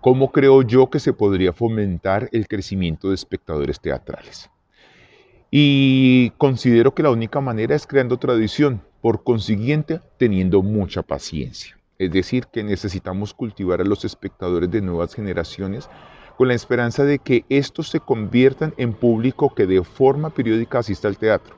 ¿cómo 0.00 0.32
creo 0.32 0.62
yo 0.62 0.88
que 0.88 1.00
se 1.00 1.12
podría 1.12 1.52
fomentar 1.52 2.28
el 2.32 2.48
crecimiento 2.48 3.08
de 3.08 3.16
espectadores 3.16 3.78
teatrales? 3.78 4.50
Y 5.56 6.30
considero 6.30 6.96
que 6.96 7.04
la 7.04 7.12
única 7.12 7.40
manera 7.40 7.76
es 7.76 7.86
creando 7.86 8.16
tradición, 8.16 8.82
por 9.00 9.22
consiguiente 9.22 10.00
teniendo 10.18 10.62
mucha 10.64 11.04
paciencia. 11.04 11.78
Es 11.96 12.10
decir, 12.10 12.48
que 12.52 12.64
necesitamos 12.64 13.34
cultivar 13.34 13.80
a 13.80 13.84
los 13.84 14.04
espectadores 14.04 14.68
de 14.68 14.82
nuevas 14.82 15.14
generaciones 15.14 15.88
con 16.36 16.48
la 16.48 16.54
esperanza 16.54 17.04
de 17.04 17.20
que 17.20 17.44
estos 17.50 17.88
se 17.88 18.00
conviertan 18.00 18.74
en 18.78 18.94
público 18.94 19.54
que 19.54 19.66
de 19.66 19.84
forma 19.84 20.30
periódica 20.30 20.80
asista 20.80 21.06
al 21.06 21.18
teatro. 21.18 21.54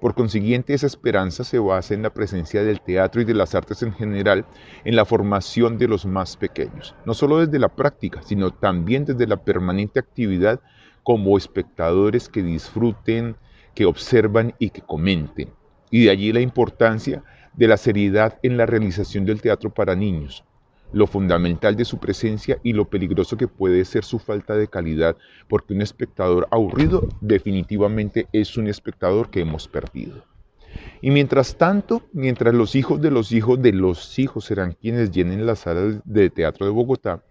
Por 0.00 0.14
consiguiente, 0.14 0.74
esa 0.74 0.86
esperanza 0.86 1.42
se 1.42 1.58
basa 1.58 1.94
en 1.94 2.02
la 2.02 2.10
presencia 2.10 2.62
del 2.62 2.80
teatro 2.80 3.22
y 3.22 3.24
de 3.24 3.34
las 3.34 3.54
artes 3.54 3.82
en 3.82 3.94
general 3.94 4.44
en 4.84 4.94
la 4.94 5.06
formación 5.06 5.78
de 5.78 5.88
los 5.88 6.04
más 6.04 6.36
pequeños, 6.36 6.94
no 7.06 7.14
solo 7.14 7.38
desde 7.38 7.58
la 7.58 7.68
práctica, 7.68 8.20
sino 8.22 8.50
también 8.50 9.06
desde 9.06 9.26
la 9.26 9.42
permanente 9.42 9.98
actividad 9.98 10.60
como 11.02 11.38
espectadores 11.38 12.28
que 12.28 12.42
disfruten, 12.42 13.36
que 13.74 13.86
observan 13.86 14.54
y 14.58 14.70
que 14.70 14.82
comenten. 14.82 15.50
Y 15.90 16.04
de 16.04 16.10
allí 16.10 16.32
la 16.32 16.40
importancia 16.40 17.22
de 17.54 17.68
la 17.68 17.76
seriedad 17.78 18.38
en 18.42 18.56
la 18.56 18.66
realización 18.66 19.24
del 19.24 19.40
teatro 19.40 19.72
para 19.72 19.96
niños. 19.96 20.44
Lo 20.92 21.06
fundamental 21.06 21.76
de 21.76 21.84
su 21.84 21.98
presencia 21.98 22.58
y 22.62 22.72
lo 22.72 22.88
peligroso 22.88 23.36
que 23.36 23.48
puede 23.48 23.84
ser 23.84 24.04
su 24.04 24.18
falta 24.18 24.54
de 24.56 24.68
calidad, 24.68 25.16
porque 25.48 25.74
un 25.74 25.82
espectador 25.82 26.48
aburrido 26.50 27.08
definitivamente 27.20 28.28
es 28.32 28.56
un 28.56 28.68
espectador 28.68 29.30
que 29.30 29.40
hemos 29.40 29.68
perdido. 29.68 30.24
Y 31.02 31.10
mientras 31.10 31.56
tanto, 31.56 32.02
mientras 32.12 32.54
los 32.54 32.74
hijos 32.74 33.00
de 33.00 33.10
los 33.10 33.32
hijos 33.32 33.60
de 33.60 33.72
los 33.72 34.18
hijos 34.18 34.44
serán 34.44 34.72
quienes 34.72 35.10
llenen 35.10 35.46
las 35.46 35.60
salas 35.60 36.00
de 36.04 36.30
teatro 36.30 36.66
de 36.66 36.72
Bogotá, 36.72 37.22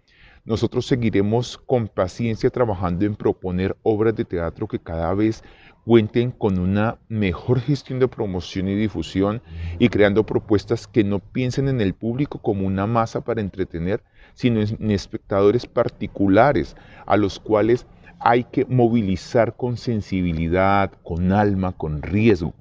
nosotros 0.45 0.85
seguiremos 0.85 1.57
con 1.57 1.87
paciencia 1.87 2.51
trabajando 2.51 3.05
en 3.05 3.15
proponer 3.15 3.75
obras 3.81 4.15
de 4.15 4.25
teatro 4.25 4.67
que 4.67 4.79
cada 4.79 5.11
vez 5.15 5.43
cuenten 5.85 6.31
con 6.31 6.57
una 6.57 6.97
mejor 7.09 7.59
gestión 7.59 7.99
de 7.99 8.07
promoción 8.07 8.67
y 8.67 8.75
difusión 8.75 9.41
y 9.77 9.89
creando 9.89 10.25
propuestas 10.25 10.87
que 10.87 11.03
no 11.03 11.19
piensen 11.19 11.67
en 11.67 11.79
el 11.79 11.93
público 11.93 12.39
como 12.39 12.65
una 12.65 12.87
masa 12.87 13.21
para 13.21 13.41
entretener, 13.41 14.03
sino 14.33 14.61
en 14.61 14.91
espectadores 14.91 15.67
particulares 15.67 16.75
a 17.05 17.17
los 17.17 17.39
cuales 17.39 17.85
hay 18.19 18.45
que 18.45 18.65
movilizar 18.65 19.55
con 19.55 19.77
sensibilidad, 19.77 20.91
con 21.03 21.31
alma, 21.31 21.71
con 21.71 22.01
riesgo. 22.01 22.55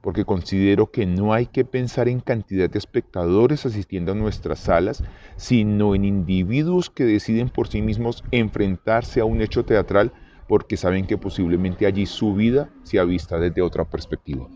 Porque 0.00 0.24
considero 0.24 0.90
que 0.90 1.04
no 1.04 1.34
hay 1.34 1.46
que 1.46 1.66
pensar 1.66 2.08
en 2.08 2.20
cantidad 2.20 2.70
de 2.70 2.78
espectadores 2.78 3.66
asistiendo 3.66 4.12
a 4.12 4.14
nuestras 4.14 4.60
salas, 4.60 5.04
sino 5.36 5.94
en 5.94 6.06
individuos 6.06 6.88
que 6.88 7.04
deciden 7.04 7.50
por 7.50 7.68
sí 7.68 7.82
mismos 7.82 8.24
enfrentarse 8.30 9.20
a 9.20 9.26
un 9.26 9.42
hecho 9.42 9.66
teatral 9.66 10.12
porque 10.48 10.76
saben 10.76 11.06
que 11.06 11.18
posiblemente 11.18 11.86
allí 11.86 12.06
su 12.06 12.34
vida 12.34 12.70
se 12.82 12.98
ha 12.98 13.04
vista 13.04 13.38
desde 13.38 13.62
otra 13.62 13.84
perspectiva. 13.84 14.48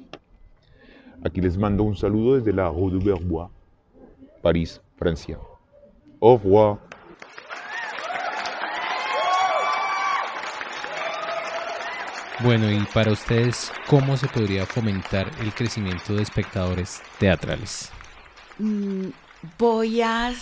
Aquí 1.25 1.41
les 1.41 1.57
mando 1.57 1.85
un 1.85 1.95
saludo 1.95 2.37
desde 2.37 2.53
la 2.53 2.69
Rue 2.69 2.93
de 2.93 3.05
Verbois, 3.05 3.51
París, 4.41 4.81
Francia. 4.97 5.39
Au 6.19 6.39
revoir. 6.39 6.79
Bueno, 12.43 12.73
y 12.73 12.81
para 12.93 13.13
ustedes, 13.13 13.71
¿cómo 13.87 14.17
se 14.17 14.27
podría 14.27 14.67
fomentar 14.67 15.31
el 15.41 15.55
crecimiento 15.55 16.15
de 16.15 16.23
espectadores 16.23 17.01
teatrales? 17.21 17.93
Mm, 18.59 19.11
voy 19.59 20.01
a 20.01 20.33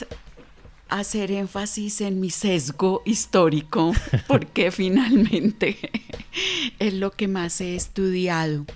hacer 0.91 1.31
énfasis 1.31 2.01
en 2.01 2.21
mi 2.21 2.31
sesgo 2.31 3.03
histórico, 3.05 3.93
porque 4.27 4.71
finalmente 4.71 5.79
es 6.79 6.95
lo 6.95 7.13
que 7.13 7.29
más 7.29 7.61
he 7.61 7.77
estudiado. 7.77 8.67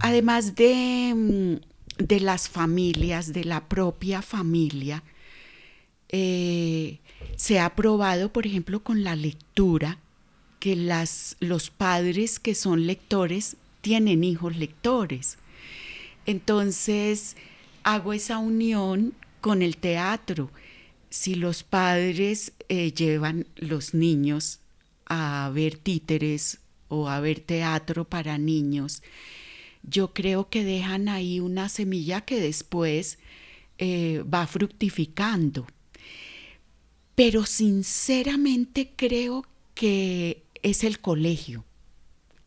Además 0.00 0.54
de, 0.54 1.12
mm, 1.14 2.04
de 2.04 2.20
las 2.20 2.48
familias, 2.48 3.32
de 3.32 3.44
la 3.44 3.68
propia 3.68 4.22
familia, 4.22 5.02
eh, 6.10 7.00
se 7.36 7.58
ha 7.58 7.74
probado, 7.74 8.32
por 8.32 8.46
ejemplo, 8.46 8.82
con 8.82 9.02
la 9.02 9.16
lectura, 9.16 9.98
que 10.60 10.76
las, 10.76 11.36
los 11.40 11.70
padres 11.70 12.38
que 12.38 12.54
son 12.54 12.86
lectores 12.86 13.56
tienen 13.80 14.24
hijos 14.24 14.56
lectores. 14.56 15.36
Entonces, 16.26 17.36
hago 17.82 18.12
esa 18.12 18.38
unión 18.38 19.12
con 19.44 19.60
el 19.60 19.76
teatro. 19.76 20.50
Si 21.10 21.34
los 21.34 21.64
padres 21.64 22.54
eh, 22.70 22.92
llevan 22.92 23.46
los 23.56 23.92
niños 23.92 24.60
a 25.04 25.50
ver 25.52 25.76
títeres 25.76 26.60
o 26.88 27.10
a 27.10 27.20
ver 27.20 27.40
teatro 27.40 28.06
para 28.06 28.38
niños, 28.38 29.02
yo 29.82 30.14
creo 30.14 30.48
que 30.48 30.64
dejan 30.64 31.10
ahí 31.10 31.40
una 31.40 31.68
semilla 31.68 32.22
que 32.22 32.40
después 32.40 33.18
eh, 33.76 34.24
va 34.32 34.46
fructificando. 34.46 35.66
Pero 37.14 37.44
sinceramente 37.44 38.92
creo 38.96 39.44
que 39.74 40.42
es 40.62 40.84
el 40.84 41.00
colegio 41.00 41.66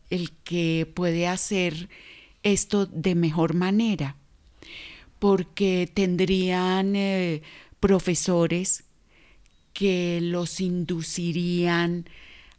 el 0.10 0.32
que 0.32 0.92
puede 0.96 1.28
hacer 1.28 1.90
esto 2.42 2.88
de 2.88 3.14
mejor 3.14 3.54
manera 3.54 4.16
porque 5.20 5.90
tendrían 5.92 6.96
eh, 6.96 7.42
profesores 7.80 8.84
que 9.74 10.20
los 10.22 10.60
inducirían 10.60 12.10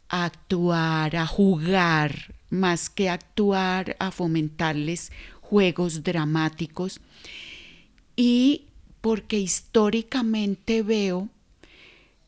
a 0.07 0.25
actuar, 0.25 1.15
a 1.15 1.27
jugar, 1.27 2.33
más 2.49 2.89
que 2.89 3.09
actuar, 3.09 3.95
a 3.99 4.11
fomentarles 4.11 5.11
juegos 5.41 6.03
dramáticos. 6.03 7.01
Y 8.15 8.65
porque 9.01 9.39
históricamente 9.39 10.81
veo 10.81 11.29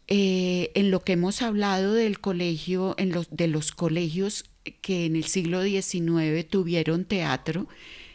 eh, 0.08 0.72
en 0.76 0.92
lo 0.92 1.04
que 1.06 1.14
hemos 1.14 1.42
hablado 1.42 1.94
del 1.94 2.20
colegio, 2.20 2.96
en 2.98 3.12
los, 3.12 3.30
de 3.32 3.48
los 3.48 3.72
colegios 3.72 4.46
que 4.82 5.06
en 5.06 5.16
el 5.16 5.24
siglo 5.24 5.64
XIX 5.64 6.46
tuvieron 6.50 7.06
teatro, 7.06 7.68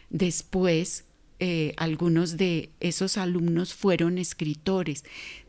después 0.09 1.05
eh, 1.39 1.73
algunos 1.77 2.37
de 2.37 2.71
esos 2.79 3.17
alumnos 3.17 3.73
fueron 3.73 4.17
escritores. 4.17 5.03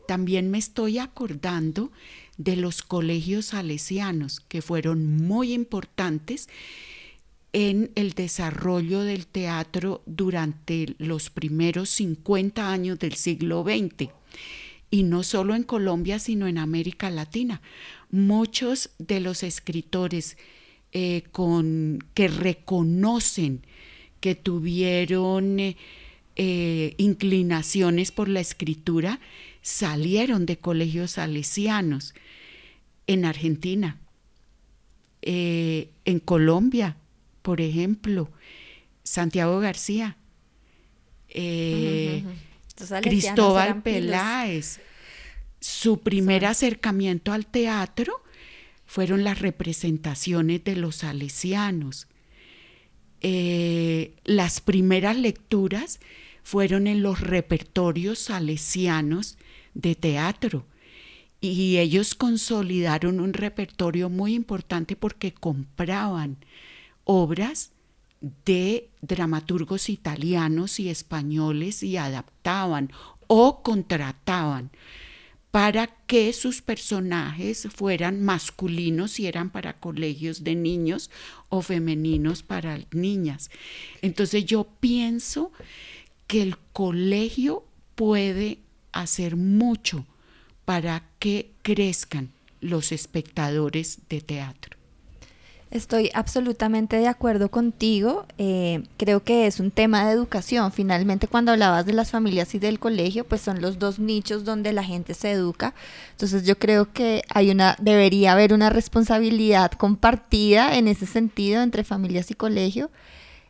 También 0.07 0.51
me 0.51 0.57
estoy 0.57 0.99
acordando 0.99 1.91
de 2.37 2.55
los 2.55 2.81
colegios 2.81 3.47
salesianos, 3.47 4.39
que 4.39 4.61
fueron 4.61 5.17
muy 5.17 5.53
importantes 5.53 6.47
en 7.53 7.91
el 7.95 8.13
desarrollo 8.13 9.01
del 9.01 9.25
teatro 9.25 10.03
durante 10.05 10.95
los 10.99 11.29
primeros 11.29 11.89
50 11.89 12.71
años 12.71 12.99
del 12.99 13.15
siglo 13.15 13.63
XX. 13.63 14.11
Y 14.91 15.03
no 15.03 15.23
solo 15.23 15.55
en 15.55 15.63
Colombia, 15.63 16.19
sino 16.19 16.47
en 16.47 16.57
América 16.57 17.09
Latina. 17.09 17.61
Muchos 18.11 18.91
de 18.97 19.19
los 19.19 19.43
escritores 19.43 20.37
eh, 20.91 21.23
con, 21.31 21.99
que 22.13 22.27
reconocen 22.27 23.61
que 24.19 24.35
tuvieron 24.35 25.59
eh, 25.59 25.77
eh, 26.35 26.93
inclinaciones 26.97 28.11
por 28.11 28.29
la 28.29 28.39
escritura 28.39 29.19
salieron 29.61 30.45
de 30.45 30.57
colegios 30.57 31.11
salesianos 31.11 32.13
en 33.07 33.25
Argentina, 33.25 33.97
eh, 35.21 35.89
en 36.05 36.19
Colombia, 36.19 36.95
por 37.41 37.59
ejemplo, 37.61 38.29
Santiago 39.03 39.59
García, 39.59 40.17
Cristóbal 43.01 43.81
Peláez. 43.81 44.79
Su 45.59 45.99
primer 45.99 46.45
acercamiento 46.45 47.33
al 47.33 47.45
teatro 47.45 48.23
fueron 48.85 49.23
las 49.23 49.39
representaciones 49.39 50.63
de 50.63 50.75
los 50.75 50.97
salesianos. 50.97 52.07
Eh, 53.21 54.15
las 54.23 54.61
primeras 54.61 55.17
lecturas 55.17 55.99
fueron 56.43 56.87
en 56.87 57.03
los 57.03 57.19
repertorios 57.19 58.19
salesianos 58.19 59.37
de 59.73 59.95
teatro. 59.95 60.65
Y 61.41 61.77
ellos 61.77 62.15
consolidaron 62.15 63.19
un 63.19 63.33
repertorio 63.33 64.09
muy 64.09 64.33
importante 64.33 64.95
porque 64.95 65.33
compraban 65.33 66.37
obras 67.05 67.71
de 68.45 68.89
dramaturgos 69.01 69.89
italianos 69.89 70.79
y 70.79 70.89
españoles 70.89 71.83
y 71.83 71.95
adaptaban 71.95 72.91
o 73.27 73.61
contrataban 73.63 74.71
para 75.51 75.87
que 75.87 76.31
sus 76.33 76.61
personajes 76.61 77.67
fueran 77.75 78.23
masculinos 78.23 79.11
si 79.11 79.25
eran 79.25 79.49
para 79.49 79.73
colegios 79.73 80.43
de 80.43 80.55
niños 80.55 81.09
o 81.49 81.61
femeninos 81.61 82.43
para 82.43 82.79
niñas. 82.91 83.49
Entonces 84.01 84.45
yo 84.45 84.67
pienso 84.79 85.51
que 86.27 86.43
el 86.43 86.57
colegio 86.71 87.65
puede 87.95 88.59
hacer 88.91 89.35
mucho 89.35 90.05
para 90.65 91.03
que 91.17 91.51
crezcan 91.63 92.29
los 92.61 92.91
espectadores 92.91 93.99
de 94.09 94.21
teatro. 94.21 94.78
Estoy 95.71 96.09
absolutamente 96.15 96.97
de 96.97 97.07
acuerdo 97.07 97.51
contigo. 97.51 98.25
Eh, 98.39 98.83
creo 98.97 99.23
que 99.23 99.45
es 99.45 99.59
un 99.59 99.69
tema 99.69 100.07
de 100.07 100.13
educación. 100.13 100.71
Finalmente, 100.71 101.27
cuando 101.27 101.51
hablabas 101.51 101.85
de 101.85 101.93
las 101.93 102.09
familias 102.09 102.55
y 102.55 102.59
del 102.59 102.79
colegio, 102.79 103.23
pues 103.23 103.41
son 103.41 103.61
los 103.61 103.77
dos 103.77 103.99
nichos 103.99 104.45
donde 104.45 104.73
la 104.73 104.83
gente 104.83 105.13
se 105.13 105.31
educa. 105.31 105.75
Entonces, 106.11 106.43
yo 106.43 106.57
creo 106.57 106.91
que 106.91 107.21
hay 107.29 107.51
una, 107.51 107.75
debería 107.79 108.31
haber 108.31 108.51
una 108.53 108.71
responsabilidad 108.71 109.71
compartida 109.73 110.75
en 110.75 110.87
ese 110.87 111.05
sentido 111.05 111.61
entre 111.61 111.83
familias 111.83 112.31
y 112.31 112.33
colegio. 112.33 112.89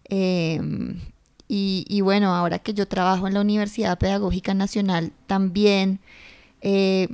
Em, 0.10 1.00
y, 1.48 1.86
y, 1.88 2.02
bueno, 2.02 2.36
ahora 2.36 2.60
que 2.60 2.74
yo 2.74 2.86
trabajo 2.88 3.28
en 3.28 3.34
la 3.34 3.42
Universidad 3.42 3.98
Pedagógica 3.98 4.54
Nacional, 4.54 5.14
también 5.26 6.00
eh, 6.62 7.08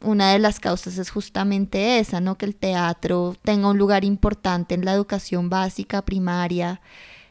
una 0.00 0.32
de 0.32 0.38
las 0.38 0.60
causas 0.60 0.98
es 0.98 1.10
justamente 1.10 1.98
esa, 1.98 2.20
¿no? 2.20 2.36
Que 2.36 2.46
el 2.46 2.54
teatro 2.54 3.36
tenga 3.42 3.68
un 3.68 3.78
lugar 3.78 4.04
importante 4.04 4.74
en 4.74 4.84
la 4.84 4.92
educación 4.92 5.50
básica, 5.50 6.02
primaria, 6.02 6.80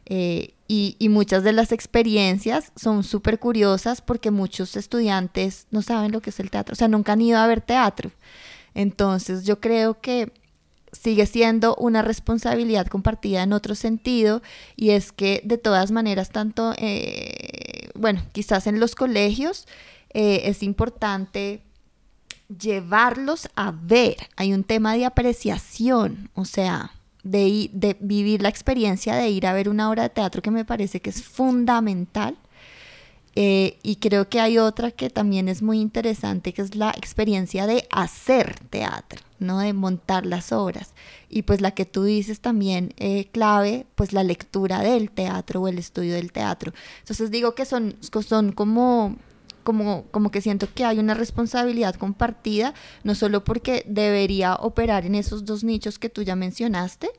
Eh, 0.09 0.53
y, 0.69 1.09
muchas 1.09 1.43
de 1.43 1.53
las 1.53 1.71
experiencias 1.71 2.71
son 2.75 3.03
súper 3.03 3.39
curiosas 3.39 4.01
porque 4.01 4.31
muchos 4.31 4.75
estudiantes 4.75 5.67
no 5.71 5.81
saben 5.81 6.11
lo 6.11 6.21
que 6.21 6.29
es 6.29 6.39
el 6.39 6.49
teatro, 6.49 6.73
o 6.73 6.75
sea, 6.75 6.87
nunca 6.87 7.13
han 7.13 7.21
ido 7.21 7.37
a 7.39 7.47
ver 7.47 7.61
teatro. 7.61 8.11
Entonces 8.73 9.45
yo 9.45 9.59
creo 9.59 9.99
que 10.01 10.31
sigue 10.93 11.25
siendo 11.25 11.75
una 11.75 12.01
responsabilidad 12.01 12.87
compartida 12.87 13.43
en 13.43 13.53
otro 13.53 13.75
sentido 13.75 14.41
y 14.75 14.91
es 14.91 15.11
que 15.11 15.41
de 15.45 15.57
todas 15.57 15.91
maneras, 15.91 16.29
tanto, 16.31 16.73
eh, 16.77 17.89
bueno, 17.95 18.21
quizás 18.33 18.67
en 18.67 18.79
los 18.79 18.95
colegios 18.95 19.67
eh, 20.13 20.43
es 20.45 20.63
importante 20.63 21.61
llevarlos 22.47 23.49
a 23.55 23.71
ver. 23.71 24.17
Hay 24.35 24.53
un 24.53 24.63
tema 24.63 24.95
de 24.95 25.05
apreciación, 25.05 26.29
o 26.33 26.45
sea, 26.45 26.91
de, 27.23 27.69
de, 27.73 27.97
vivir 27.99 28.41
la 28.41 28.49
experiencia 28.49 29.15
de 29.15 29.29
ir 29.29 29.47
a 29.47 29.53
ver 29.53 29.69
una 29.69 29.89
obra 29.89 30.03
de 30.03 30.09
teatro 30.09 30.41
que 30.41 30.51
me 30.51 30.65
parece 30.65 31.01
que 31.01 31.09
es 31.09 31.23
fundamental. 31.23 32.37
Eh, 33.39 33.77
y 33.83 33.97
creo 33.97 34.29
que 34.29 34.39
hay 34.39 34.57
otra 34.57 34.89
que 34.89 35.11
también 35.11 35.47
es 35.47 35.61
muy 35.61 35.79
interesante, 35.79 36.53
que 36.53 36.63
es 36.63 36.73
la 36.73 36.89
experiencia 36.89 37.67
de 37.67 37.87
hacer 37.91 38.55
teatro, 38.71 39.21
¿no? 39.37 39.59
De 39.59 39.73
montar 39.73 40.25
las 40.25 40.51
obras. 40.51 40.95
Y 41.29 41.43
pues 41.43 41.61
la 41.61 41.69
que 41.69 41.85
tú 41.85 42.03
dices 42.03 42.39
también 42.39 42.95
eh, 42.97 43.29
clave, 43.31 43.85
pues 43.93 44.11
la 44.11 44.23
lectura 44.23 44.79
del 44.79 45.11
teatro 45.11 45.61
o 45.61 45.67
el 45.67 45.77
estudio 45.77 46.15
del 46.15 46.31
teatro. 46.31 46.73
Entonces 47.01 47.29
digo 47.29 47.53
que 47.53 47.65
son, 47.65 47.97
son 48.27 48.53
como 48.53 49.17
como, 49.67 50.05
como, 50.11 50.31
que 50.31 50.39
siento 50.39 50.73
que 50.73 50.85
hay 50.85 50.97
una 50.97 51.13
responsabilidad 51.13 51.95
compartida, 51.95 52.73
no 53.03 53.15
solo 53.15 53.43
porque 53.43 53.83
debería 53.85 54.55
operar 54.55 55.05
en 55.05 55.13
esos 55.13 55.43
dos 55.43 55.65
nichos 55.65 55.99
que 55.99 56.07
tú 56.07 56.21
ya 56.21 56.37
mencionaste, 56.37 57.09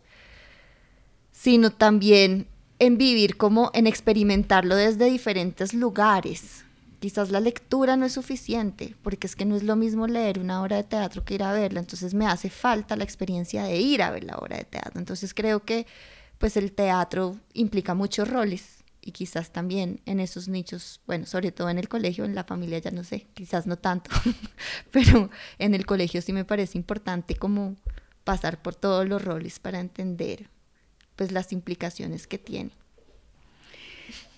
sino 1.31 1.69
también 1.69 2.47
en 2.79 2.97
vivir 2.97 3.37
como 3.37 3.71
en 3.75 3.87
experimentarlo 3.87 4.77
desde 4.77 5.11
diferentes 5.11 5.75
lugares. 5.75 6.65
Quizás 7.01 7.31
la 7.31 7.41
lectura 7.41 7.99
no 7.99 8.07
es 8.07 8.15
suficiente, 8.15 8.97
porque 9.03 9.27
es 9.27 9.37
que 9.37 9.45
no 9.45 9.55
es 9.55 9.63
lo 9.63 9.77
mismo 9.77 10.07
leer 10.07 10.39
una 10.39 10.63
obra 10.63 10.77
de 10.77 10.85
teatro 10.85 11.27
que 11.27 11.35
ir 11.35 11.43
a 11.43 11.53
verla, 11.53 11.81
entonces 11.81 12.15
me 12.15 12.27
hace 12.27 12.49
falta 12.49 12.97
la 12.97 13.05
experiencia 13.05 13.65
de 13.65 13.77
ir 13.77 14.01
a 14.03 14.11
ver 14.11 14.25
la 14.25 14.39
obra 14.39 14.57
de 14.57 14.65
teatro. 14.65 14.99
Entonces 14.99 15.35
creo 15.35 15.67
que 15.67 15.87
pues 16.39 16.57
el 16.57 16.73
teatro 16.73 17.37
implica 17.53 17.93
muchos 17.93 18.27
roles 18.27 18.78
y 19.01 19.13
quizás 19.13 19.53
también 19.53 20.01
en 20.07 20.21
esos 20.21 20.49
nichos, 20.49 21.01
bueno, 21.07 21.27
sobre 21.27 21.53
todo 21.53 21.71
en 21.71 21.79
el 21.79 21.89
colegio, 21.89 22.25
en 22.25 22.35
la 22.35 22.45
familia 22.45 22.79
ya 22.79 22.91
no 22.91 23.05
sé, 23.05 23.27
quizás 23.35 23.67
no 23.67 23.79
tanto, 23.79 24.11
pero 24.91 25.31
en 25.59 25.75
el 25.75 25.87
colegio 25.87 26.23
sí 26.23 26.33
me 26.33 26.45
parece 26.45 26.79
importante 26.79 27.35
como 27.37 27.77
pasar 28.25 28.61
por 28.61 28.75
todos 28.75 29.09
los 29.09 29.23
roles 29.25 29.59
para 29.59 29.81
entender 29.81 30.49
pues 31.17 31.33
las 31.33 31.53
implicaciones 31.53 32.27
que 32.27 32.39
tiene. 32.39 32.71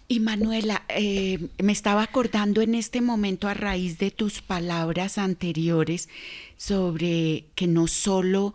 Y 0.09 0.19
Manuela, 0.19 0.83
eh, 0.89 1.39
me 1.63 1.71
estaba 1.71 2.03
acordando 2.03 2.63
en 2.63 2.75
este 2.75 3.01
momento 3.01 3.47
a 3.47 3.55
raíz 3.55 3.99
de 3.99 4.11
tus 4.11 4.43
palabras 4.43 5.19
anteriores 5.19 6.09
sobre 6.57 7.45
que 7.55 7.69
no 7.69 7.87
solo 7.87 8.53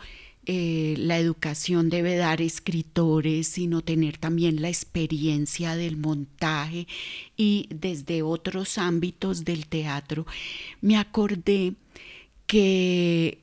eh, 0.48 0.96
la 0.98 1.18
educación 1.18 1.90
debe 1.90 2.16
dar 2.16 2.40
escritores, 2.42 3.48
sino 3.48 3.82
tener 3.82 4.18
también 4.18 4.62
la 4.62 4.70
experiencia 4.70 5.76
del 5.76 5.98
montaje 5.98 6.88
y 7.36 7.68
desde 7.72 8.22
otros 8.22 8.78
ámbitos 8.78 9.44
del 9.44 9.66
teatro. 9.66 10.28
Me 10.82 10.98
acordé 10.98 11.74
que 12.46 13.40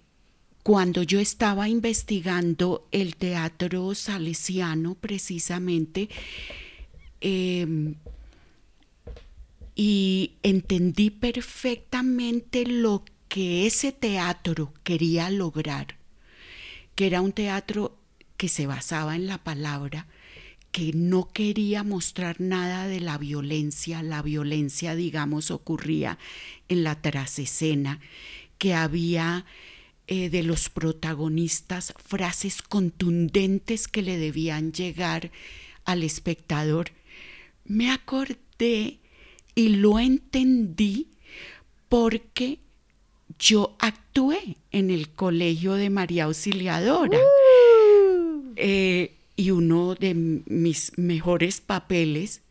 cuando 0.63 1.03
yo 1.03 1.19
estaba 1.19 1.69
investigando 1.69 2.87
el 2.93 3.17
teatro 3.17 3.95
salesiano 3.97 4.95
precisamente, 4.95 6.09
em, 7.21 7.97
y 9.75 10.33
entendí 10.43 11.11
perfectamente 11.11 12.65
lo 12.67 13.05
que 13.29 13.67
ese 13.67 13.91
teatro 13.91 14.73
quería 14.85 15.31
lograr 15.31 16.02
que 16.95 17.07
era 17.07 17.21
un 17.21 17.33
teatro 17.33 17.99
que 18.37 18.49
se 18.49 18.67
basaba 18.67 19.17
en 19.17 19.27
la 19.27 19.39
palabra, 19.39 20.07
que 20.73 20.93
no 20.95 21.29
quería 21.29 21.85
mostrar 21.85 22.41
nada 22.41 22.87
de 22.87 23.01
la 23.01 23.19
violencia, 23.19 24.03
la 24.03 24.23
violencia, 24.23 24.95
digamos, 24.95 25.51
ocurría 25.51 26.19
en 26.69 26.83
la 26.83 27.01
trasescena, 27.01 28.01
que 28.59 28.75
había 28.75 29.45
eh, 30.07 30.31
de 30.31 30.43
los 30.43 30.71
protagonistas 30.71 31.95
frases 32.05 32.63
contundentes 32.63 33.87
que 33.87 34.03
le 34.03 34.17
debían 34.17 34.73
llegar 34.73 35.31
al 35.85 36.03
espectador. 36.03 36.91
Me 37.65 37.91
acordé 37.91 38.99
y 39.55 39.69
lo 39.69 39.99
entendí 39.99 41.09
porque 41.89 42.62
yo 43.39 43.77
actué 43.79 44.57
en 44.71 44.91
el 44.91 45.11
colegio 45.11 45.75
de 45.75 45.91
María 45.91 46.25
Auxiliadora. 46.25 47.19
Uh. 47.19 48.53
Eh, 48.57 49.17
y 49.37 49.51
uno 49.51 49.95
de 49.95 50.15
mis 50.15 50.97
mejores 50.99 51.61
papeles 51.61 52.43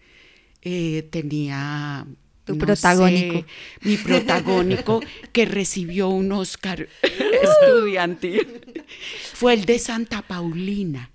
eh, 0.61 1.07
tenía 1.11 2.05
tu 2.45 2.57
protagónico. 2.57 3.45
mi 3.81 3.97
protagónico 3.97 5.01
que 5.31 5.45
recibió 5.45 6.09
un 6.09 6.31
Oscar 6.31 6.87
estudiantil. 7.01 8.61
Fue 9.33 9.53
el 9.53 9.65
de 9.65 9.79
Santa 9.79 10.21
Paulina. 10.21 11.11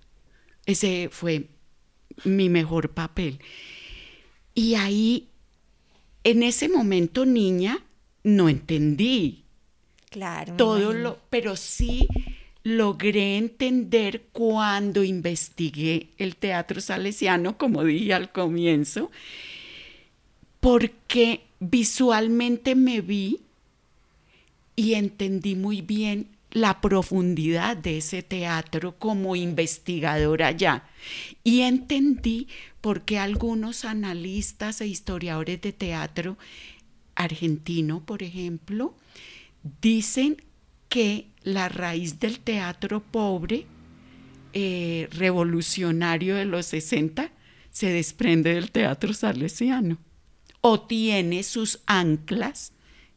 Ese 0.66 1.08
fue 1.10 1.48
mi 2.24 2.48
mejor 2.48 2.90
papel. 2.90 3.40
Y 4.54 4.74
ahí, 4.74 5.28
en 6.24 6.42
ese 6.42 6.68
momento, 6.68 7.26
niña, 7.26 7.84
no 8.22 8.48
entendí 8.48 9.45
Claro. 10.16 10.54
Todo 10.56 10.94
lo, 10.94 11.18
pero 11.28 11.56
sí 11.56 12.08
logré 12.62 13.36
entender 13.36 14.22
cuando 14.32 15.04
investigué 15.04 16.08
el 16.16 16.36
teatro 16.36 16.80
salesiano, 16.80 17.58
como 17.58 17.84
dije 17.84 18.14
al 18.14 18.32
comienzo, 18.32 19.10
porque 20.58 21.42
visualmente 21.60 22.74
me 22.74 23.02
vi 23.02 23.40
y 24.74 24.94
entendí 24.94 25.54
muy 25.54 25.82
bien 25.82 26.28
la 26.50 26.80
profundidad 26.80 27.76
de 27.76 27.98
ese 27.98 28.22
teatro 28.22 28.98
como 28.98 29.36
investigadora 29.36 30.50
ya. 30.50 30.88
Y 31.44 31.60
entendí 31.60 32.48
por 32.80 33.02
qué 33.02 33.18
algunos 33.18 33.84
analistas 33.84 34.80
e 34.80 34.86
historiadores 34.86 35.60
de 35.60 35.74
teatro 35.74 36.38
argentino, 37.16 38.00
por 38.00 38.22
ejemplo, 38.22 38.94
Dicen 39.80 40.42
que 40.88 41.30
la 41.42 41.68
raíz 41.68 42.20
del 42.20 42.40
teatro 42.40 43.02
pobre 43.02 43.66
eh, 44.52 45.08
revolucionario 45.12 46.36
de 46.36 46.44
los 46.44 46.66
60 46.66 47.30
se 47.70 47.88
desprende 47.90 48.54
del 48.54 48.70
teatro 48.70 49.12
salesiano 49.12 49.98
o 50.60 50.80
tiene 50.80 51.42
sus 51.42 51.80
anclas 51.86 52.72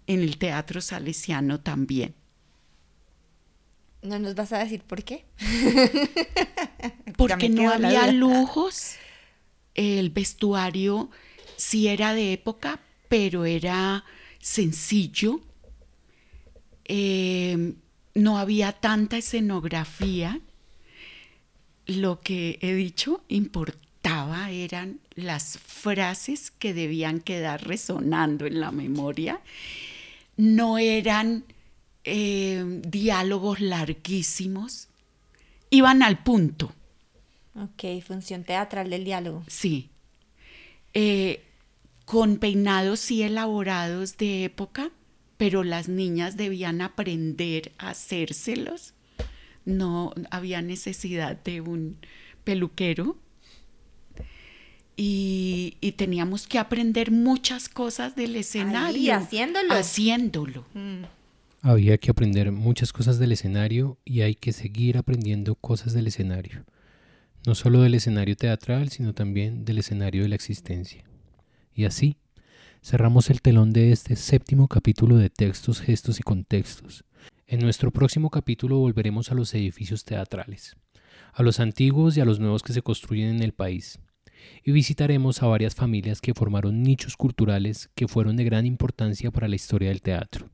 en 0.08 0.22
el 0.22 0.38
teatro 0.38 0.82
salesiano 0.82 1.60
también. 1.60 2.16
¿No 4.02 4.18
nos 4.18 4.36
vas 4.36 4.54
a 4.54 4.60
decir 4.60 4.82
por 4.82 5.04
qué? 5.04 5.26
Porque 7.18 7.50
no 7.50 7.70
había 7.70 8.12
lujos. 8.12 8.96
El 9.76 10.10
vestuario 10.10 11.10
sí 11.58 11.88
era 11.88 12.14
de 12.14 12.34
época, 12.34 12.80
pero 13.08 13.46
era 13.46 14.04
sencillo 14.40 15.42
Em, 16.92 17.76
no 18.16 18.40
había 18.40 18.72
tanta 18.72 19.18
escenografía. 19.18 20.42
Lo 21.86 22.20
que 22.20 22.58
he 22.62 22.74
dicho 22.74 23.24
importaba 23.28 24.50
eran 24.50 25.00
las 25.14 25.60
frases 25.60 26.50
que 26.50 26.74
debían 26.74 27.20
quedar 27.20 27.68
resonando 27.68 28.48
en 28.48 28.60
la 28.60 28.72
memoria. 28.72 29.40
No 30.36 30.80
eran 30.80 31.44
em, 32.04 32.82
diálogos 32.82 33.62
larguísimos, 33.62 34.88
iban 35.70 36.02
al 36.02 36.24
punto. 36.24 36.74
Ok, 37.54 38.02
función 38.04 38.44
teatral 38.44 38.90
del 38.90 39.04
diálogo. 39.04 39.44
Sí. 39.48 39.90
Eh, 40.96 41.44
con 42.06 42.38
peinados 42.38 43.00
sí 43.00 43.22
elaborados 43.22 44.18
de 44.18 44.46
época, 44.46 44.90
pero 45.40 45.64
las 45.64 45.88
niñas 45.88 46.36
debían 46.36 46.82
aprender 46.82 47.72
a 47.78 47.92
hacérselos. 47.92 48.94
No 49.64 50.14
había 50.32 50.62
necesidad 50.62 51.42
de 51.42 51.62
un 51.62 51.96
peluquero. 52.44 53.16
Y, 54.98 55.78
teníamos 55.96 56.46
que 56.46 56.60
aprender 56.60 57.10
muchas 57.10 57.70
cosas 57.70 58.18
del 58.18 58.36
escenario. 58.36 59.02
Y 59.02 59.12
haciéndolo. 59.12 59.74
Haciéndolo. 59.74 60.66
Mm. 60.74 61.04
Había 61.62 61.98
que 61.98 62.12
aprender 62.12 62.52
muchas 62.52 62.92
cosas 62.92 63.18
del 63.18 63.32
escenario 63.32 63.98
y 64.04 64.22
hay 64.22 64.36
que 64.36 64.52
seguir 64.52 64.98
aprendiendo 64.98 65.56
cosas 65.56 65.94
del 65.94 66.08
escenario. 66.08 66.66
no 67.46 67.56
solo 67.56 67.82
del 67.82 67.94
escenario 67.94 68.36
teatral, 68.36 68.90
sino 68.90 69.14
también 69.14 69.64
del 69.64 69.78
escenario 69.78 70.24
de 70.24 70.30
la 70.30 70.36
existencia. 70.36 71.06
Y 71.74 71.86
así, 71.86 72.18
cerramos 72.82 73.30
el 73.30 73.42
telón 73.42 73.72
de 73.72 73.92
este 73.92 74.16
séptimo 74.16 74.68
capítulo 74.68 75.18
de 75.18 75.30
textos, 75.30 75.82
gestos 75.82 76.20
y 76.20 76.24
contextos. 76.24 77.04
En 77.48 77.60
nuestro 77.60 77.92
próximo 77.92 78.30
capítulo 78.30 78.78
volveremos 78.78 79.32
a 79.32 79.36
los 79.36 79.54
edificios 79.54 80.06
teatrales, 80.06 80.76
a 81.34 81.44
los 81.44 81.60
antiguos 81.60 82.16
y 82.16 82.22
a 82.22 82.26
los 82.26 82.40
nuevos 82.40 82.64
que 82.64 82.74
se 82.74 82.82
construyen 82.82 83.36
en 83.36 83.44
el 83.44 83.54
país, 83.54 84.00
y 84.64 84.72
visitaremos 84.72 85.44
a 85.44 85.48
varias 85.48 85.76
familias 85.76 86.22
que 86.22 86.34
formaron 86.34 86.82
nichos 86.82 87.18
culturales 87.18 87.90
que 87.96 88.08
fueron 88.08 88.38
de 88.38 88.46
gran 88.46 88.66
importancia 88.66 89.32
para 89.32 89.48
la 89.48 89.56
historia 89.56 89.90
del 89.90 90.02
teatro. 90.02 90.50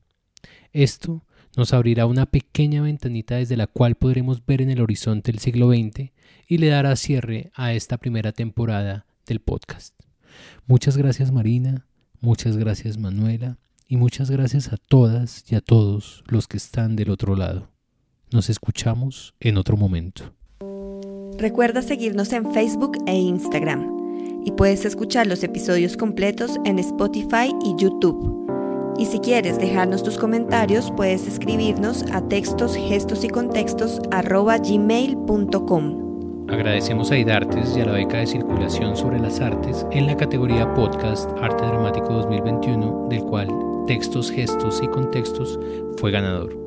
Esto 0.71 1.23
nos 1.55 1.73
abrirá 1.73 2.05
una 2.05 2.25
pequeña 2.25 2.81
ventanita 2.81 3.35
desde 3.35 3.57
la 3.57 3.67
cual 3.67 3.95
podremos 3.95 4.45
ver 4.45 4.61
en 4.61 4.71
el 4.71 4.81
horizonte 4.81 5.31
el 5.31 5.39
siglo 5.39 5.69
XX 5.69 6.11
y 6.47 6.57
le 6.57 6.67
dará 6.67 6.95
cierre 6.95 7.51
a 7.53 7.73
esta 7.73 7.97
primera 7.97 8.31
temporada 8.31 9.05
del 9.25 9.39
podcast. 9.39 9.95
Muchas 10.67 10.97
gracias 10.97 11.31
Marina, 11.31 11.85
muchas 12.21 12.57
gracias 12.57 12.97
Manuela 12.97 13.57
y 13.87 13.97
muchas 13.97 14.31
gracias 14.31 14.71
a 14.73 14.77
todas 14.77 15.43
y 15.51 15.55
a 15.55 15.61
todos 15.61 16.23
los 16.27 16.47
que 16.47 16.57
están 16.57 16.95
del 16.95 17.09
otro 17.09 17.35
lado. 17.35 17.69
Nos 18.31 18.49
escuchamos 18.49 19.33
en 19.39 19.57
otro 19.57 19.77
momento. 19.77 20.33
Recuerda 21.37 21.81
seguirnos 21.81 22.31
en 22.33 22.51
Facebook 22.53 22.97
e 23.05 23.15
Instagram 23.15 24.43
y 24.45 24.51
puedes 24.51 24.85
escuchar 24.85 25.27
los 25.27 25.43
episodios 25.43 25.97
completos 25.97 26.57
en 26.65 26.79
Spotify 26.79 27.53
y 27.63 27.75
YouTube. 27.77 28.45
Y 28.97 29.05
si 29.07 29.19
quieres 29.19 29.57
dejarnos 29.57 30.03
tus 30.03 30.17
comentarios, 30.17 30.91
puedes 30.95 31.27
escribirnos 31.27 32.03
a 32.13 32.25
textos, 32.27 32.75
gestos 32.77 33.25
y 33.25 33.27
contextos 33.29 33.99
gmail.com. 34.09 36.04
Agradecemos 36.47 37.11
a 37.11 37.17
IDARTES 37.17 37.75
y 37.75 37.81
a 37.81 37.85
la 37.85 37.93
beca 37.93 38.17
de 38.17 38.27
circulación 38.27 38.95
sobre 38.95 39.19
las 39.19 39.41
artes 39.41 39.85
en 39.91 40.05
la 40.05 40.15
categoría 40.15 40.71
Podcast 40.75 41.29
Arte 41.41 41.65
Dramático 41.65 42.13
2021, 42.13 43.07
del 43.09 43.23
cual 43.23 43.47
Textos, 43.87 44.31
Gestos 44.31 44.81
y 44.83 44.87
Contextos 44.87 45.59
fue 45.97 46.11
ganador. 46.11 46.64